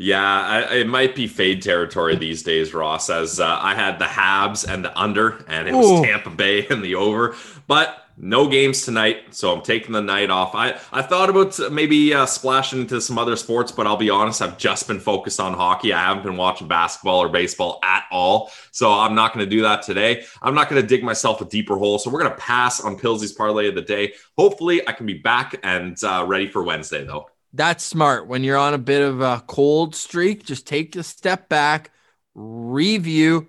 Yeah, 0.02 0.24
I, 0.70 0.76
it 0.76 0.86
might 0.86 1.14
be 1.14 1.26
fade 1.26 1.60
territory 1.60 2.16
these 2.16 2.42
days, 2.42 2.72
Ross, 2.72 3.10
as 3.10 3.38
uh, 3.38 3.58
I 3.60 3.74
had 3.74 3.98
the 3.98 4.06
Habs 4.06 4.66
and 4.66 4.82
the 4.82 4.98
under, 4.98 5.44
and 5.46 5.68
it 5.68 5.74
was 5.74 5.90
Ooh. 5.90 6.02
Tampa 6.02 6.30
Bay 6.30 6.66
and 6.70 6.82
the 6.82 6.94
over. 6.94 7.36
But 7.66 8.06
no 8.16 8.48
games 8.48 8.82
tonight, 8.82 9.34
so 9.34 9.52
I'm 9.52 9.60
taking 9.60 9.92
the 9.92 10.00
night 10.00 10.30
off. 10.30 10.54
I, 10.54 10.80
I 10.90 11.02
thought 11.02 11.28
about 11.28 11.70
maybe 11.70 12.14
uh, 12.14 12.24
splashing 12.24 12.80
into 12.80 12.98
some 13.02 13.18
other 13.18 13.36
sports, 13.36 13.72
but 13.72 13.86
I'll 13.86 13.98
be 13.98 14.08
honest, 14.08 14.40
I've 14.40 14.56
just 14.56 14.88
been 14.88 15.00
focused 15.00 15.38
on 15.38 15.52
hockey. 15.52 15.92
I 15.92 16.00
haven't 16.00 16.22
been 16.22 16.38
watching 16.38 16.66
basketball 16.66 17.18
or 17.18 17.28
baseball 17.28 17.78
at 17.82 18.04
all, 18.10 18.50
so 18.70 18.90
I'm 18.90 19.14
not 19.14 19.34
going 19.34 19.44
to 19.44 19.50
do 19.50 19.60
that 19.62 19.82
today. 19.82 20.24
I'm 20.40 20.54
not 20.54 20.70
going 20.70 20.80
to 20.80 20.88
dig 20.88 21.04
myself 21.04 21.42
a 21.42 21.44
deeper 21.44 21.76
hole, 21.76 21.98
so 21.98 22.08
we're 22.08 22.20
going 22.20 22.32
to 22.32 22.38
pass 22.38 22.80
on 22.80 22.98
Pilsy's 22.98 23.32
parlay 23.32 23.68
of 23.68 23.74
the 23.74 23.82
day. 23.82 24.14
Hopefully, 24.38 24.80
I 24.88 24.92
can 24.92 25.04
be 25.04 25.18
back 25.18 25.60
and 25.62 26.02
uh, 26.02 26.24
ready 26.26 26.48
for 26.48 26.62
Wednesday, 26.62 27.04
though. 27.04 27.26
That's 27.52 27.82
smart. 27.82 28.28
When 28.28 28.44
you're 28.44 28.56
on 28.56 28.74
a 28.74 28.78
bit 28.78 29.02
of 29.02 29.20
a 29.20 29.42
cold 29.46 29.94
streak, 29.94 30.44
just 30.44 30.66
take 30.66 30.94
a 30.94 31.02
step 31.02 31.48
back, 31.48 31.90
review, 32.34 33.48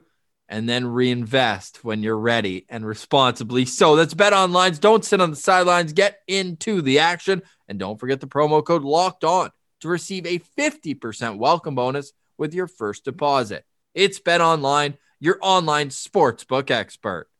and 0.50 0.68
then 0.68 0.86
reinvest 0.86 1.84
when 1.84 2.04
you're 2.04 2.18
ready 2.18 2.66
and 2.68 2.86
responsibly. 2.86 3.66
So 3.66 3.96
that's 3.96 4.14
bet 4.14 4.34
online. 4.34 4.74
Don't 4.74 5.06
sit 5.06 5.22
on 5.22 5.30
the 5.30 5.36
sidelines. 5.36 5.94
Get 5.94 6.20
into 6.28 6.82
the 6.82 7.00
action. 7.00 7.42
And 7.68 7.80
don't 7.80 8.00
forget 8.00 8.20
the 8.20 8.28
promo 8.28 8.66
code 8.66 8.84
locked 8.84 9.24
on 9.24 9.52
to 9.80 9.88
receive 9.88 10.26
a 10.26 10.40
50% 10.40 11.38
welcome 11.38 11.76
bonus 11.76 12.12
with 12.38 12.54
your 12.54 12.68
first 12.68 13.06
deposit. 13.06 13.66
It's 13.94 14.20
bet 14.20 14.42
online, 14.42 14.98
your 15.20 15.38
online 15.42 15.90
sportsbook 15.90 16.70
expert. 16.70 17.31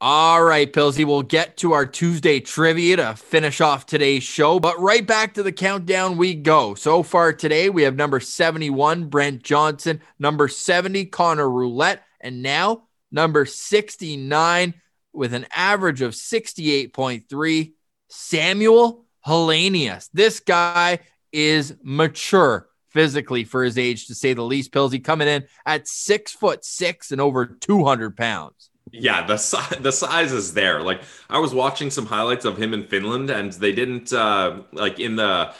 All 0.00 0.42
right, 0.42 0.70
Pilsy, 0.70 1.04
we'll 1.04 1.22
get 1.22 1.56
to 1.58 1.72
our 1.72 1.86
Tuesday 1.86 2.40
trivia 2.40 2.96
to 2.96 3.14
finish 3.14 3.60
off 3.60 3.86
today's 3.86 4.24
show, 4.24 4.58
but 4.58 4.78
right 4.80 5.06
back 5.06 5.34
to 5.34 5.42
the 5.42 5.52
countdown 5.52 6.16
we 6.16 6.34
go. 6.34 6.74
So 6.74 7.02
far 7.02 7.32
today, 7.32 7.70
we 7.70 7.84
have 7.84 7.94
number 7.94 8.20
71, 8.20 9.08
Brent 9.08 9.42
Johnson, 9.42 10.00
number 10.18 10.48
70, 10.48 11.06
Connor 11.06 11.48
Roulette, 11.48 12.02
and 12.20 12.42
now 12.42 12.88
number 13.12 13.46
69 13.46 14.74
with 15.12 15.32
an 15.32 15.46
average 15.54 16.02
of 16.02 16.12
68.3, 16.12 17.72
Samuel 18.08 19.06
Helenius. 19.24 20.10
This 20.12 20.40
guy 20.40 20.98
is 21.32 21.76
mature 21.82 22.68
physically 22.90 23.44
for 23.44 23.64
his 23.64 23.78
age, 23.78 24.08
to 24.08 24.14
say 24.14 24.34
the 24.34 24.42
least. 24.42 24.72
Pilsy 24.72 25.02
coming 25.02 25.28
in 25.28 25.44
at 25.64 25.88
six 25.88 26.32
foot 26.32 26.64
six 26.64 27.12
and 27.12 27.20
over 27.20 27.46
200 27.46 28.16
pounds. 28.16 28.70
Yeah, 28.92 29.26
the 29.26 29.36
size 29.36 29.76
the 29.80 29.92
size 29.92 30.32
is 30.32 30.54
there. 30.54 30.82
Like 30.82 31.02
I 31.28 31.38
was 31.38 31.54
watching 31.54 31.90
some 31.90 32.06
highlights 32.06 32.44
of 32.44 32.56
him 32.56 32.74
in 32.74 32.86
Finland, 32.86 33.30
and 33.30 33.52
they 33.52 33.72
didn't 33.72 34.12
uh, 34.12 34.62
like 34.72 35.00
in 35.00 35.16
the 35.16 35.52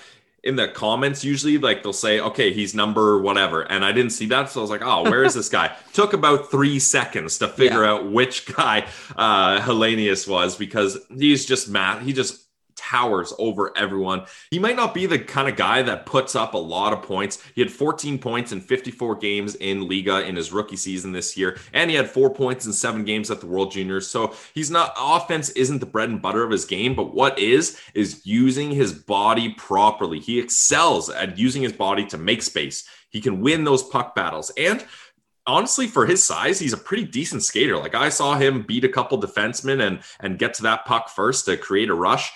in 0.44 0.56
the 0.56 0.68
comments 0.68 1.24
usually 1.24 1.56
like 1.56 1.82
they'll 1.82 1.92
say 1.92 2.20
okay 2.20 2.52
he's 2.52 2.74
number 2.74 3.18
whatever 3.18 3.62
and 3.62 3.82
i 3.82 3.90
didn't 3.90 4.10
see 4.10 4.26
that 4.26 4.50
so 4.50 4.60
i 4.60 4.62
was 4.62 4.68
like 4.68 4.82
oh 4.84 5.02
where 5.02 5.24
is 5.24 5.32
this 5.32 5.48
guy 5.48 5.74
took 5.94 6.12
about 6.12 6.50
three 6.50 6.78
seconds 6.78 7.38
to 7.38 7.48
figure 7.48 7.82
yeah. 7.82 7.92
out 7.92 8.12
which 8.12 8.44
guy 8.54 8.86
uh 9.16 9.58
Helenius 9.60 10.28
was 10.28 10.54
because 10.54 10.98
he's 11.08 11.46
just 11.46 11.70
math 11.70 12.04
he 12.04 12.12
just 12.12 12.43
towers 12.90 13.32
over 13.38 13.76
everyone. 13.76 14.24
He 14.50 14.58
might 14.58 14.76
not 14.76 14.94
be 14.94 15.06
the 15.06 15.18
kind 15.18 15.48
of 15.48 15.56
guy 15.56 15.82
that 15.82 16.06
puts 16.06 16.36
up 16.36 16.54
a 16.54 16.58
lot 16.58 16.92
of 16.92 17.02
points. 17.02 17.42
He 17.54 17.60
had 17.60 17.70
14 17.70 18.18
points 18.18 18.52
in 18.52 18.60
54 18.60 19.16
games 19.16 19.54
in 19.56 19.88
Liiga 19.88 20.26
in 20.26 20.36
his 20.36 20.52
rookie 20.52 20.76
season 20.76 21.12
this 21.12 21.36
year, 21.36 21.58
and 21.72 21.90
he 21.90 21.96
had 21.96 22.10
four 22.10 22.32
points 22.32 22.66
in 22.66 22.72
seven 22.72 23.04
games 23.04 23.30
at 23.30 23.40
the 23.40 23.46
World 23.46 23.72
Juniors. 23.72 24.06
So 24.06 24.34
he's 24.54 24.70
not 24.70 24.94
offense 24.98 25.50
isn't 25.50 25.78
the 25.78 25.86
bread 25.86 26.08
and 26.08 26.20
butter 26.20 26.42
of 26.42 26.50
his 26.50 26.64
game, 26.64 26.94
but 26.94 27.14
what 27.14 27.38
is 27.38 27.78
is 27.94 28.24
using 28.26 28.70
his 28.70 28.92
body 28.92 29.54
properly. 29.54 30.20
He 30.20 30.38
excels 30.38 31.08
at 31.10 31.38
using 31.38 31.62
his 31.62 31.72
body 31.72 32.06
to 32.06 32.18
make 32.18 32.42
space. 32.42 32.88
He 33.10 33.20
can 33.20 33.40
win 33.40 33.64
those 33.64 33.82
puck 33.82 34.14
battles. 34.14 34.50
And 34.58 34.84
honestly, 35.46 35.86
for 35.86 36.06
his 36.06 36.24
size, 36.24 36.58
he's 36.58 36.72
a 36.72 36.78
pretty 36.78 37.04
decent 37.04 37.42
skater. 37.42 37.76
Like 37.76 37.94
I 37.94 38.08
saw 38.08 38.34
him 38.36 38.62
beat 38.62 38.84
a 38.84 38.88
couple 38.88 39.20
defensemen 39.20 39.86
and 39.86 40.00
and 40.20 40.38
get 40.38 40.54
to 40.54 40.62
that 40.64 40.84
puck 40.84 41.08
first 41.08 41.46
to 41.46 41.56
create 41.56 41.90
a 41.90 41.94
rush. 41.94 42.32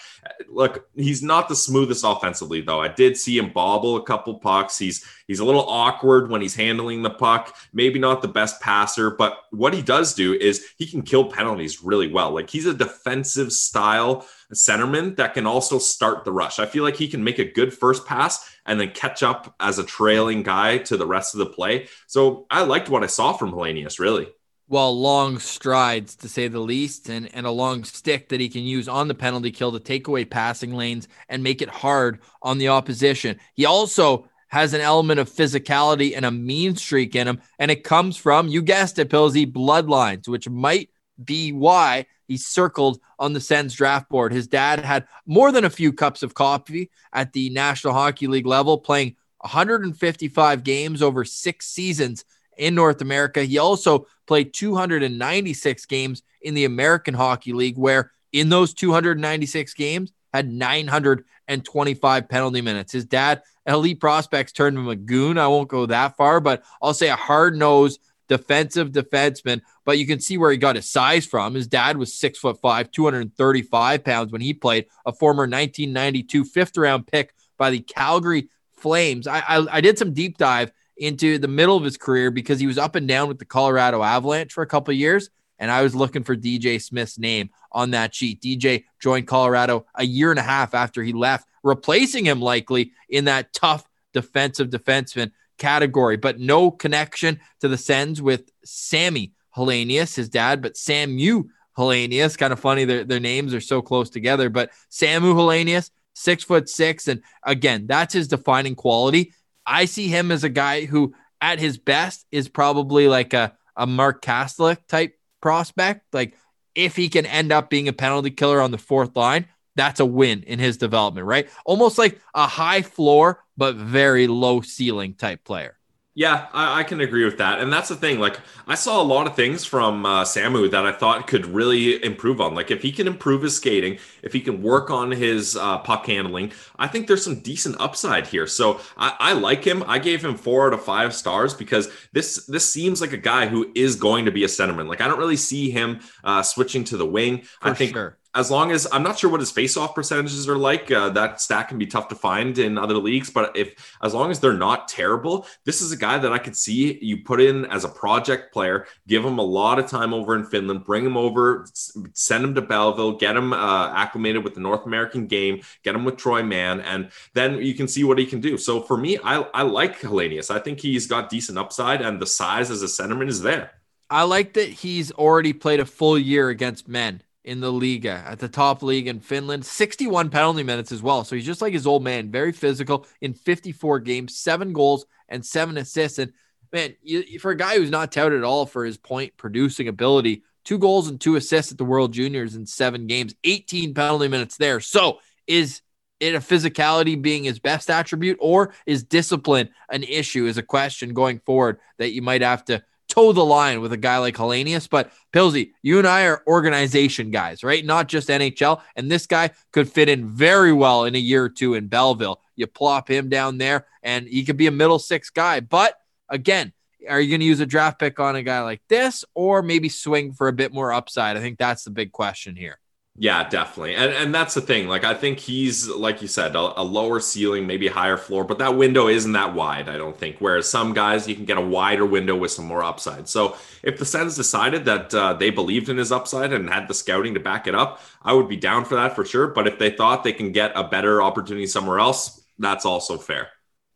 Look, 0.49 0.89
he's 0.97 1.23
not 1.23 1.49
the 1.49 1.55
smoothest 1.55 2.05
offensively, 2.05 2.61
though. 2.61 2.81
I 2.81 2.89
did 2.89 3.17
see 3.17 3.39
him 3.39 3.53
bobble 3.53 3.97
a 3.97 4.03
couple 4.03 4.39
pucks. 4.39 4.79
He's 4.79 5.05
he's 5.27 5.41
a 5.41 5.45
little 5.45 5.69
awkward 5.69 6.31
when 6.31 6.41
he's 6.41 6.55
handling 6.55 7.03
the 7.03 7.11
puck. 7.11 7.57
Maybe 7.73 7.99
not 7.99 8.23
the 8.23 8.29
best 8.29 8.61
passer, 8.61 9.11
but 9.11 9.39
what 9.51 9.75
he 9.75 9.83
does 9.83 10.15
do 10.15 10.35
is 10.35 10.67
he 10.77 10.87
can 10.87 11.03
kill 11.03 11.31
penalties 11.31 11.83
really 11.83 12.11
well. 12.11 12.33
Like 12.33 12.51
he's 12.51 12.67
a 12.67 12.75
defensive 12.75 13.53
style 13.53 14.27
centerman 14.53 15.17
that 15.17 15.35
can 15.35 15.47
also 15.47 15.79
start 15.79 16.25
the 16.25 16.33
rush. 16.33 16.59
I 16.59 16.67
feel 16.67 16.83
like 16.83 16.97
he 16.97 17.09
can 17.09 17.23
make 17.23 17.39
a 17.39 17.45
good 17.45 17.73
first 17.73 18.07
pass 18.07 18.51
and 18.67 18.81
then 18.81 18.91
catch 18.93 19.23
up 19.23 19.55
as 19.61 19.79
a 19.79 19.85
trailing 19.85 20.43
guy 20.43 20.79
to 20.79 20.97
the 20.97 21.07
rest 21.07 21.35
of 21.35 21.39
the 21.39 21.47
play. 21.47 21.89
So 22.07 22.47
I 22.51 22.63
liked 22.63 22.89
what 22.89 23.05
I 23.05 23.09
saw 23.09 23.33
from 23.33 23.53
Helenius, 23.53 23.99
really 23.99 24.29
well, 24.69 24.99
long 24.99 25.39
strides 25.39 26.15
to 26.17 26.29
say 26.29 26.47
the 26.47 26.61
least, 26.61 27.09
and, 27.09 27.35
and 27.35 27.47
a 27.47 27.51
long 27.51 27.85
stick 27.85 28.29
that 28.29 28.41
he 28.41 28.51
can 28.51 28.63
use 28.63 28.87
on 28.87 29.09
the 29.09 29.15
penalty 29.15 29.51
kill 29.51 29.73
to 29.73 29.81
take 29.81 30.09
away 30.09 30.27
passing 30.27 30.75
lanes 30.75 31.09
and 31.29 31.43
make 31.43 31.63
it 31.63 31.71
hard 31.71 32.21
on 32.43 32.59
the 32.59 32.69
opposition. 32.69 33.39
He 33.55 33.65
also 33.65 34.29
has 34.49 34.75
an 34.75 34.83
element 34.83 35.21
of 35.21 35.31
physicality 35.31 36.15
and 36.15 36.27
a 36.27 36.31
mean 36.31 36.77
streak 36.77 37.17
in 37.17 37.27
him, 37.27 37.41
and 37.59 37.71
it 37.71 37.83
comes 37.83 38.17
from, 38.17 38.49
you 38.49 38.61
guessed 38.61 38.99
it, 38.99 39.09
Pilsy, 39.09 39.51
bloodlines, 39.51 40.29
which 40.29 40.49
might 40.49 40.91
be 41.23 41.51
why 41.53 42.07
he's 42.27 42.47
circled 42.47 43.01
on 43.19 43.33
the 43.33 43.41
Sens 43.41 43.75
draft 43.75 44.09
board. 44.11 44.33
His 44.33 44.47
dad 44.47 44.81
had 44.81 45.07
more 45.27 45.51
than 45.51 45.65
a 45.65 45.71
few 45.71 45.93
cups 45.93 46.23
of 46.23 46.35
coffee 46.35 46.91
at 47.13 47.33
the 47.33 47.51
National 47.51 47.95
Hockey 47.95 48.27
League 48.27 48.47
level, 48.47 48.79
playing 48.79 49.17
155 49.39 50.63
games 50.63 51.01
over 51.01 51.25
six 51.25 51.67
seasons 51.67 52.25
in 52.59 52.75
North 52.75 53.01
America. 53.01 53.45
He 53.45 53.59
also 53.59 54.07
played 54.27 54.53
296 54.53 55.87
games 55.87 56.23
in 56.43 56.55
the 56.55 56.65
American 56.65 57.15
Hockey 57.15 57.53
League, 57.53 57.79
where 57.79 58.13
in 58.33 58.49
those 58.49 58.75
296 58.75 59.75
games, 59.75 60.13
had 60.33 60.53
925 60.53 62.29
penalty 62.29 62.61
minutes. 62.61 62.93
His 62.93 63.05
dad, 63.05 63.43
elite 63.67 64.01
prospects, 64.01 64.53
turned 64.53 64.77
him 64.77 64.89
a 64.89 64.97
goon. 64.97 65.39
I 65.39 65.49
won't 65.49 65.69
go 65.69 65.87
that 65.87 66.17
far, 66.17 66.41
but 66.41 66.63
I'll 66.83 66.95
say 66.95 67.09
a 67.09 67.17
hard 67.17 67.57
nosed 67.57 68.01
defensive 68.29 68.91
defenseman. 68.91 69.63
But 69.85 69.99
you 69.99 70.07
can 70.07 70.21
see 70.21 70.37
where 70.37 70.51
he 70.51 70.59
got 70.59 70.77
his 70.77 70.89
size 70.89 71.27
from. 71.27 71.55
His 71.55 71.67
dad 71.67 71.97
was 71.97 72.15
six 72.15 72.39
foot 72.39 72.61
five, 72.61 72.91
235 72.91 74.05
pounds 74.05 74.33
when 74.33 74.43
he 74.43 74.53
played, 74.53 74.87
a 75.07 75.13
former 75.13 75.43
1992 75.43 76.45
fifth 76.45 76.77
round 76.77 77.07
pick 77.07 77.35
by 77.57 77.71
the 77.71 77.81
Calgary 77.81 78.49
Flames. 78.77 79.27
I, 79.27 79.39
I, 79.41 79.77
I 79.77 79.81
did 79.81 79.99
some 79.99 80.13
deep 80.13 80.37
dive 80.37 80.71
into 80.99 81.39
the 81.39 81.49
middle 81.49 81.77
of 81.77 81.85
his 81.85 81.97
career 81.97 82.31
because 82.31 82.61
he 82.61 82.67
was 82.67 82.79
up 82.79 82.95
and 82.95 83.07
down 83.07 83.29
with 83.29 83.39
the 83.39 83.45
Colorado 83.45 84.03
Avalanche 84.03 84.53
for 84.53 84.63
a 84.63 84.67
couple 84.67 84.93
years. 84.95 85.31
And 85.59 85.71
I 85.71 85.83
was 85.83 85.95
looking 85.95 86.23
for 86.23 86.37
DJ 86.37 86.81
Smith's 86.81 87.19
name 87.19 87.51
on 87.73 87.91
that 87.91 88.15
sheet. 88.15 88.41
DJ 88.41 88.85
joined 89.01 89.27
Colorado 89.27 89.87
a 89.95 90.05
year 90.05 90.31
and 90.31 90.39
a 90.39 90.43
half 90.43 90.75
after 90.75 91.03
he 91.03 91.13
left 91.13 91.49
replacing 91.63 92.25
him 92.25 92.41
likely 92.41 92.93
in 93.09 93.25
that 93.27 93.53
tough 93.53 93.89
defensive 94.13 94.71
defenseman 94.71 95.33
category, 95.59 96.17
but 96.17 96.39
no 96.39 96.71
connection 96.71 97.41
to 97.61 97.69
the 97.69 97.77
Sens 97.77 98.23
with 98.23 98.51
Sami 98.65 99.33
Helenius, 99.57 100.17
his 100.17 100.29
dad, 100.29 100.63
but 100.63 100.75
Samu 100.75 101.49
Helenius. 101.77 102.39
Kind 102.39 102.53
of 102.53 102.61
funny, 102.61 102.85
their, 102.85 103.05
their 103.05 103.21
names 103.21 103.53
are 103.55 103.61
so 103.61 103.83
close 103.83 104.09
together, 104.11 104.49
but 104.49 104.71
Samu 104.91 105.35
Helenius, 105.35 105.91
six 106.15 106.45
foot 106.45 106.69
six. 106.69 107.09
And 107.09 107.23
again, 107.43 107.87
that's 107.87 108.15
his 108.15 108.29
defining 108.29 108.75
quality. 108.75 109.33
I 109.69 109.85
see 109.85 110.09
him 110.09 110.33
as 110.33 110.43
a 110.43 110.49
guy 110.49 110.87
who, 110.87 111.15
at 111.41 111.61
his 111.61 111.79
best, 111.79 112.27
is 112.33 112.49
probably 112.49 113.07
like 113.07 113.35
a, 113.35 113.57
a 113.77 113.87
Mark 113.87 114.23
Kastelic 114.23 114.79
type 114.89 115.19
prospect. 115.41 116.07
Like, 116.13 116.37
if 116.75 116.97
he 116.97 117.09
can 117.09 117.27
end 117.27 117.53
up 117.53 117.71
being 117.71 117.89
a 117.89 117.93
penalty 117.93 118.31
killer 118.31 118.61
on 118.61 118.71
the 118.71 118.79
fourth 118.79 119.15
line, 119.15 119.47
that's 119.77 120.01
a 120.01 120.07
win 120.07 120.43
in 120.43 120.59
his 120.59 120.77
development, 120.77 121.27
right? 121.27 121.49
Almost 121.65 121.99
like 121.99 122.21
a 122.35 122.47
high 122.47 122.83
floor, 122.83 123.45
but 123.57 123.77
very 123.77 124.27
low 124.27 124.61
ceiling 124.61 125.15
type 125.15 125.45
player. 125.45 125.78
Yeah, 126.19 126.49
I, 126.53 126.81
I, 126.81 126.83
can 126.83 127.01
agree 127.01 127.25
with 127.25 127.39
that. 127.39 127.61
And 127.61 127.73
that's 127.73 127.89
the 127.89 127.95
thing. 127.95 128.19
Like, 128.19 128.41
I 128.67 128.75
saw 128.75 129.01
a 129.01 129.05
lot 129.05 129.29
of 129.29 129.37
things 129.37 129.65
from 129.65 130.05
uh, 130.05 130.25
Samu 130.25 130.69
that 130.69 130.85
I 130.85 130.91
thought 130.91 131.29
could 131.29 131.47
really 131.47 132.05
improve 132.05 132.41
on. 132.41 132.57
Like, 132.57 132.73
if 132.73 132.83
he 132.83 132.91
can 132.91 133.07
improve 133.07 133.43
his 133.43 133.55
skating, 133.55 134.01
if 134.23 134.33
he 134.33 134.41
can 134.41 134.61
work 134.61 134.91
on 134.91 135.13
his 135.13 135.57
uh, 135.57 135.79
puck 135.79 136.07
handling, 136.07 136.51
I 136.77 136.89
think 136.89 137.07
there's 137.07 137.23
some 137.23 137.39
decent 137.39 137.77
upside 137.79 138.27
here. 138.27 138.49
So 138.49 138.81
I, 138.97 139.15
I, 139.21 139.33
like 139.35 139.63
him. 139.63 139.85
I 139.87 140.01
gave 140.01 140.25
him 140.25 140.35
four 140.37 140.67
out 140.67 140.73
of 140.73 140.85
five 140.85 141.15
stars 141.15 141.55
because 141.55 141.89
this 142.13 142.47
this 142.47 142.69
seems 142.69 143.01
like 143.01 143.13
a 143.13 143.17
guy 143.17 143.47
who 143.47 143.71
is 143.77 143.95
going 143.95 144.25
to 144.25 144.33
be 144.33 144.43
a 144.43 144.49
centerman. 144.49 144.89
Like, 144.89 145.01
I 145.01 145.07
don't 145.07 145.21
really 145.21 145.37
see 145.37 145.71
him 145.71 146.01
uh, 146.25 146.43
switching 146.43 146.83
to 146.83 146.97
the 146.97 147.07
wing. 147.07 147.43
For 147.61 147.69
I 147.69 147.75
think 147.75 147.93
sure 147.93 148.19
as 148.39 148.53
long 148.53 148.71
as 148.71 148.87
I'm 148.93 149.03
not 149.03 149.19
sure 149.19 149.29
what 149.29 149.41
his 149.41 149.51
face-off 149.51 149.97
percentages 149.97 150.49
are 150.49 150.57
like, 150.57 150.93
uh, 150.93 151.09
that 151.11 151.41
stat 151.41 151.67
can 151.67 151.77
be 151.77 151.87
tough 151.87 152.07
to 152.09 152.15
find 152.15 152.57
in 152.57 152.79
other 152.79 152.95
leagues. 152.95 153.31
But 153.31 153.57
if 153.57 153.97
as 154.01 154.15
long 154.15 154.31
as 154.31 154.39
they're 154.39 154.53
not 154.53 154.87
terrible, 154.87 155.45
this 155.65 155.83
is 155.83 155.91
a 155.91 155.97
guy 155.97 156.19
that 156.19 156.33
I 156.33 156.39
could 156.39 156.57
see 156.57 156.99
you 157.03 157.25
put 157.25 157.41
in 157.41 157.65
as 157.65 157.83
a 157.83 157.89
project 157.89 158.53
player, 158.53 158.87
give 159.09 159.25
him 159.25 159.39
a 159.39 159.43
lot 159.43 159.81
of 159.81 159.89
time 159.91 160.15
over 160.15 160.37
in 160.37 160.45
Finland, 160.45 160.85
bring 160.85 161.05
him 161.05 161.17
over, 161.17 161.67
send 162.13 162.45
him 162.45 162.55
to 162.55 162.63
Belleville, 162.63 163.19
get 163.19 163.37
him 163.37 163.53
uh, 163.53 163.93
acclimated 163.93 164.45
with 164.45 164.55
the 164.55 164.61
North 164.61 164.87
American 164.87 165.27
game, 165.27 165.61
get 165.83 165.97
him 165.97 166.05
with 166.05 166.17
Troy 166.17 166.45
Mann, 166.45 166.81
and 166.81 167.11
then 167.35 167.59
you 167.59 167.75
can 167.75 167.89
see 167.89 168.05
what 168.05 168.19
he 168.19 168.27
can 168.27 168.41
do. 168.41 168.57
So 168.57 168.81
for 168.81 168.97
me, 168.97 169.19
I, 169.25 169.41
I 169.53 169.63
like 169.63 169.99
Helenius. 170.01 170.49
I 170.49 170.61
think 170.61 170.79
he's 170.79 171.09
got 171.09 171.29
decent 171.29 171.59
upside, 171.59 172.03
and 172.03 172.23
the 172.23 172.27
size 172.27 172.71
as 172.71 172.83
a 172.83 172.87
centerman 172.87 173.29
is 173.29 173.43
there. 173.43 173.73
I 174.09 174.23
like 174.23 174.53
that 174.53 174.69
he's 174.69 175.11
already 175.11 175.53
played 175.53 175.81
a 175.81 175.85
full 175.85 176.17
year 176.17 176.51
against 176.51 176.87
men 176.87 177.23
in 177.49 177.61
the 177.61 177.73
Liiga 177.73 178.27
uh, 178.27 178.33
at 178.33 178.39
the 178.39 178.49
top 178.49 178.83
league 178.83 179.09
in 179.09 179.21
Finland, 179.21 179.65
61 179.65 180.29
penalty 180.29 180.63
minutes 180.63 180.93
as 180.93 181.03
well. 181.03 181.25
So 181.25 181.35
he's 181.35 181.47
just 181.47 181.63
like 181.63 181.73
his 181.73 181.87
old 181.87 182.05
man, 182.05 182.31
very 182.31 182.53
physical 182.53 183.07
in 183.23 183.33
54 183.33 184.01
games, 184.01 184.39
seven 184.39 184.75
goals 184.75 185.07
and 185.31 185.45
seven 185.45 185.79
assists. 185.79 186.19
And 186.19 186.33
man, 186.73 186.95
you, 187.01 187.39
for 187.39 187.51
a 187.51 187.57
guy 187.57 187.77
who's 187.77 187.91
not 187.91 188.13
touted 188.13 188.39
at 188.39 188.45
all 188.45 188.67
for 188.67 188.85
his 188.85 188.99
point 188.99 189.37
producing 189.39 189.89
ability, 189.89 190.43
two 190.65 190.79
goals 190.79 191.09
and 191.09 191.19
two 191.19 191.37
assists 191.37 191.73
at 191.73 191.79
the 191.79 191.85
World 191.87 192.13
Juniors 192.13 192.55
in 192.55 192.67
seven 192.67 193.07
games, 193.07 193.35
18 193.45 193.95
penalty 193.95 194.29
minutes 194.29 194.59
there. 194.59 194.81
So 194.81 195.21
is 195.47 195.81
it 196.21 196.35
a 196.35 196.41
physicality 196.41 197.21
being 197.21 197.45
his 197.45 197.61
best 197.61 197.89
attribute 197.89 198.37
or 198.41 198.75
is 198.85 199.05
discipline 199.05 199.71
an 199.89 200.03
issue 200.03 200.47
is 200.47 200.59
a 200.59 200.63
question 200.63 201.15
going 201.15 201.39
forward 201.39 201.79
that 201.97 202.13
you 202.13 202.21
might 202.21 202.43
have 202.43 202.65
to 202.67 202.83
toe 203.09 203.33
the 203.33 203.45
line 203.45 203.81
with 203.81 203.93
a 203.93 203.97
guy 203.97 204.19
like 204.19 204.37
Helenius. 204.37 204.89
But 204.89 205.11
Pilsy, 205.33 205.73
you 205.83 205.99
and 205.99 206.07
I 206.07 206.27
are 206.27 206.43
organization 206.47 207.31
guys, 207.31 207.65
right? 207.65 207.85
Not 207.85 208.09
just 208.09 208.29
NHL. 208.29 208.81
And 208.97 209.11
this 209.11 209.27
guy 209.27 209.51
could 209.73 209.91
fit 209.91 210.09
in 210.09 210.29
very 210.29 210.73
well 210.73 211.05
in 211.05 211.15
a 211.15 211.19
year 211.19 211.45
or 211.45 211.49
two 211.49 211.75
in 211.75 211.89
Belleville. 211.89 212.41
You 212.55 212.67
plop 212.67 213.09
him 213.09 213.29
down 213.29 213.59
there 213.59 213.87
and 214.03 214.27
he 214.27 214.45
could 214.45 214.57
be 214.57 214.67
a 214.67 214.73
middle 214.73 214.99
six 214.99 215.31
guy. 215.31 215.61
But 215.61 215.95
again, 216.29 216.73
are 217.09 217.21
you 217.21 217.31
going 217.31 217.41
to 217.41 217.47
use 217.47 217.61
a 217.61 217.67
draft 217.67 217.99
pick 217.99 218.21
on 218.21 218.37
a 218.37 218.43
guy 218.43 218.63
like 218.63 218.83
this 218.89 219.25
or 219.35 219.63
maybe 219.63 219.89
swing 219.89 220.33
for 220.33 220.49
a 220.49 220.53
bit 220.53 220.73
more 220.73 220.93
upside? 220.93 221.37
I 221.37 221.41
think 221.41 221.59
that's 221.59 221.85
the 221.85 221.91
big 221.91 222.13
question 222.13 222.57
here. 222.57 222.79
Yeah, 223.21 223.49
definitely. 223.49 223.97
And 223.97 224.13
and 224.13 224.33
that's 224.33 224.55
the 224.55 224.61
thing. 224.61 224.87
Like 224.87 225.03
I 225.03 225.13
think 225.13 225.41
he's 225.41 225.89
like 225.89 226.23
you 226.23 226.29
said, 226.29 226.55
a, 226.55 226.81
a, 226.81 226.85
lower 226.85 227.19
ceiling, 227.19 227.67
maybe 227.67 227.89
higher 227.89 228.17
floor, 228.17 228.45
but 228.45 228.59
that 228.61 228.77
window 228.77 229.09
isn't 229.09 229.33
that 229.33 229.55
wide, 229.55 229.89
I 229.89 229.97
don't 229.97 230.17
think. 230.17 230.37
Whereas 230.39 230.71
some 230.71 230.95
guys 230.95 231.27
you 231.27 231.35
can 231.35 231.45
get 231.45 231.59
a 231.59 231.61
wider 231.61 232.07
window 232.07 232.37
with 232.37 232.53
some 232.53 232.67
more 232.67 232.85
upside. 232.85 233.27
So 233.29 233.57
if 233.83 233.99
the 233.99 234.05
Sens 234.05 234.37
decided 234.37 234.85
that 234.85 235.13
uh, 235.13 235.33
they 235.33 235.51
believed 235.51 235.89
in 235.89 235.97
his 235.97 236.13
upside 236.13 236.53
and 236.53 236.71
had 236.71 236.87
the 236.87 236.95
scouting 236.95 237.35
to 237.35 237.41
back 237.41 237.67
it 237.67 237.75
up, 237.75 238.01
I 238.23 238.35
would 238.35 238.49
be 238.49 238.57
down 238.57 238.85
for 238.85 238.95
that 238.95 239.17
for 239.17 239.25
sure. 239.25 239.49
But 239.49 239.67
if 239.67 239.81
they 239.81 239.91
thought 239.91 240.23
they 240.23 240.33
can 240.33 240.53
get 240.53 240.71
a 240.77 240.85
better 240.85 241.21
opportunity 241.21 241.67
somewhere 241.67 241.99
else, 241.99 242.45
that's 242.61 242.87
also 242.87 243.19
fair. 243.19 243.49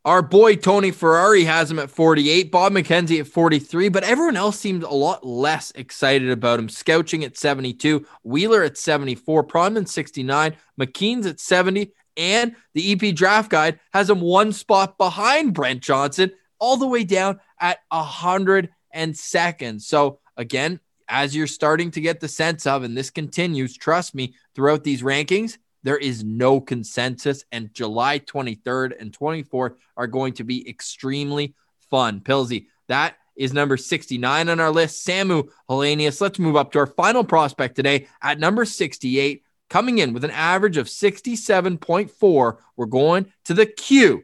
Our 0.05 0.21
boy 0.21 0.57
Tony 0.57 0.91
Ferrari 0.91 1.45
has 1.45 1.71
him 1.71 1.79
at 1.79 1.89
48, 1.89 2.51
Bob 2.51 2.73
McKenzie 2.73 3.21
at 3.21 3.27
43, 3.27 3.87
but 3.87 4.03
everyone 4.03 4.35
else 4.35 4.59
seemed 4.59 4.83
a 4.83 4.89
lot 4.89 5.25
less 5.25 5.71
excited 5.75 6.29
about 6.29 6.59
him. 6.59 6.67
Scouching 6.67 7.23
at 7.23 7.37
72, 7.37 8.05
Wheeler 8.21 8.63
at 8.63 8.77
74, 8.77 9.45
Pronman 9.45 9.87
69, 9.87 10.57
McKeen's 10.77 11.25
at 11.25 11.39
70, 11.39 11.93
and 12.17 12.53
the 12.73 12.91
EP 12.91 13.15
draft 13.15 13.49
guide 13.49 13.79
has 13.93 14.09
him 14.09 14.19
one 14.19 14.51
spot 14.51 14.97
behind 14.97 15.53
Brent 15.53 15.81
Johnson, 15.81 16.33
all 16.59 16.75
the 16.75 16.87
way 16.87 17.05
down 17.05 17.39
at 17.61 17.79
102nd. 17.93 19.81
So, 19.81 20.19
again, 20.35 20.81
as 21.07 21.33
you're 21.33 21.47
starting 21.47 21.91
to 21.91 22.01
get 22.01 22.19
the 22.19 22.27
sense 22.27 22.67
of, 22.67 22.83
and 22.83 22.97
this 22.97 23.09
continues, 23.09 23.77
trust 23.77 24.15
me, 24.15 24.35
throughout 24.53 24.83
these 24.83 25.01
rankings, 25.01 25.57
there 25.83 25.97
is 25.97 26.23
no 26.23 26.61
consensus, 26.61 27.43
and 27.51 27.73
July 27.73 28.19
23rd 28.19 28.99
and 28.99 29.17
24th 29.17 29.75
are 29.97 30.07
going 30.07 30.33
to 30.33 30.43
be 30.43 30.67
extremely 30.67 31.55
fun. 31.89 32.21
Pilsy, 32.21 32.67
that 32.87 33.15
is 33.35 33.53
number 33.53 33.77
69 33.77 34.49
on 34.49 34.59
our 34.59 34.71
list. 34.71 35.05
Samu 35.05 35.49
Helenius. 35.69 36.21
Let's 36.21 36.39
move 36.39 36.55
up 36.55 36.71
to 36.71 36.79
our 36.79 36.87
final 36.87 37.23
prospect 37.23 37.75
today 37.75 38.07
at 38.21 38.39
number 38.39 38.65
68, 38.65 39.43
coming 39.69 39.97
in 39.97 40.13
with 40.13 40.23
an 40.23 40.31
average 40.31 40.77
of 40.77 40.87
67.4. 40.87 42.57
We're 42.77 42.85
going 42.85 43.31
to 43.45 43.53
the 43.53 43.65
Q. 43.65 44.23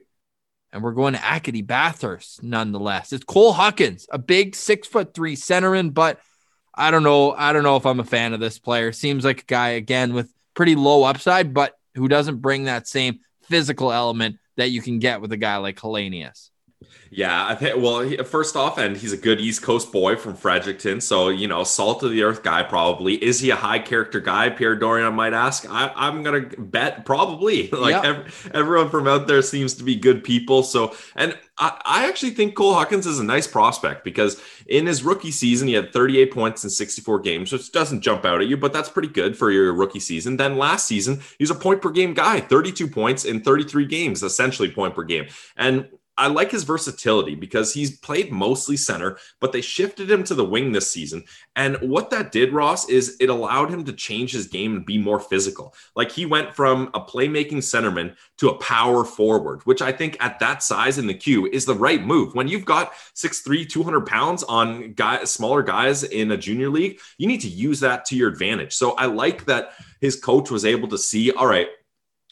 And 0.71 0.83
we're 0.83 0.91
going 0.91 1.13
to 1.15 1.25
Acadie 1.25 1.63
Bathurst 1.63 2.43
nonetheless. 2.43 3.11
It's 3.11 3.23
Cole 3.23 3.53
Hawkins, 3.53 4.07
a 4.11 4.19
big 4.19 4.55
six 4.55 4.87
foot 4.87 5.15
three 5.15 5.35
centerman, 5.35 5.95
but 5.95 6.19
I 6.75 6.91
don't 6.91 7.01
know. 7.01 7.31
I 7.31 7.53
don't 7.53 7.63
know 7.63 7.75
if 7.75 7.87
I'm 7.87 7.99
a 7.99 8.05
fan 8.05 8.33
of 8.33 8.39
this 8.39 8.59
player. 8.59 8.91
Seems 8.91 9.25
like 9.25 9.41
a 9.41 9.45
guy 9.45 9.69
again 9.69 10.13
with 10.13 10.31
pretty 10.59 10.75
low 10.75 11.05
upside, 11.05 11.53
but 11.53 11.79
who 11.95 12.09
doesn't 12.09 12.41
bring 12.41 12.65
that 12.65 12.85
same 12.85 13.21
physical 13.43 13.93
element 13.93 14.35
that 14.57 14.71
you 14.71 14.81
can 14.81 14.99
get 14.99 15.21
with 15.21 15.31
a 15.31 15.37
guy 15.37 15.55
like 15.55 15.77
Helenius. 15.77 16.49
Yeah, 17.11 17.47
I 17.47 17.55
think. 17.55 17.75
Well, 17.81 18.01
he, 18.01 18.17
first 18.17 18.55
off, 18.55 18.77
and 18.77 18.95
he's 18.95 19.11
a 19.11 19.17
good 19.17 19.41
East 19.41 19.63
Coast 19.63 19.91
boy 19.91 20.15
from 20.15 20.35
Fredericton, 20.35 21.01
so 21.01 21.29
you 21.29 21.47
know, 21.47 21.63
salt 21.63 22.03
of 22.03 22.11
the 22.11 22.23
earth 22.23 22.43
guy. 22.43 22.61
Probably 22.63 23.15
is 23.15 23.39
he 23.39 23.49
a 23.49 23.55
high 23.55 23.79
character 23.79 24.19
guy? 24.19 24.49
Pierre 24.49 24.79
Dorion 24.79 25.13
might 25.13 25.33
ask. 25.33 25.65
I, 25.69 25.91
am 26.07 26.21
gonna 26.21 26.41
bet 26.57 27.05
probably. 27.05 27.67
like 27.71 28.03
every, 28.03 28.31
everyone 28.53 28.89
from 28.89 29.07
out 29.07 29.27
there 29.27 29.41
seems 29.41 29.73
to 29.75 29.83
be 29.83 29.95
good 29.95 30.23
people. 30.23 30.61
So, 30.61 30.95
and 31.15 31.37
I, 31.57 31.81
I 31.83 32.07
actually 32.07 32.31
think 32.31 32.55
Cole 32.55 32.75
Hawkins 32.75 33.07
is 33.07 33.19
a 33.19 33.23
nice 33.23 33.47
prospect 33.47 34.03
because 34.03 34.39
in 34.67 34.85
his 34.85 35.03
rookie 35.03 35.31
season 35.31 35.67
he 35.67 35.73
had 35.73 35.91
38 35.91 36.31
points 36.31 36.63
in 36.63 36.69
64 36.69 37.19
games, 37.21 37.51
which 37.51 37.71
doesn't 37.71 38.01
jump 38.01 38.23
out 38.23 38.41
at 38.41 38.47
you, 38.47 38.55
but 38.55 38.71
that's 38.71 38.89
pretty 38.89 39.09
good 39.09 39.35
for 39.35 39.49
your 39.51 39.73
rookie 39.73 39.99
season. 39.99 40.37
Then 40.37 40.57
last 40.57 40.87
season 40.87 41.21
he's 41.39 41.49
a 41.49 41.55
point 41.55 41.81
per 41.81 41.89
game 41.89 42.13
guy, 42.13 42.39
32 42.39 42.87
points 42.87 43.25
in 43.25 43.41
33 43.41 43.87
games, 43.87 44.21
essentially 44.21 44.69
point 44.69 44.93
per 44.93 45.03
game, 45.03 45.27
and 45.57 45.89
I 46.19 46.27
like 46.27 46.51
his 46.51 46.65
versatility 46.65 47.33
because 47.33 47.73
he's 47.73 47.97
played 47.97 48.31
mostly 48.31 48.75
center, 48.75 49.17
but 49.39 49.53
they 49.53 49.61
shifted 49.61 50.11
him 50.11 50.23
to 50.25 50.35
the 50.35 50.45
wing 50.45 50.73
this 50.73 50.91
season. 50.91 51.23
And 51.55 51.77
what 51.77 52.09
that 52.09 52.31
did, 52.33 52.53
Ross, 52.53 52.89
is 52.89 53.15
it 53.21 53.29
allowed 53.29 53.69
him 53.69 53.85
to 53.85 53.93
change 53.93 54.33
his 54.33 54.47
game 54.47 54.75
and 54.75 54.85
be 54.85 54.97
more 54.97 55.19
physical. 55.19 55.73
Like 55.95 56.11
he 56.11 56.25
went 56.25 56.53
from 56.53 56.89
a 56.93 56.99
playmaking 56.99 57.59
centerman 57.59 58.15
to 58.37 58.49
a 58.49 58.57
power 58.59 59.05
forward, 59.05 59.61
which 59.65 59.81
I 59.81 59.93
think 59.93 60.17
at 60.19 60.39
that 60.39 60.61
size 60.61 60.97
in 60.97 61.07
the 61.07 61.13
Q 61.13 61.47
is 61.47 61.65
the 61.65 61.73
right 61.73 62.05
move. 62.05 62.35
When 62.35 62.49
you've 62.49 62.65
got 62.65 62.93
6'3, 63.15 63.67
200 63.67 64.05
pounds 64.05 64.43
on 64.43 64.93
guys, 64.93 65.31
smaller 65.31 65.63
guys 65.63 66.03
in 66.03 66.31
a 66.31 66.37
junior 66.37 66.69
league, 66.69 66.99
you 67.17 67.27
need 67.27 67.41
to 67.41 67.47
use 67.47 67.79
that 67.79 68.03
to 68.05 68.17
your 68.17 68.27
advantage. 68.27 68.73
So 68.73 68.91
I 68.91 69.05
like 69.05 69.45
that 69.45 69.71
his 70.01 70.19
coach 70.19 70.51
was 70.51 70.65
able 70.65 70.89
to 70.89 70.97
see, 70.97 71.31
all 71.31 71.47
right, 71.47 71.67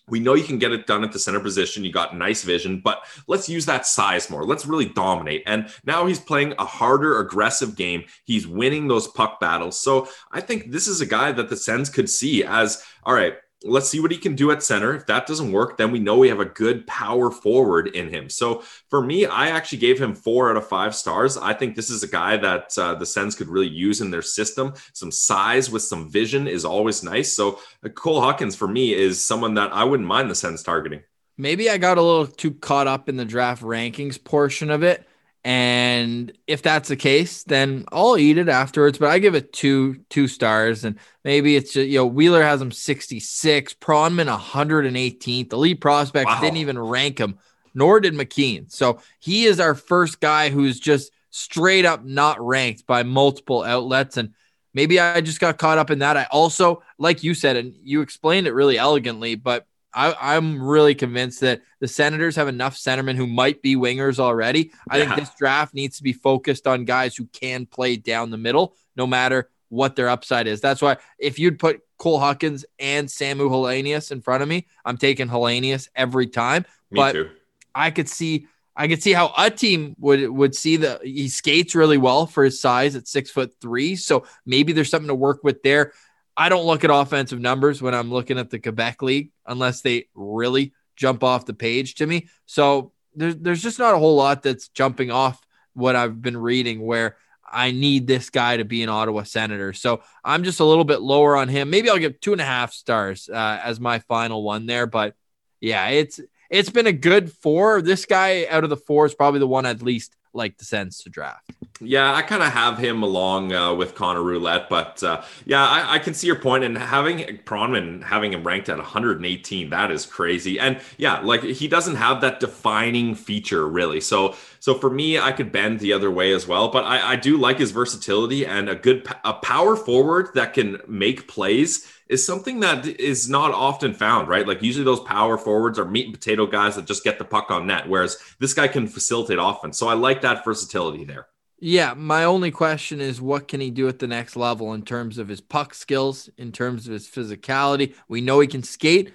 we 0.07 0.19
know 0.19 0.33
you 0.33 0.43
can 0.43 0.57
get 0.57 0.71
it 0.71 0.87
done 0.87 1.03
at 1.03 1.11
the 1.11 1.19
center 1.19 1.39
position. 1.39 1.83
You 1.83 1.91
got 1.91 2.15
nice 2.15 2.43
vision, 2.43 2.79
but 2.79 3.03
let's 3.27 3.49
use 3.49 3.65
that 3.65 3.85
size 3.85 4.29
more. 4.29 4.45
Let's 4.45 4.65
really 4.65 4.89
dominate. 4.89 5.43
And 5.45 5.69
now 5.85 6.05
he's 6.05 6.19
playing 6.19 6.53
a 6.57 6.65
harder, 6.65 7.19
aggressive 7.19 7.75
game. 7.75 8.05
He's 8.23 8.47
winning 8.47 8.87
those 8.87 9.07
puck 9.07 9.39
battles. 9.39 9.79
So 9.79 10.07
I 10.31 10.41
think 10.41 10.71
this 10.71 10.87
is 10.87 11.01
a 11.01 11.05
guy 11.05 11.31
that 11.33 11.49
the 11.49 11.57
Sens 11.57 11.89
could 11.89 12.09
see 12.09 12.43
as 12.43 12.83
all 13.03 13.13
right, 13.13 13.35
let's 13.63 13.89
see 13.89 13.99
what 13.99 14.11
he 14.11 14.17
can 14.17 14.35
do 14.35 14.51
at 14.51 14.61
center. 14.61 14.93
If 14.93 15.07
that 15.07 15.25
doesn't 15.25 15.51
work, 15.51 15.77
then 15.77 15.91
we 15.91 15.99
know 15.99 16.17
we 16.17 16.29
have 16.29 16.39
a 16.39 16.45
good 16.45 16.85
power 16.85 17.31
forward 17.31 17.87
in 17.87 18.09
him. 18.09 18.29
So 18.29 18.63
for 18.89 19.01
me, 19.01 19.25
I 19.25 19.47
actually 19.47 19.79
gave 19.79 19.99
him 19.99 20.13
four 20.13 20.49
out 20.49 20.57
of 20.57 20.67
five 20.67 20.93
stars. 20.93 21.37
I 21.37 21.53
think 21.53 21.75
this 21.75 21.89
is 21.89 22.03
a 22.03 22.07
guy 22.07 22.37
that 22.37 22.77
uh, 22.77 22.95
the 22.95 23.05
Sens 23.05 23.33
could 23.35 23.47
really 23.47 23.67
use 23.67 24.01
in 24.01 24.11
their 24.11 24.21
system. 24.21 24.73
Some 24.93 25.11
size 25.11 25.71
with 25.71 25.81
some 25.81 26.09
vision 26.09 26.47
is 26.47 26.65
always 26.65 27.03
nice. 27.03 27.35
So 27.35 27.59
uh, 27.83 27.89
Cole 27.89 28.21
Hawkins 28.21 28.55
for 28.55 28.67
me 28.67 28.93
is 28.93 29.25
someone 29.25 29.55
that 29.55 29.73
I 29.73 29.83
wouldn't 29.83 30.07
mind 30.07 30.29
the 30.29 30.35
Sens 30.35 30.61
targeting. 30.61 31.01
maybe 31.37 31.69
I 31.69 31.77
got 31.77 31.97
a 31.97 32.01
little 32.01 32.27
too 32.27 32.51
caught 32.51 32.87
up 32.87 33.09
in 33.09 33.17
the 33.17 33.25
draft 33.25 33.63
rankings 33.63 34.23
portion 34.23 34.69
of 34.69 34.83
it. 34.83 35.06
And 35.47 36.33
if 36.45 36.61
that's 36.61 36.89
the 36.89 36.97
case, 36.97 37.45
then 37.45 37.85
I'll 37.93 38.17
eat 38.17 38.37
it 38.37 38.49
afterwards. 38.49 38.97
But 38.97 39.11
I 39.11 39.19
give 39.19 39.33
it 39.33 39.53
two 39.53 40.01
two 40.09 40.27
stars, 40.27 40.83
and 40.83 40.99
maybe 41.23 41.55
it's 41.55 41.71
just 41.71 41.87
you 41.87 41.99
know 41.99 42.05
Wheeler 42.05 42.43
has 42.43 42.61
him 42.61 42.69
66, 42.69 43.73
Pronman 43.75 44.27
118th. 44.27 45.53
Elite 45.53 45.79
prospects 45.79 46.33
Wow. 46.33 46.41
didn't 46.41 46.57
even 46.57 46.77
rank 46.77 47.17
him, 47.17 47.39
nor 47.73 48.01
did 48.01 48.13
McKeen. 48.13 48.69
So 48.69 48.99
he 49.19 49.45
is 49.45 49.61
our 49.61 49.73
first 49.73 50.19
guy 50.19 50.49
who's 50.49 50.81
just 50.81 51.13
straight 51.29 51.85
up 51.85 52.03
not 52.03 52.45
ranked 52.45 52.85
by 52.85 53.03
multiple 53.03 53.63
outlets. 53.63 54.17
And 54.17 54.31
maybe 54.73 54.99
I 54.99 55.21
just 55.21 55.39
got 55.39 55.57
caught 55.57 55.77
up 55.77 55.91
in 55.91 55.99
that. 55.99 56.17
I 56.17 56.27
also, 56.29 56.83
like 56.99 57.23
you 57.23 57.33
said, 57.33 57.55
and 57.55 57.73
you 57.83 58.01
explained 58.01 58.47
it 58.47 58.53
really 58.53 58.77
elegantly, 58.77 59.35
but 59.35 59.65
I, 59.93 60.35
I'm 60.35 60.61
really 60.61 60.93
convinced 60.95 61.41
that 61.41 61.61
the 61.79 61.87
Senators 61.87 62.35
have 62.35 62.47
enough 62.47 62.75
centermen 62.75 63.15
who 63.15 63.25
might 63.27 63.61
be 63.61 63.75
wingers 63.75 64.19
already. 64.19 64.71
I 64.89 64.99
think 64.99 65.15
this 65.15 65.31
draft 65.37 65.73
needs 65.73 65.97
to 65.97 66.03
be 66.03 66.13
focused 66.13 66.67
on 66.67 66.85
guys 66.85 67.15
who 67.15 67.25
can 67.27 67.65
play 67.65 67.95
down 67.95 68.29
the 68.29 68.37
middle, 68.37 68.75
no 68.95 69.07
matter 69.07 69.49
what 69.69 69.95
their 69.95 70.09
upside 70.09 70.47
is. 70.47 70.61
That's 70.61 70.81
why 70.81 70.97
if 71.19 71.39
you'd 71.39 71.59
put 71.59 71.81
Cole 71.97 72.19
Hawkins 72.19 72.63
and 72.79 73.07
Samu 73.07 73.49
Helenius 73.49 74.11
in 74.11 74.21
front 74.21 74.43
of 74.43 74.49
me, 74.49 74.67
I'm 74.85 74.97
taking 74.97 75.27
Helenius 75.27 75.89
every 75.95 76.27
time. 76.27 76.65
Me 76.91 76.97
But- 76.99 77.11
too. 77.13 77.29
I 77.75 77.91
could 77.91 78.09
see 78.09 78.47
I 78.79 78.87
could 78.87 79.01
see 79.01 79.11
how 79.13 79.33
a 79.37 79.49
team 79.49 79.95
would 79.99 80.29
would 80.29 80.55
see 80.55 80.77
that 80.77 81.03
he 81.03 81.29
skates 81.29 81.73
really 81.73 81.97
well 81.97 82.27
for 82.27 82.43
his 82.43 82.61
size 82.61 82.95
at 82.95 83.07
six 83.07 83.31
foot 83.31 83.53
three. 83.59 83.95
So 83.95 84.25
maybe 84.45 84.71
there's 84.71 84.89
something 84.89 85.07
to 85.07 85.15
work 85.15 85.43
with 85.43 85.63
there. 85.63 85.93
I 86.37 86.49
don't 86.49 86.65
look 86.65 86.83
at 86.83 86.91
offensive 86.91 87.39
numbers 87.39 87.81
when 87.81 87.95
I'm 87.95 88.11
looking 88.11 88.37
at 88.37 88.51
the 88.51 88.59
Quebec 88.59 89.01
League 89.01 89.31
unless 89.45 89.81
they 89.81 90.07
really 90.13 90.73
jump 90.95 91.23
off 91.23 91.45
the 91.45 91.53
page 91.53 91.95
to 91.95 92.05
me. 92.05 92.27
So 92.45 92.93
there's 93.15 93.35
there's 93.37 93.63
just 93.63 93.79
not 93.79 93.95
a 93.95 93.97
whole 93.97 94.15
lot 94.15 94.43
that's 94.43 94.69
jumping 94.69 95.09
off 95.09 95.41
what 95.73 95.95
I've 95.95 96.21
been 96.21 96.37
reading 96.37 96.81
where 96.81 97.17
I 97.49 97.71
need 97.71 98.07
this 98.07 98.29
guy 98.29 98.57
to 98.57 98.65
be 98.65 98.83
an 98.83 98.89
Ottawa 98.89 99.23
Senator. 99.23 99.73
So 99.73 100.03
I'm 100.23 100.43
just 100.43 100.59
a 100.59 100.65
little 100.65 100.83
bit 100.83 101.01
lower 101.01 101.35
on 101.37 101.47
him. 101.47 101.69
Maybe 101.69 101.89
I'll 101.89 101.97
give 101.97 102.19
two 102.19 102.33
and 102.33 102.41
a 102.41 102.45
half 102.45 102.73
stars 102.73 103.29
uh, 103.29 103.59
as 103.63 103.79
my 103.79 103.99
final 103.99 104.43
one 104.43 104.65
there. 104.65 104.85
But 104.85 105.15
yeah, 105.59 105.87
it's 105.87 106.19
it's 106.49 106.69
been 106.69 106.87
a 106.87 106.93
good 106.93 107.31
four. 107.31 107.81
This 107.81 108.05
guy 108.05 108.45
out 108.49 108.63
of 108.63 108.69
the 108.69 108.77
four 108.77 109.05
is 109.05 109.15
probably 109.15 109.39
the 109.39 109.47
one 109.47 109.65
I'd 109.65 109.81
least 109.81 110.15
like 110.33 110.57
the 110.57 110.65
Sens 110.65 111.01
to 111.03 111.09
draft. 111.09 111.51
Yeah, 111.79 112.13
I 112.13 112.23
kind 112.23 112.41
of 112.41 112.51
have 112.51 112.77
him 112.77 113.03
along 113.03 113.53
uh, 113.53 113.73
with 113.73 113.93
Connor 113.93 114.23
Roulette, 114.23 114.67
but 114.69 115.03
uh, 115.03 115.21
yeah, 115.45 115.65
I, 115.65 115.95
I 115.95 115.99
can 115.99 116.13
see 116.13 116.25
your 116.25 116.37
point. 116.37 116.63
And 116.63 116.77
having 116.77 117.19
Pronman 117.45 118.03
having 118.03 118.33
him 118.33 118.43
ranked 118.43 118.69
at 118.69 118.77
118, 118.77 119.69
that 119.69 119.91
is 119.91 120.05
crazy. 120.05 120.59
And 120.59 120.79
yeah, 120.97 121.19
like 121.19 121.43
he 121.43 121.67
doesn't 121.67 121.95
have 121.95 122.21
that 122.21 122.39
defining 122.39 123.15
feature 123.15 123.67
really. 123.67 124.01
So, 124.01 124.35
so 124.67 124.73
for 124.73 124.89
me, 124.89 125.17
I 125.17 125.31
could 125.31 125.53
bend 125.53 125.79
the 125.79 125.93
other 125.93 126.11
way 126.11 126.33
as 126.33 126.45
well. 126.45 126.67
But 126.67 126.83
I, 126.83 127.13
I 127.13 127.15
do 127.15 127.37
like 127.37 127.57
his 127.57 127.71
versatility 127.71 128.45
and 128.45 128.67
a 128.67 128.75
good 128.75 129.07
a 129.23 129.31
power 129.35 129.77
forward 129.77 130.31
that 130.33 130.53
can 130.53 130.79
make 130.89 131.25
plays 131.25 131.89
is 132.09 132.25
something 132.25 132.59
that 132.59 132.85
is 132.85 133.29
not 133.29 133.53
often 133.53 133.93
found, 133.93 134.27
right? 134.27 134.45
Like 134.45 134.61
usually 134.61 134.83
those 134.83 134.99
power 134.99 135.37
forwards 135.37 135.79
are 135.79 135.85
meat 135.85 136.07
and 136.07 136.13
potato 136.13 136.45
guys 136.45 136.75
that 136.75 136.85
just 136.85 137.05
get 137.05 137.17
the 137.17 137.23
puck 137.23 137.49
on 137.49 137.65
net, 137.65 137.87
whereas 137.87 138.17
this 138.39 138.53
guy 138.53 138.67
can 138.67 138.89
facilitate 138.89 139.37
offense. 139.39 139.77
So 139.77 139.87
I 139.87 139.93
like 139.93 140.19
that 140.23 140.43
versatility 140.43 141.05
there. 141.05 141.27
Yeah, 141.59 141.93
my 141.93 142.25
only 142.25 142.51
question 142.51 142.99
is 142.99 143.21
what 143.21 143.47
can 143.47 143.61
he 143.61 143.71
do 143.71 143.87
at 143.87 143.99
the 143.99 144.07
next 144.07 144.35
level 144.35 144.73
in 144.73 144.81
terms 144.81 145.17
of 145.17 145.29
his 145.29 145.39
puck 145.39 145.75
skills, 145.75 146.29
in 146.37 146.51
terms 146.51 146.87
of 146.87 146.91
his 146.91 147.07
physicality? 147.07 147.95
We 148.09 148.19
know 148.19 148.41
he 148.41 148.47
can 148.47 148.63
skate. 148.63 149.13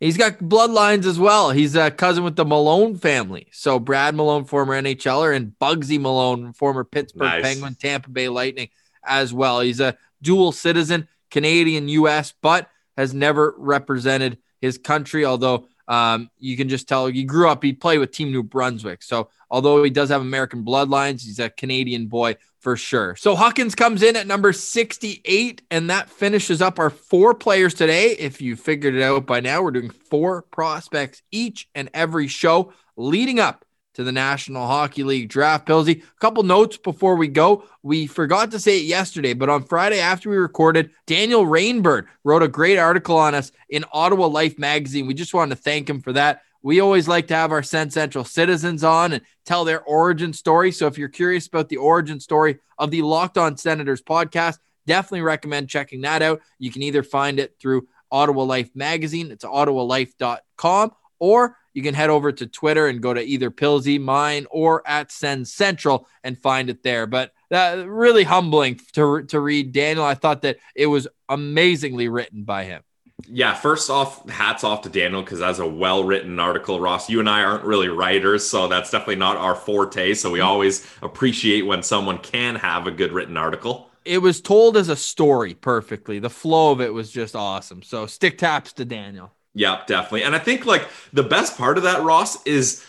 He's 0.00 0.16
got 0.16 0.38
bloodlines 0.38 1.06
as 1.06 1.18
well. 1.18 1.50
He's 1.50 1.74
a 1.74 1.90
cousin 1.90 2.22
with 2.22 2.36
the 2.36 2.44
Malone 2.44 2.96
family. 2.96 3.48
So 3.50 3.80
Brad 3.80 4.14
Malone, 4.14 4.44
former 4.44 4.80
NHLer, 4.80 5.34
and 5.34 5.52
Bugsy 5.60 6.00
Malone, 6.00 6.52
former 6.52 6.84
Pittsburgh 6.84 7.22
Nice. 7.22 7.42
Penguin, 7.42 7.74
Tampa 7.74 8.10
Bay 8.10 8.28
Lightning 8.28 8.68
as 9.04 9.34
well. 9.34 9.60
He's 9.60 9.80
a 9.80 9.96
dual 10.22 10.52
citizen, 10.52 11.08
Canadian, 11.30 11.88
US, 11.88 12.32
but 12.40 12.68
has 12.96 13.12
never 13.12 13.54
represented 13.58 14.38
his 14.60 14.78
country, 14.78 15.24
although 15.24 15.66
um, 15.88 16.30
you 16.38 16.56
can 16.56 16.68
just 16.68 16.86
tell 16.86 17.06
he 17.06 17.24
grew 17.24 17.48
up, 17.48 17.62
he 17.62 17.72
played 17.72 17.98
with 17.98 18.12
Team 18.12 18.30
New 18.30 18.42
Brunswick. 18.42 19.02
So 19.02 19.30
although 19.50 19.82
he 19.82 19.90
does 19.90 20.10
have 20.10 20.20
American 20.20 20.64
bloodlines, 20.64 21.22
he's 21.22 21.38
a 21.38 21.48
Canadian 21.48 22.06
boy 22.06 22.36
for 22.60 22.76
sure. 22.76 23.16
So 23.16 23.34
Hawkins 23.34 23.74
comes 23.74 24.02
in 24.02 24.14
at 24.14 24.26
number 24.26 24.52
68, 24.52 25.62
and 25.70 25.88
that 25.90 26.10
finishes 26.10 26.60
up 26.60 26.78
our 26.78 26.90
four 26.90 27.34
players 27.34 27.72
today. 27.72 28.10
If 28.10 28.42
you 28.42 28.54
figured 28.54 28.94
it 28.94 29.02
out 29.02 29.26
by 29.26 29.40
now, 29.40 29.62
we're 29.62 29.70
doing 29.70 29.90
four 29.90 30.42
prospects 30.42 31.22
each 31.30 31.68
and 31.74 31.88
every 31.94 32.28
show 32.28 32.72
leading 32.96 33.40
up 33.40 33.64
to 33.98 34.04
the 34.04 34.12
National 34.12 34.64
Hockey 34.64 35.02
League 35.02 35.28
draft. 35.28 35.66
Pilsy, 35.66 36.00
a 36.00 36.20
couple 36.20 36.44
notes 36.44 36.76
before 36.76 37.16
we 37.16 37.26
go. 37.26 37.64
We 37.82 38.06
forgot 38.06 38.52
to 38.52 38.60
say 38.60 38.78
it 38.78 38.84
yesterday, 38.84 39.32
but 39.32 39.48
on 39.48 39.64
Friday 39.64 39.98
after 39.98 40.30
we 40.30 40.36
recorded, 40.36 40.92
Daniel 41.08 41.44
Rainbird 41.44 42.06
wrote 42.22 42.44
a 42.44 42.48
great 42.48 42.78
article 42.78 43.16
on 43.16 43.34
us 43.34 43.50
in 43.68 43.84
Ottawa 43.92 44.26
Life 44.26 44.56
magazine. 44.56 45.08
We 45.08 45.14
just 45.14 45.34
wanted 45.34 45.56
to 45.56 45.62
thank 45.62 45.90
him 45.90 46.00
for 46.00 46.12
that. 46.12 46.42
We 46.62 46.78
always 46.78 47.08
like 47.08 47.26
to 47.26 47.34
have 47.34 47.50
our 47.50 47.64
Sen 47.64 47.90
Central 47.90 48.22
citizens 48.22 48.84
on 48.84 49.14
and 49.14 49.22
tell 49.44 49.64
their 49.64 49.82
origin 49.82 50.32
story. 50.32 50.70
So 50.70 50.86
if 50.86 50.96
you're 50.96 51.08
curious 51.08 51.48
about 51.48 51.68
the 51.68 51.78
origin 51.78 52.20
story 52.20 52.60
of 52.78 52.92
the 52.92 53.02
Locked 53.02 53.36
On 53.36 53.56
Senators 53.56 54.00
podcast, 54.00 54.58
definitely 54.86 55.22
recommend 55.22 55.68
checking 55.68 56.02
that 56.02 56.22
out. 56.22 56.40
You 56.60 56.70
can 56.70 56.82
either 56.82 57.02
find 57.02 57.40
it 57.40 57.56
through 57.58 57.88
Ottawa 58.12 58.44
Life 58.44 58.70
magazine, 58.76 59.32
it's 59.32 59.44
ottawalife.com, 59.44 60.92
or 61.18 61.56
you 61.78 61.84
can 61.84 61.94
head 61.94 62.10
over 62.10 62.32
to 62.32 62.44
Twitter 62.44 62.88
and 62.88 63.00
go 63.00 63.14
to 63.14 63.22
either 63.22 63.52
Pilsy, 63.52 64.00
mine, 64.00 64.48
or 64.50 64.82
at 64.84 65.12
Send 65.12 65.46
Central 65.46 66.08
and 66.24 66.36
find 66.36 66.68
it 66.70 66.82
there. 66.82 67.06
But 67.06 67.32
uh, 67.52 67.84
really 67.86 68.24
humbling 68.24 68.80
to, 68.94 69.22
to 69.22 69.38
read 69.38 69.70
Daniel. 69.70 70.04
I 70.04 70.14
thought 70.14 70.42
that 70.42 70.56
it 70.74 70.86
was 70.86 71.06
amazingly 71.28 72.08
written 72.08 72.42
by 72.42 72.64
him. 72.64 72.82
Yeah, 73.28 73.54
first 73.54 73.90
off, 73.90 74.28
hats 74.28 74.64
off 74.64 74.82
to 74.82 74.88
Daniel 74.88 75.22
because 75.22 75.38
that's 75.38 75.60
a 75.60 75.66
well 75.68 76.02
written 76.02 76.40
article. 76.40 76.80
Ross, 76.80 77.08
you 77.08 77.20
and 77.20 77.30
I 77.30 77.44
aren't 77.44 77.62
really 77.62 77.88
writers, 77.88 78.44
so 78.44 78.66
that's 78.66 78.90
definitely 78.90 79.16
not 79.16 79.36
our 79.36 79.54
forte. 79.54 80.14
So 80.14 80.32
we 80.32 80.40
always 80.40 80.84
appreciate 81.00 81.62
when 81.62 81.84
someone 81.84 82.18
can 82.18 82.56
have 82.56 82.88
a 82.88 82.90
good 82.90 83.12
written 83.12 83.36
article. 83.36 83.88
It 84.04 84.18
was 84.18 84.40
told 84.40 84.76
as 84.76 84.88
a 84.88 84.96
story 84.96 85.54
perfectly. 85.54 86.18
The 86.18 86.28
flow 86.28 86.72
of 86.72 86.80
it 86.80 86.92
was 86.92 87.12
just 87.12 87.36
awesome. 87.36 87.82
So 87.84 88.06
stick 88.06 88.36
taps 88.36 88.72
to 88.72 88.84
Daniel. 88.84 89.32
Yeah, 89.54 89.82
definitely. 89.86 90.22
And 90.24 90.34
I 90.34 90.38
think 90.38 90.66
like 90.66 90.88
the 91.12 91.22
best 91.22 91.56
part 91.56 91.78
of 91.78 91.84
that, 91.84 92.02
Ross, 92.02 92.44
is 92.46 92.84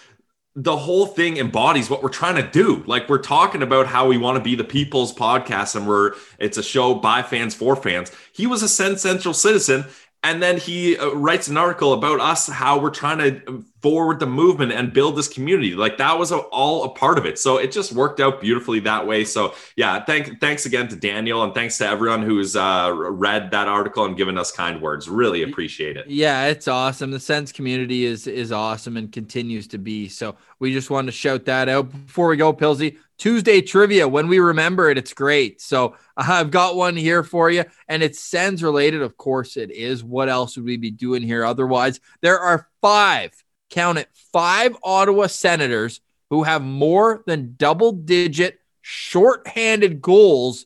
the 0.55 0.75
whole 0.75 1.05
thing 1.05 1.37
embodies 1.37 1.89
what 1.89 2.03
we're 2.03 2.09
trying 2.09 2.35
to 2.35 2.49
do. 2.49 2.83
Like 2.85 3.07
we're 3.07 3.17
talking 3.19 3.61
about 3.61 3.87
how 3.87 4.07
we 4.07 4.17
want 4.17 4.37
to 4.37 4.43
be 4.43 4.55
the 4.55 4.63
people's 4.63 5.13
podcast 5.13 5.75
and 5.75 5.87
we're 5.87 6.13
it's 6.37 6.57
a 6.57 6.63
show 6.63 6.95
by 6.95 7.23
fans 7.23 7.55
for 7.55 7.75
fans. 7.75 8.11
He 8.33 8.45
was 8.45 8.61
a 8.61 8.67
Central 8.67 9.33
citizen 9.33 9.85
and 10.23 10.43
then 10.43 10.57
he 10.57 10.97
uh, 10.97 11.11
writes 11.11 11.47
an 11.47 11.57
article 11.57 11.93
about 11.93 12.19
us 12.19 12.47
how 12.47 12.79
we're 12.79 12.89
trying 12.89 13.19
to 13.19 13.63
forward 13.81 14.19
the 14.19 14.25
movement 14.27 14.71
and 14.71 14.91
build 14.93 15.15
this 15.15 15.27
community 15.27 15.73
like 15.73 15.97
that 15.97 16.17
was 16.17 16.31
a, 16.31 16.37
all 16.37 16.83
a 16.83 16.89
part 16.89 17.17
of 17.17 17.25
it 17.25 17.39
so 17.39 17.57
it 17.57 17.71
just 17.71 17.93
worked 17.93 18.19
out 18.19 18.41
beautifully 18.41 18.79
that 18.79 19.05
way 19.05 19.23
so 19.23 19.53
yeah 19.75 20.03
thank, 20.03 20.39
thanks 20.41 20.65
again 20.65 20.87
to 20.87 20.95
daniel 20.95 21.43
and 21.43 21.53
thanks 21.53 21.77
to 21.77 21.87
everyone 21.87 22.21
who's 22.21 22.55
uh, 22.55 22.91
read 22.93 23.51
that 23.51 23.67
article 23.67 24.05
and 24.05 24.17
given 24.17 24.37
us 24.37 24.51
kind 24.51 24.81
words 24.81 25.07
really 25.07 25.43
appreciate 25.43 25.95
it 25.97 26.05
Yeah, 26.19 26.47
it's 26.47 26.67
awesome. 26.67 27.11
The 27.11 27.19
Sens 27.19 27.51
community 27.51 28.05
is 28.05 28.27
is 28.27 28.51
awesome 28.51 28.97
and 28.97 29.11
continues 29.11 29.67
to 29.67 29.77
be. 29.77 30.09
So 30.09 30.35
we 30.59 30.73
just 30.73 30.89
wanted 30.89 31.07
to 31.07 31.17
shout 31.17 31.45
that 31.45 31.69
out 31.69 31.91
before 31.91 32.27
we 32.27 32.37
go, 32.37 32.51
Pilsy. 32.53 32.97
Tuesday 33.17 33.61
trivia. 33.61 34.07
When 34.07 34.27
we 34.27 34.39
remember 34.39 34.89
it, 34.89 34.97
it's 34.97 35.13
great. 35.13 35.61
So 35.61 35.95
I've 36.17 36.51
got 36.51 36.75
one 36.75 36.95
here 36.95 37.23
for 37.23 37.49
you, 37.49 37.65
and 37.87 38.01
it's 38.03 38.19
Sens 38.19 38.63
related. 38.63 39.01
Of 39.01 39.17
course, 39.17 39.55
it 39.55 39.71
is. 39.71 40.03
What 40.03 40.29
else 40.29 40.57
would 40.57 40.65
we 40.65 40.77
be 40.77 40.91
doing 40.91 41.21
here 41.21 41.45
otherwise? 41.45 41.99
There 42.21 42.39
are 42.39 42.67
five, 42.81 43.31
count 43.69 43.97
it, 43.97 44.09
five 44.31 44.75
Ottawa 44.83 45.27
Senators 45.27 46.01
who 46.29 46.43
have 46.43 46.61
more 46.61 47.23
than 47.25 47.55
double 47.57 47.91
digit 47.91 48.59
shorthanded 48.81 50.01
goals 50.01 50.65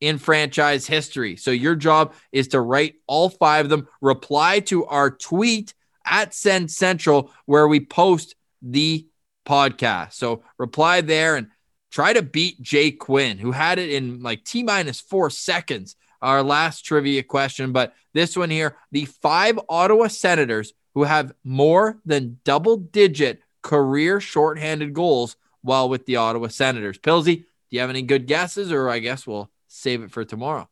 in 0.00 0.18
franchise 0.18 0.86
history. 0.86 1.36
So 1.36 1.50
your 1.50 1.74
job 1.74 2.14
is 2.32 2.48
to 2.48 2.60
write 2.60 2.94
all 3.06 3.28
five 3.28 3.66
of 3.66 3.70
them, 3.70 3.88
reply 4.00 4.60
to 4.60 4.86
our 4.86 5.10
tweet 5.10 5.74
at 6.04 6.34
Send 6.34 6.70
Central 6.70 7.30
where 7.46 7.68
we 7.68 7.80
post 7.80 8.34
the 8.62 9.06
podcast. 9.46 10.14
So 10.14 10.42
reply 10.58 11.00
there 11.02 11.36
and 11.36 11.48
try 11.90 12.12
to 12.12 12.22
beat 12.22 12.62
Jay 12.62 12.90
Quinn, 12.90 13.38
who 13.38 13.52
had 13.52 13.78
it 13.78 13.90
in 13.90 14.22
like 14.22 14.44
T 14.44 14.62
minus 14.62 15.00
four 15.00 15.30
seconds. 15.30 15.96
Our 16.22 16.42
last 16.42 16.84
trivia 16.84 17.22
question, 17.22 17.72
but 17.72 17.94
this 18.12 18.36
one 18.36 18.50
here 18.50 18.76
the 18.92 19.06
five 19.06 19.58
Ottawa 19.68 20.08
Senators 20.08 20.74
who 20.94 21.04
have 21.04 21.32
more 21.44 21.98
than 22.04 22.38
double 22.44 22.76
digit 22.76 23.42
career 23.62 24.20
shorthanded 24.20 24.92
goals 24.94 25.36
while 25.62 25.88
with 25.88 26.06
the 26.06 26.16
Ottawa 26.16 26.48
Senators. 26.48 26.98
Pilsy, 26.98 27.36
do 27.36 27.44
you 27.70 27.80
have 27.80 27.90
any 27.90 28.02
good 28.02 28.26
guesses, 28.26 28.72
or 28.72 28.88
I 28.88 28.98
guess 28.98 29.26
we'll 29.26 29.50
save 29.68 30.02
it 30.02 30.10
for 30.10 30.24
tomorrow? 30.24 30.68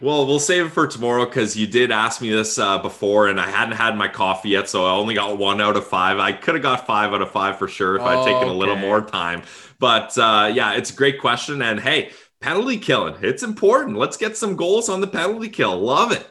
Well, 0.00 0.26
we'll 0.26 0.38
save 0.40 0.66
it 0.66 0.72
for 0.72 0.86
tomorrow 0.86 1.24
because 1.24 1.56
you 1.56 1.66
did 1.66 1.90
ask 1.90 2.20
me 2.20 2.30
this 2.30 2.58
uh, 2.58 2.78
before, 2.78 3.28
and 3.28 3.40
I 3.40 3.48
hadn't 3.50 3.76
had 3.76 3.96
my 3.96 4.08
coffee 4.08 4.50
yet, 4.50 4.68
so 4.68 4.84
I 4.84 4.90
only 4.92 5.14
got 5.14 5.38
one 5.38 5.60
out 5.60 5.76
of 5.76 5.86
five. 5.86 6.18
I 6.18 6.32
could 6.32 6.54
have 6.54 6.62
got 6.62 6.86
five 6.86 7.12
out 7.12 7.22
of 7.22 7.30
five 7.30 7.58
for 7.58 7.66
sure 7.68 7.96
if 7.96 8.06
I'd 8.06 8.22
taken 8.22 8.48
a 8.48 8.52
little 8.52 8.74
Okay. 8.74 8.80
more 8.82 9.00
time. 9.02 9.42
But 9.78 10.16
uh, 10.18 10.50
yeah, 10.54 10.74
it's 10.74 10.90
a 10.90 10.94
great 10.94 11.20
question, 11.20 11.60
and 11.62 11.80
hey, 11.80 12.12
penalty 12.40 12.78
killing, 12.78 13.16
it's 13.22 13.42
important. 13.42 13.96
Let's 13.96 14.16
get 14.16 14.36
some 14.36 14.56
goals 14.56 14.88
on 14.88 15.00
the 15.00 15.06
penalty 15.08 15.48
kill. 15.48 15.78
Love 15.80 16.12
it. 16.12 16.26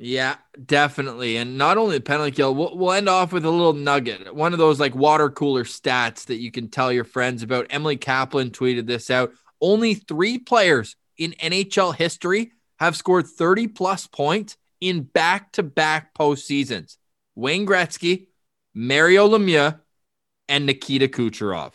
Yeah, 0.00 0.36
definitely. 0.64 1.36
And 1.38 1.58
not 1.58 1.76
only 1.76 1.98
the 1.98 2.02
penalty 2.02 2.30
kill, 2.30 2.54
we'll, 2.54 2.76
we'll 2.76 2.92
end 2.92 3.08
off 3.08 3.32
with 3.32 3.44
a 3.44 3.50
little 3.50 3.72
nugget. 3.72 4.32
One 4.32 4.52
of 4.52 4.60
those 4.60 4.78
like 4.78 4.94
water 4.94 5.28
cooler 5.28 5.64
stats 5.64 6.26
that 6.26 6.36
you 6.36 6.52
can 6.52 6.68
tell 6.68 6.92
your 6.92 7.02
friends 7.02 7.42
about. 7.42 7.66
Emily 7.70 7.96
Kaplan 7.96 8.50
tweeted 8.50 8.86
this 8.86 9.10
out. 9.10 9.32
Only 9.60 9.94
three 9.94 10.38
players 10.38 10.94
in 11.16 11.32
NHL 11.42 11.96
history 11.96 12.52
have 12.78 12.96
scored 12.96 13.26
30 13.26 13.66
plus 13.68 14.06
points 14.06 14.56
in 14.80 15.02
back 15.02 15.50
to 15.52 15.64
back 15.64 16.14
postseasons 16.14 16.96
Wayne 17.34 17.66
Gretzky, 17.66 18.28
Mario 18.74 19.28
Lemieux, 19.28 19.80
and 20.48 20.64
Nikita 20.64 21.08
Kucherov. 21.08 21.72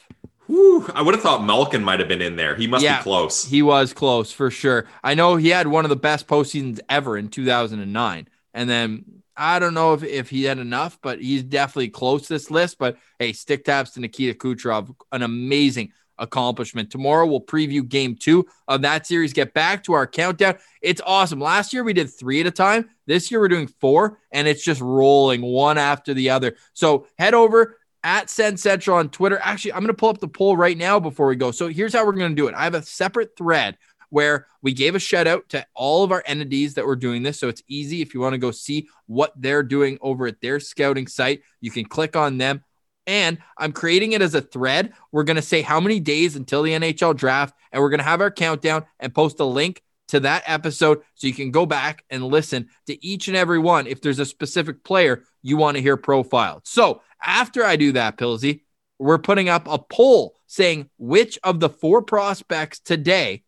Whew, 0.48 0.90
I 0.94 1.02
would 1.02 1.14
have 1.16 1.24
thought 1.24 1.44
Malkin 1.46 1.84
might 1.84 2.00
have 2.00 2.08
been 2.10 2.22
in 2.22 2.36
there. 2.36 2.56
He 2.56 2.68
must 2.68 2.84
Yeah. 2.84 2.98
be 2.98 3.04
close. 3.04 3.46
He 3.46 3.62
was 3.62 3.94
close 3.94 4.32
for 4.32 4.52
sure. 4.52 4.86
I 5.04 5.14
know 5.14 5.36
he 5.36 5.50
had 5.50 5.68
one 5.68 5.86
of 5.86 5.90
the 5.90 5.96
best 5.96 6.28
postseasons 6.28 6.80
ever 6.90 7.18
in 7.18 7.30
2009. 7.30 8.28
And 8.54 8.70
then 8.70 9.06
I 9.36 9.58
don't 9.60 9.74
know 9.74 9.94
if, 9.94 10.04
if 10.04 10.30
he 10.30 10.44
had 10.44 10.60
enough, 10.60 11.00
but 11.02 11.20
he's 11.22 11.44
definitely 11.44 11.90
close 11.90 12.28
to 12.28 12.34
this 12.34 12.52
list. 12.52 12.78
But 12.78 12.98
hey, 13.20 13.34
stick 13.34 13.66
taps 13.66 13.92
to 13.92 14.00
Nikita 14.00 14.38
Kucherov, 14.38 14.94
an 15.12 15.24
amazing 15.24 15.92
accomplishment. 16.20 16.92
Tomorrow 16.92 17.26
we'll 17.26 17.42
preview 17.42 17.88
game 17.88 18.16
two 18.16 18.46
of 18.68 18.84
that 18.84 19.08
series. 19.08 19.34
Get 19.34 19.54
back 19.54 19.84
to 19.86 19.94
our 19.94 20.06
countdown. 20.06 20.56
It's 20.82 21.02
awesome. 21.06 21.40
Last 21.40 21.74
year 21.74 21.84
we 21.84 21.94
did 21.94 22.14
three 22.14 22.42
at 22.42 22.48
a 22.48 22.52
time. 22.52 22.90
This 23.08 23.32
year 23.32 23.40
we're 23.40 23.48
doing 23.48 23.68
four, 23.82 24.20
and 24.32 24.48
it's 24.48 24.64
just 24.64 24.80
rolling 24.80 25.42
one 25.42 25.78
after 25.80 26.14
the 26.14 26.30
other. 26.30 26.56
So 26.74 27.08
head 27.18 27.34
over 27.34 27.78
at 28.04 28.30
Send 28.30 28.60
Central 28.60 28.98
on 28.98 29.10
Twitter. 29.10 29.40
Actually, 29.42 29.74
I'm 29.74 29.80
going 29.80 29.88
to 29.88 29.94
pull 29.94 30.10
up 30.10 30.20
the 30.20 30.28
poll 30.28 30.58
right 30.58 30.78
now 30.78 31.00
before 31.00 31.28
we 31.28 31.36
go. 31.36 31.52
So 31.52 31.68
here's 31.68 31.94
how 31.94 32.06
we're 32.06 32.14
going 32.14 32.32
to 32.32 32.36
do 32.36 32.48
it. 32.48 32.56
I 32.56 32.64
have 32.64 32.76
a 32.76 32.84
separate 32.84 33.38
thread 33.38 33.78
where 34.10 34.48
we 34.62 34.74
gave 34.74 34.96
a 34.96 35.00
shout 35.00 35.26
out 35.28 35.50
to 35.50 35.66
all 35.74 36.04
of 36.04 36.12
our 36.12 36.24
entities 36.26 36.76
that 36.76 36.86
were 36.86 36.96
doing 36.96 37.24
this. 37.24 37.40
So 37.40 37.48
it's 37.48 37.64
easy 37.68 38.02
if 38.02 38.14
you 38.14 38.20
want 38.20 38.34
to 38.34 38.40
go 38.40 38.52
see 38.52 38.88
what 39.08 39.34
they're 39.36 39.64
doing 39.64 39.98
over 40.02 40.28
at 40.28 40.42
their 40.42 40.60
scouting 40.60 41.08
site. 41.08 41.42
You 41.62 41.72
can 41.72 41.86
click 41.86 42.16
on 42.16 42.38
them. 42.38 42.64
And 43.06 43.40
I'm 43.58 43.74
creating 43.74 44.14
it 44.14 44.22
as 44.22 44.34
a 44.34 44.42
thread. 44.42 44.94
We're 45.12 45.24
going 45.24 45.36
to 45.36 45.42
say 45.42 45.62
how 45.62 45.80
many 45.80 46.00
days 46.00 46.36
until 46.38 46.64
the 46.64 46.72
NHL 46.72 47.16
draft, 47.18 47.54
and 47.72 47.82
we're 47.82 47.90
going 47.90 48.00
to 48.00 48.06
have 48.06 48.22
our 48.22 48.32
countdown 48.32 48.86
and 49.00 49.14
post 49.14 49.40
a 49.42 49.46
link 49.46 49.83
to 50.14 50.20
that 50.20 50.44
episode 50.46 51.02
so 51.16 51.26
you 51.26 51.34
can 51.34 51.50
go 51.50 51.66
back 51.66 52.06
and 52.12 52.24
listen 52.24 52.70
to 52.86 53.04
each 53.04 53.28
and 53.28 53.36
every 53.36 53.58
one 53.58 53.88
if 53.88 54.00
there's 54.00 54.20
a 54.20 54.26
specific 54.26 54.84
player 54.84 55.24
you 55.42 55.58
want 55.58 55.76
to 55.76 55.82
hear 55.82 55.98
profiled. 55.98 56.62
So 56.66 57.02
after 57.20 57.66
I 57.66 57.78
do 57.78 57.94
that, 57.94 58.16
Pilsy, 58.16 58.62
we're 59.00 59.18
putting 59.18 59.50
up 59.50 59.68
a 59.68 59.80
poll 59.80 60.36
saying 60.46 60.88
which 61.00 61.40
of 61.44 61.60
the 61.60 61.70
four 61.70 62.04
prospects 62.04 62.80
today 62.80 63.44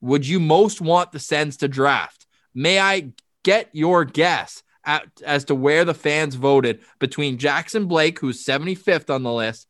would 0.00 0.24
you 0.24 0.38
most 0.38 0.80
want 0.80 1.10
the 1.10 1.18
Sens 1.18 1.56
to 1.58 1.68
draft? 1.68 2.26
May 2.54 2.78
I 2.78 3.12
get 3.42 3.70
your 3.72 4.04
guess 4.04 4.62
at, 4.84 5.08
as 5.26 5.46
to 5.46 5.56
where 5.56 5.84
the 5.84 5.94
fans 5.94 6.36
voted 6.36 6.78
between 7.00 7.38
Jackson 7.38 7.86
Blake, 7.86 8.20
who's 8.20 8.44
75th 8.44 9.12
on 9.12 9.24
the 9.24 9.32
list, 9.32 9.66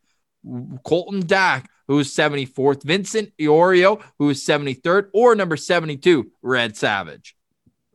Colton 0.84 1.26
Dack, 1.26 1.70
who's 1.86 2.14
74th, 2.14 2.82
Vincent 2.82 3.32
Iorio, 3.40 4.02
who 4.18 4.30
is 4.30 4.44
73rd, 4.44 5.08
or 5.12 5.34
number 5.34 5.56
72, 5.56 6.30
Red 6.42 6.76
Savage? 6.76 7.36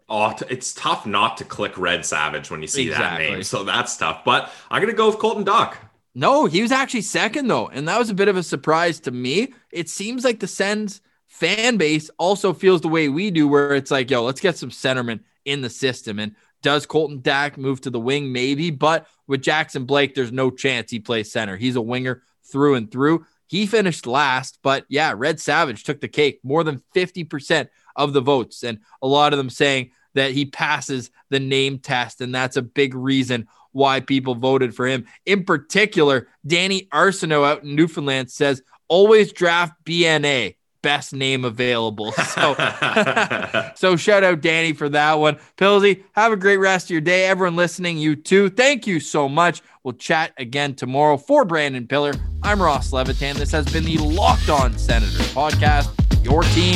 Oh, 0.07 0.35
it's 0.49 0.73
tough 0.73 1.05
not 1.05 1.37
to 1.37 1.43
click 1.45 1.77
Red 1.77 2.03
Savage 2.05 2.49
when 2.49 2.61
you 2.61 2.67
see 2.67 2.87
Exactly. 2.87 3.25
that 3.27 3.31
name. 3.33 3.43
So 3.43 3.63
that's 3.63 3.95
tough. 3.95 4.23
But 4.25 4.51
I'm 4.71 4.81
going 4.81 4.91
to 4.91 4.97
go 4.97 5.07
with 5.07 5.19
Colton 5.19 5.43
Dack. 5.43 5.77
No, 6.15 6.45
he 6.47 6.61
was 6.63 6.71
actually 6.71 7.01
second 7.01 7.47
though, 7.47 7.67
and 7.67 7.87
that 7.87 7.99
was 7.99 8.09
a 8.09 8.15
bit 8.15 8.27
of 8.27 8.35
a 8.35 8.41
surprise 8.43 8.99
to 9.01 9.11
me. 9.11 9.53
It 9.71 9.87
seems 9.89 10.23
like 10.25 10.39
the 10.39 10.47
Sens 10.47 11.01
fan 11.27 11.77
base 11.77 12.09
also 12.17 12.53
feels 12.53 12.81
the 12.81 12.87
way 12.87 13.07
we 13.07 13.29
do, 13.29 13.47
where 13.47 13.75
it's 13.75 13.91
like, 13.91 14.09
yo, 14.09 14.23
let's 14.23 14.41
get 14.41 14.57
some 14.57 14.71
centermen 14.71 15.19
in 15.45 15.61
the 15.61 15.69
system. 15.69 16.17
And 16.17 16.35
does 16.63 16.87
Colton 16.87 17.21
Dack 17.21 17.57
move 17.57 17.79
to 17.81 17.91
the 17.91 17.99
wing? 17.99 18.31
Maybe, 18.33 18.71
but 18.71 19.05
with 19.27 19.43
Jackson 19.43 19.85
Blake, 19.85 20.15
there's 20.15 20.31
no 20.31 20.49
chance 20.49 20.89
he 20.89 20.99
plays 20.99 21.31
center. 21.31 21.55
He's 21.55 21.75
a 21.75 21.81
winger 21.81 22.23
through 22.51 22.75
and 22.75 22.91
through. 22.91 23.25
He 23.49 23.65
finished 23.65 24.05
last, 24.05 24.59
but 24.61 24.85
yeah, 24.89 25.11
Red 25.17 25.39
Savage 25.39 25.83
took 25.83 26.01
the 26.01 26.07
cake, 26.07 26.39
more 26.43 26.63
than 26.63 26.83
50% 26.93 27.67
of 27.95 28.13
the 28.13 28.21
votes, 28.21 28.63
and 28.63 28.77
a 29.01 29.07
lot 29.07 29.33
of 29.33 29.37
them 29.37 29.49
saying 29.49 29.89
that 30.13 30.31
he 30.31 30.45
passes 30.45 31.09
the 31.29 31.39
name 31.39 31.79
test, 31.79 32.21
and 32.21 32.33
that's 32.33 32.57
a 32.57 32.61
big 32.61 32.93
reason 32.93 33.47
why 33.71 34.01
people 34.01 34.35
voted 34.35 34.75
for 34.75 34.85
him. 34.85 35.05
In 35.25 35.45
particular, 35.45 36.27
Danny 36.45 36.87
Arsenault 36.93 37.43
out 37.43 37.63
in 37.63 37.75
Newfoundland 37.75 38.29
says, 38.29 38.61
always 38.87 39.33
draft 39.33 39.73
BNA, 39.83 40.55
best 40.83 41.11
name 41.11 41.43
available. 41.43 42.13
So, 42.29 42.53
so 43.75 43.95
shout 43.95 44.23
out 44.23 44.41
Danny 44.41 44.73
for 44.73 44.89
that 44.89 45.15
one. 45.15 45.39
Pilsy, 45.57 46.03
have 46.11 46.31
a 46.31 46.37
great 46.37 46.57
rest 46.57 46.85
of 46.85 46.91
your 46.91 47.01
day. 47.01 47.25
Everyone 47.25 47.55
listening, 47.55 47.97
you 47.97 48.15
too. 48.15 48.51
Thank 48.51 48.85
you 48.85 48.99
so 48.99 49.27
much. 49.27 49.63
We'll 49.89 49.97
chat 49.97 50.33
again 50.37 50.75
tomorrow. 50.75 51.17
For 51.17 51.43
Brandon 51.45 51.87
Pillar, 51.87 52.13
I'm 52.43 52.61
Ross 52.61 52.93
Levitan. 52.93 53.37
This 53.37 53.51
has 53.53 53.65
been 53.73 53.83
the 53.83 53.97
Locked 53.97 54.47
On 54.47 54.77
Senators 54.77 55.33
podcast, 55.33 55.89
your 56.23 56.43
team 56.43 56.75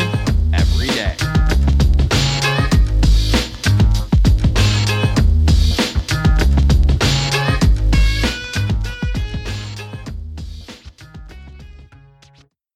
every 0.52 0.88
day. 0.88 1.43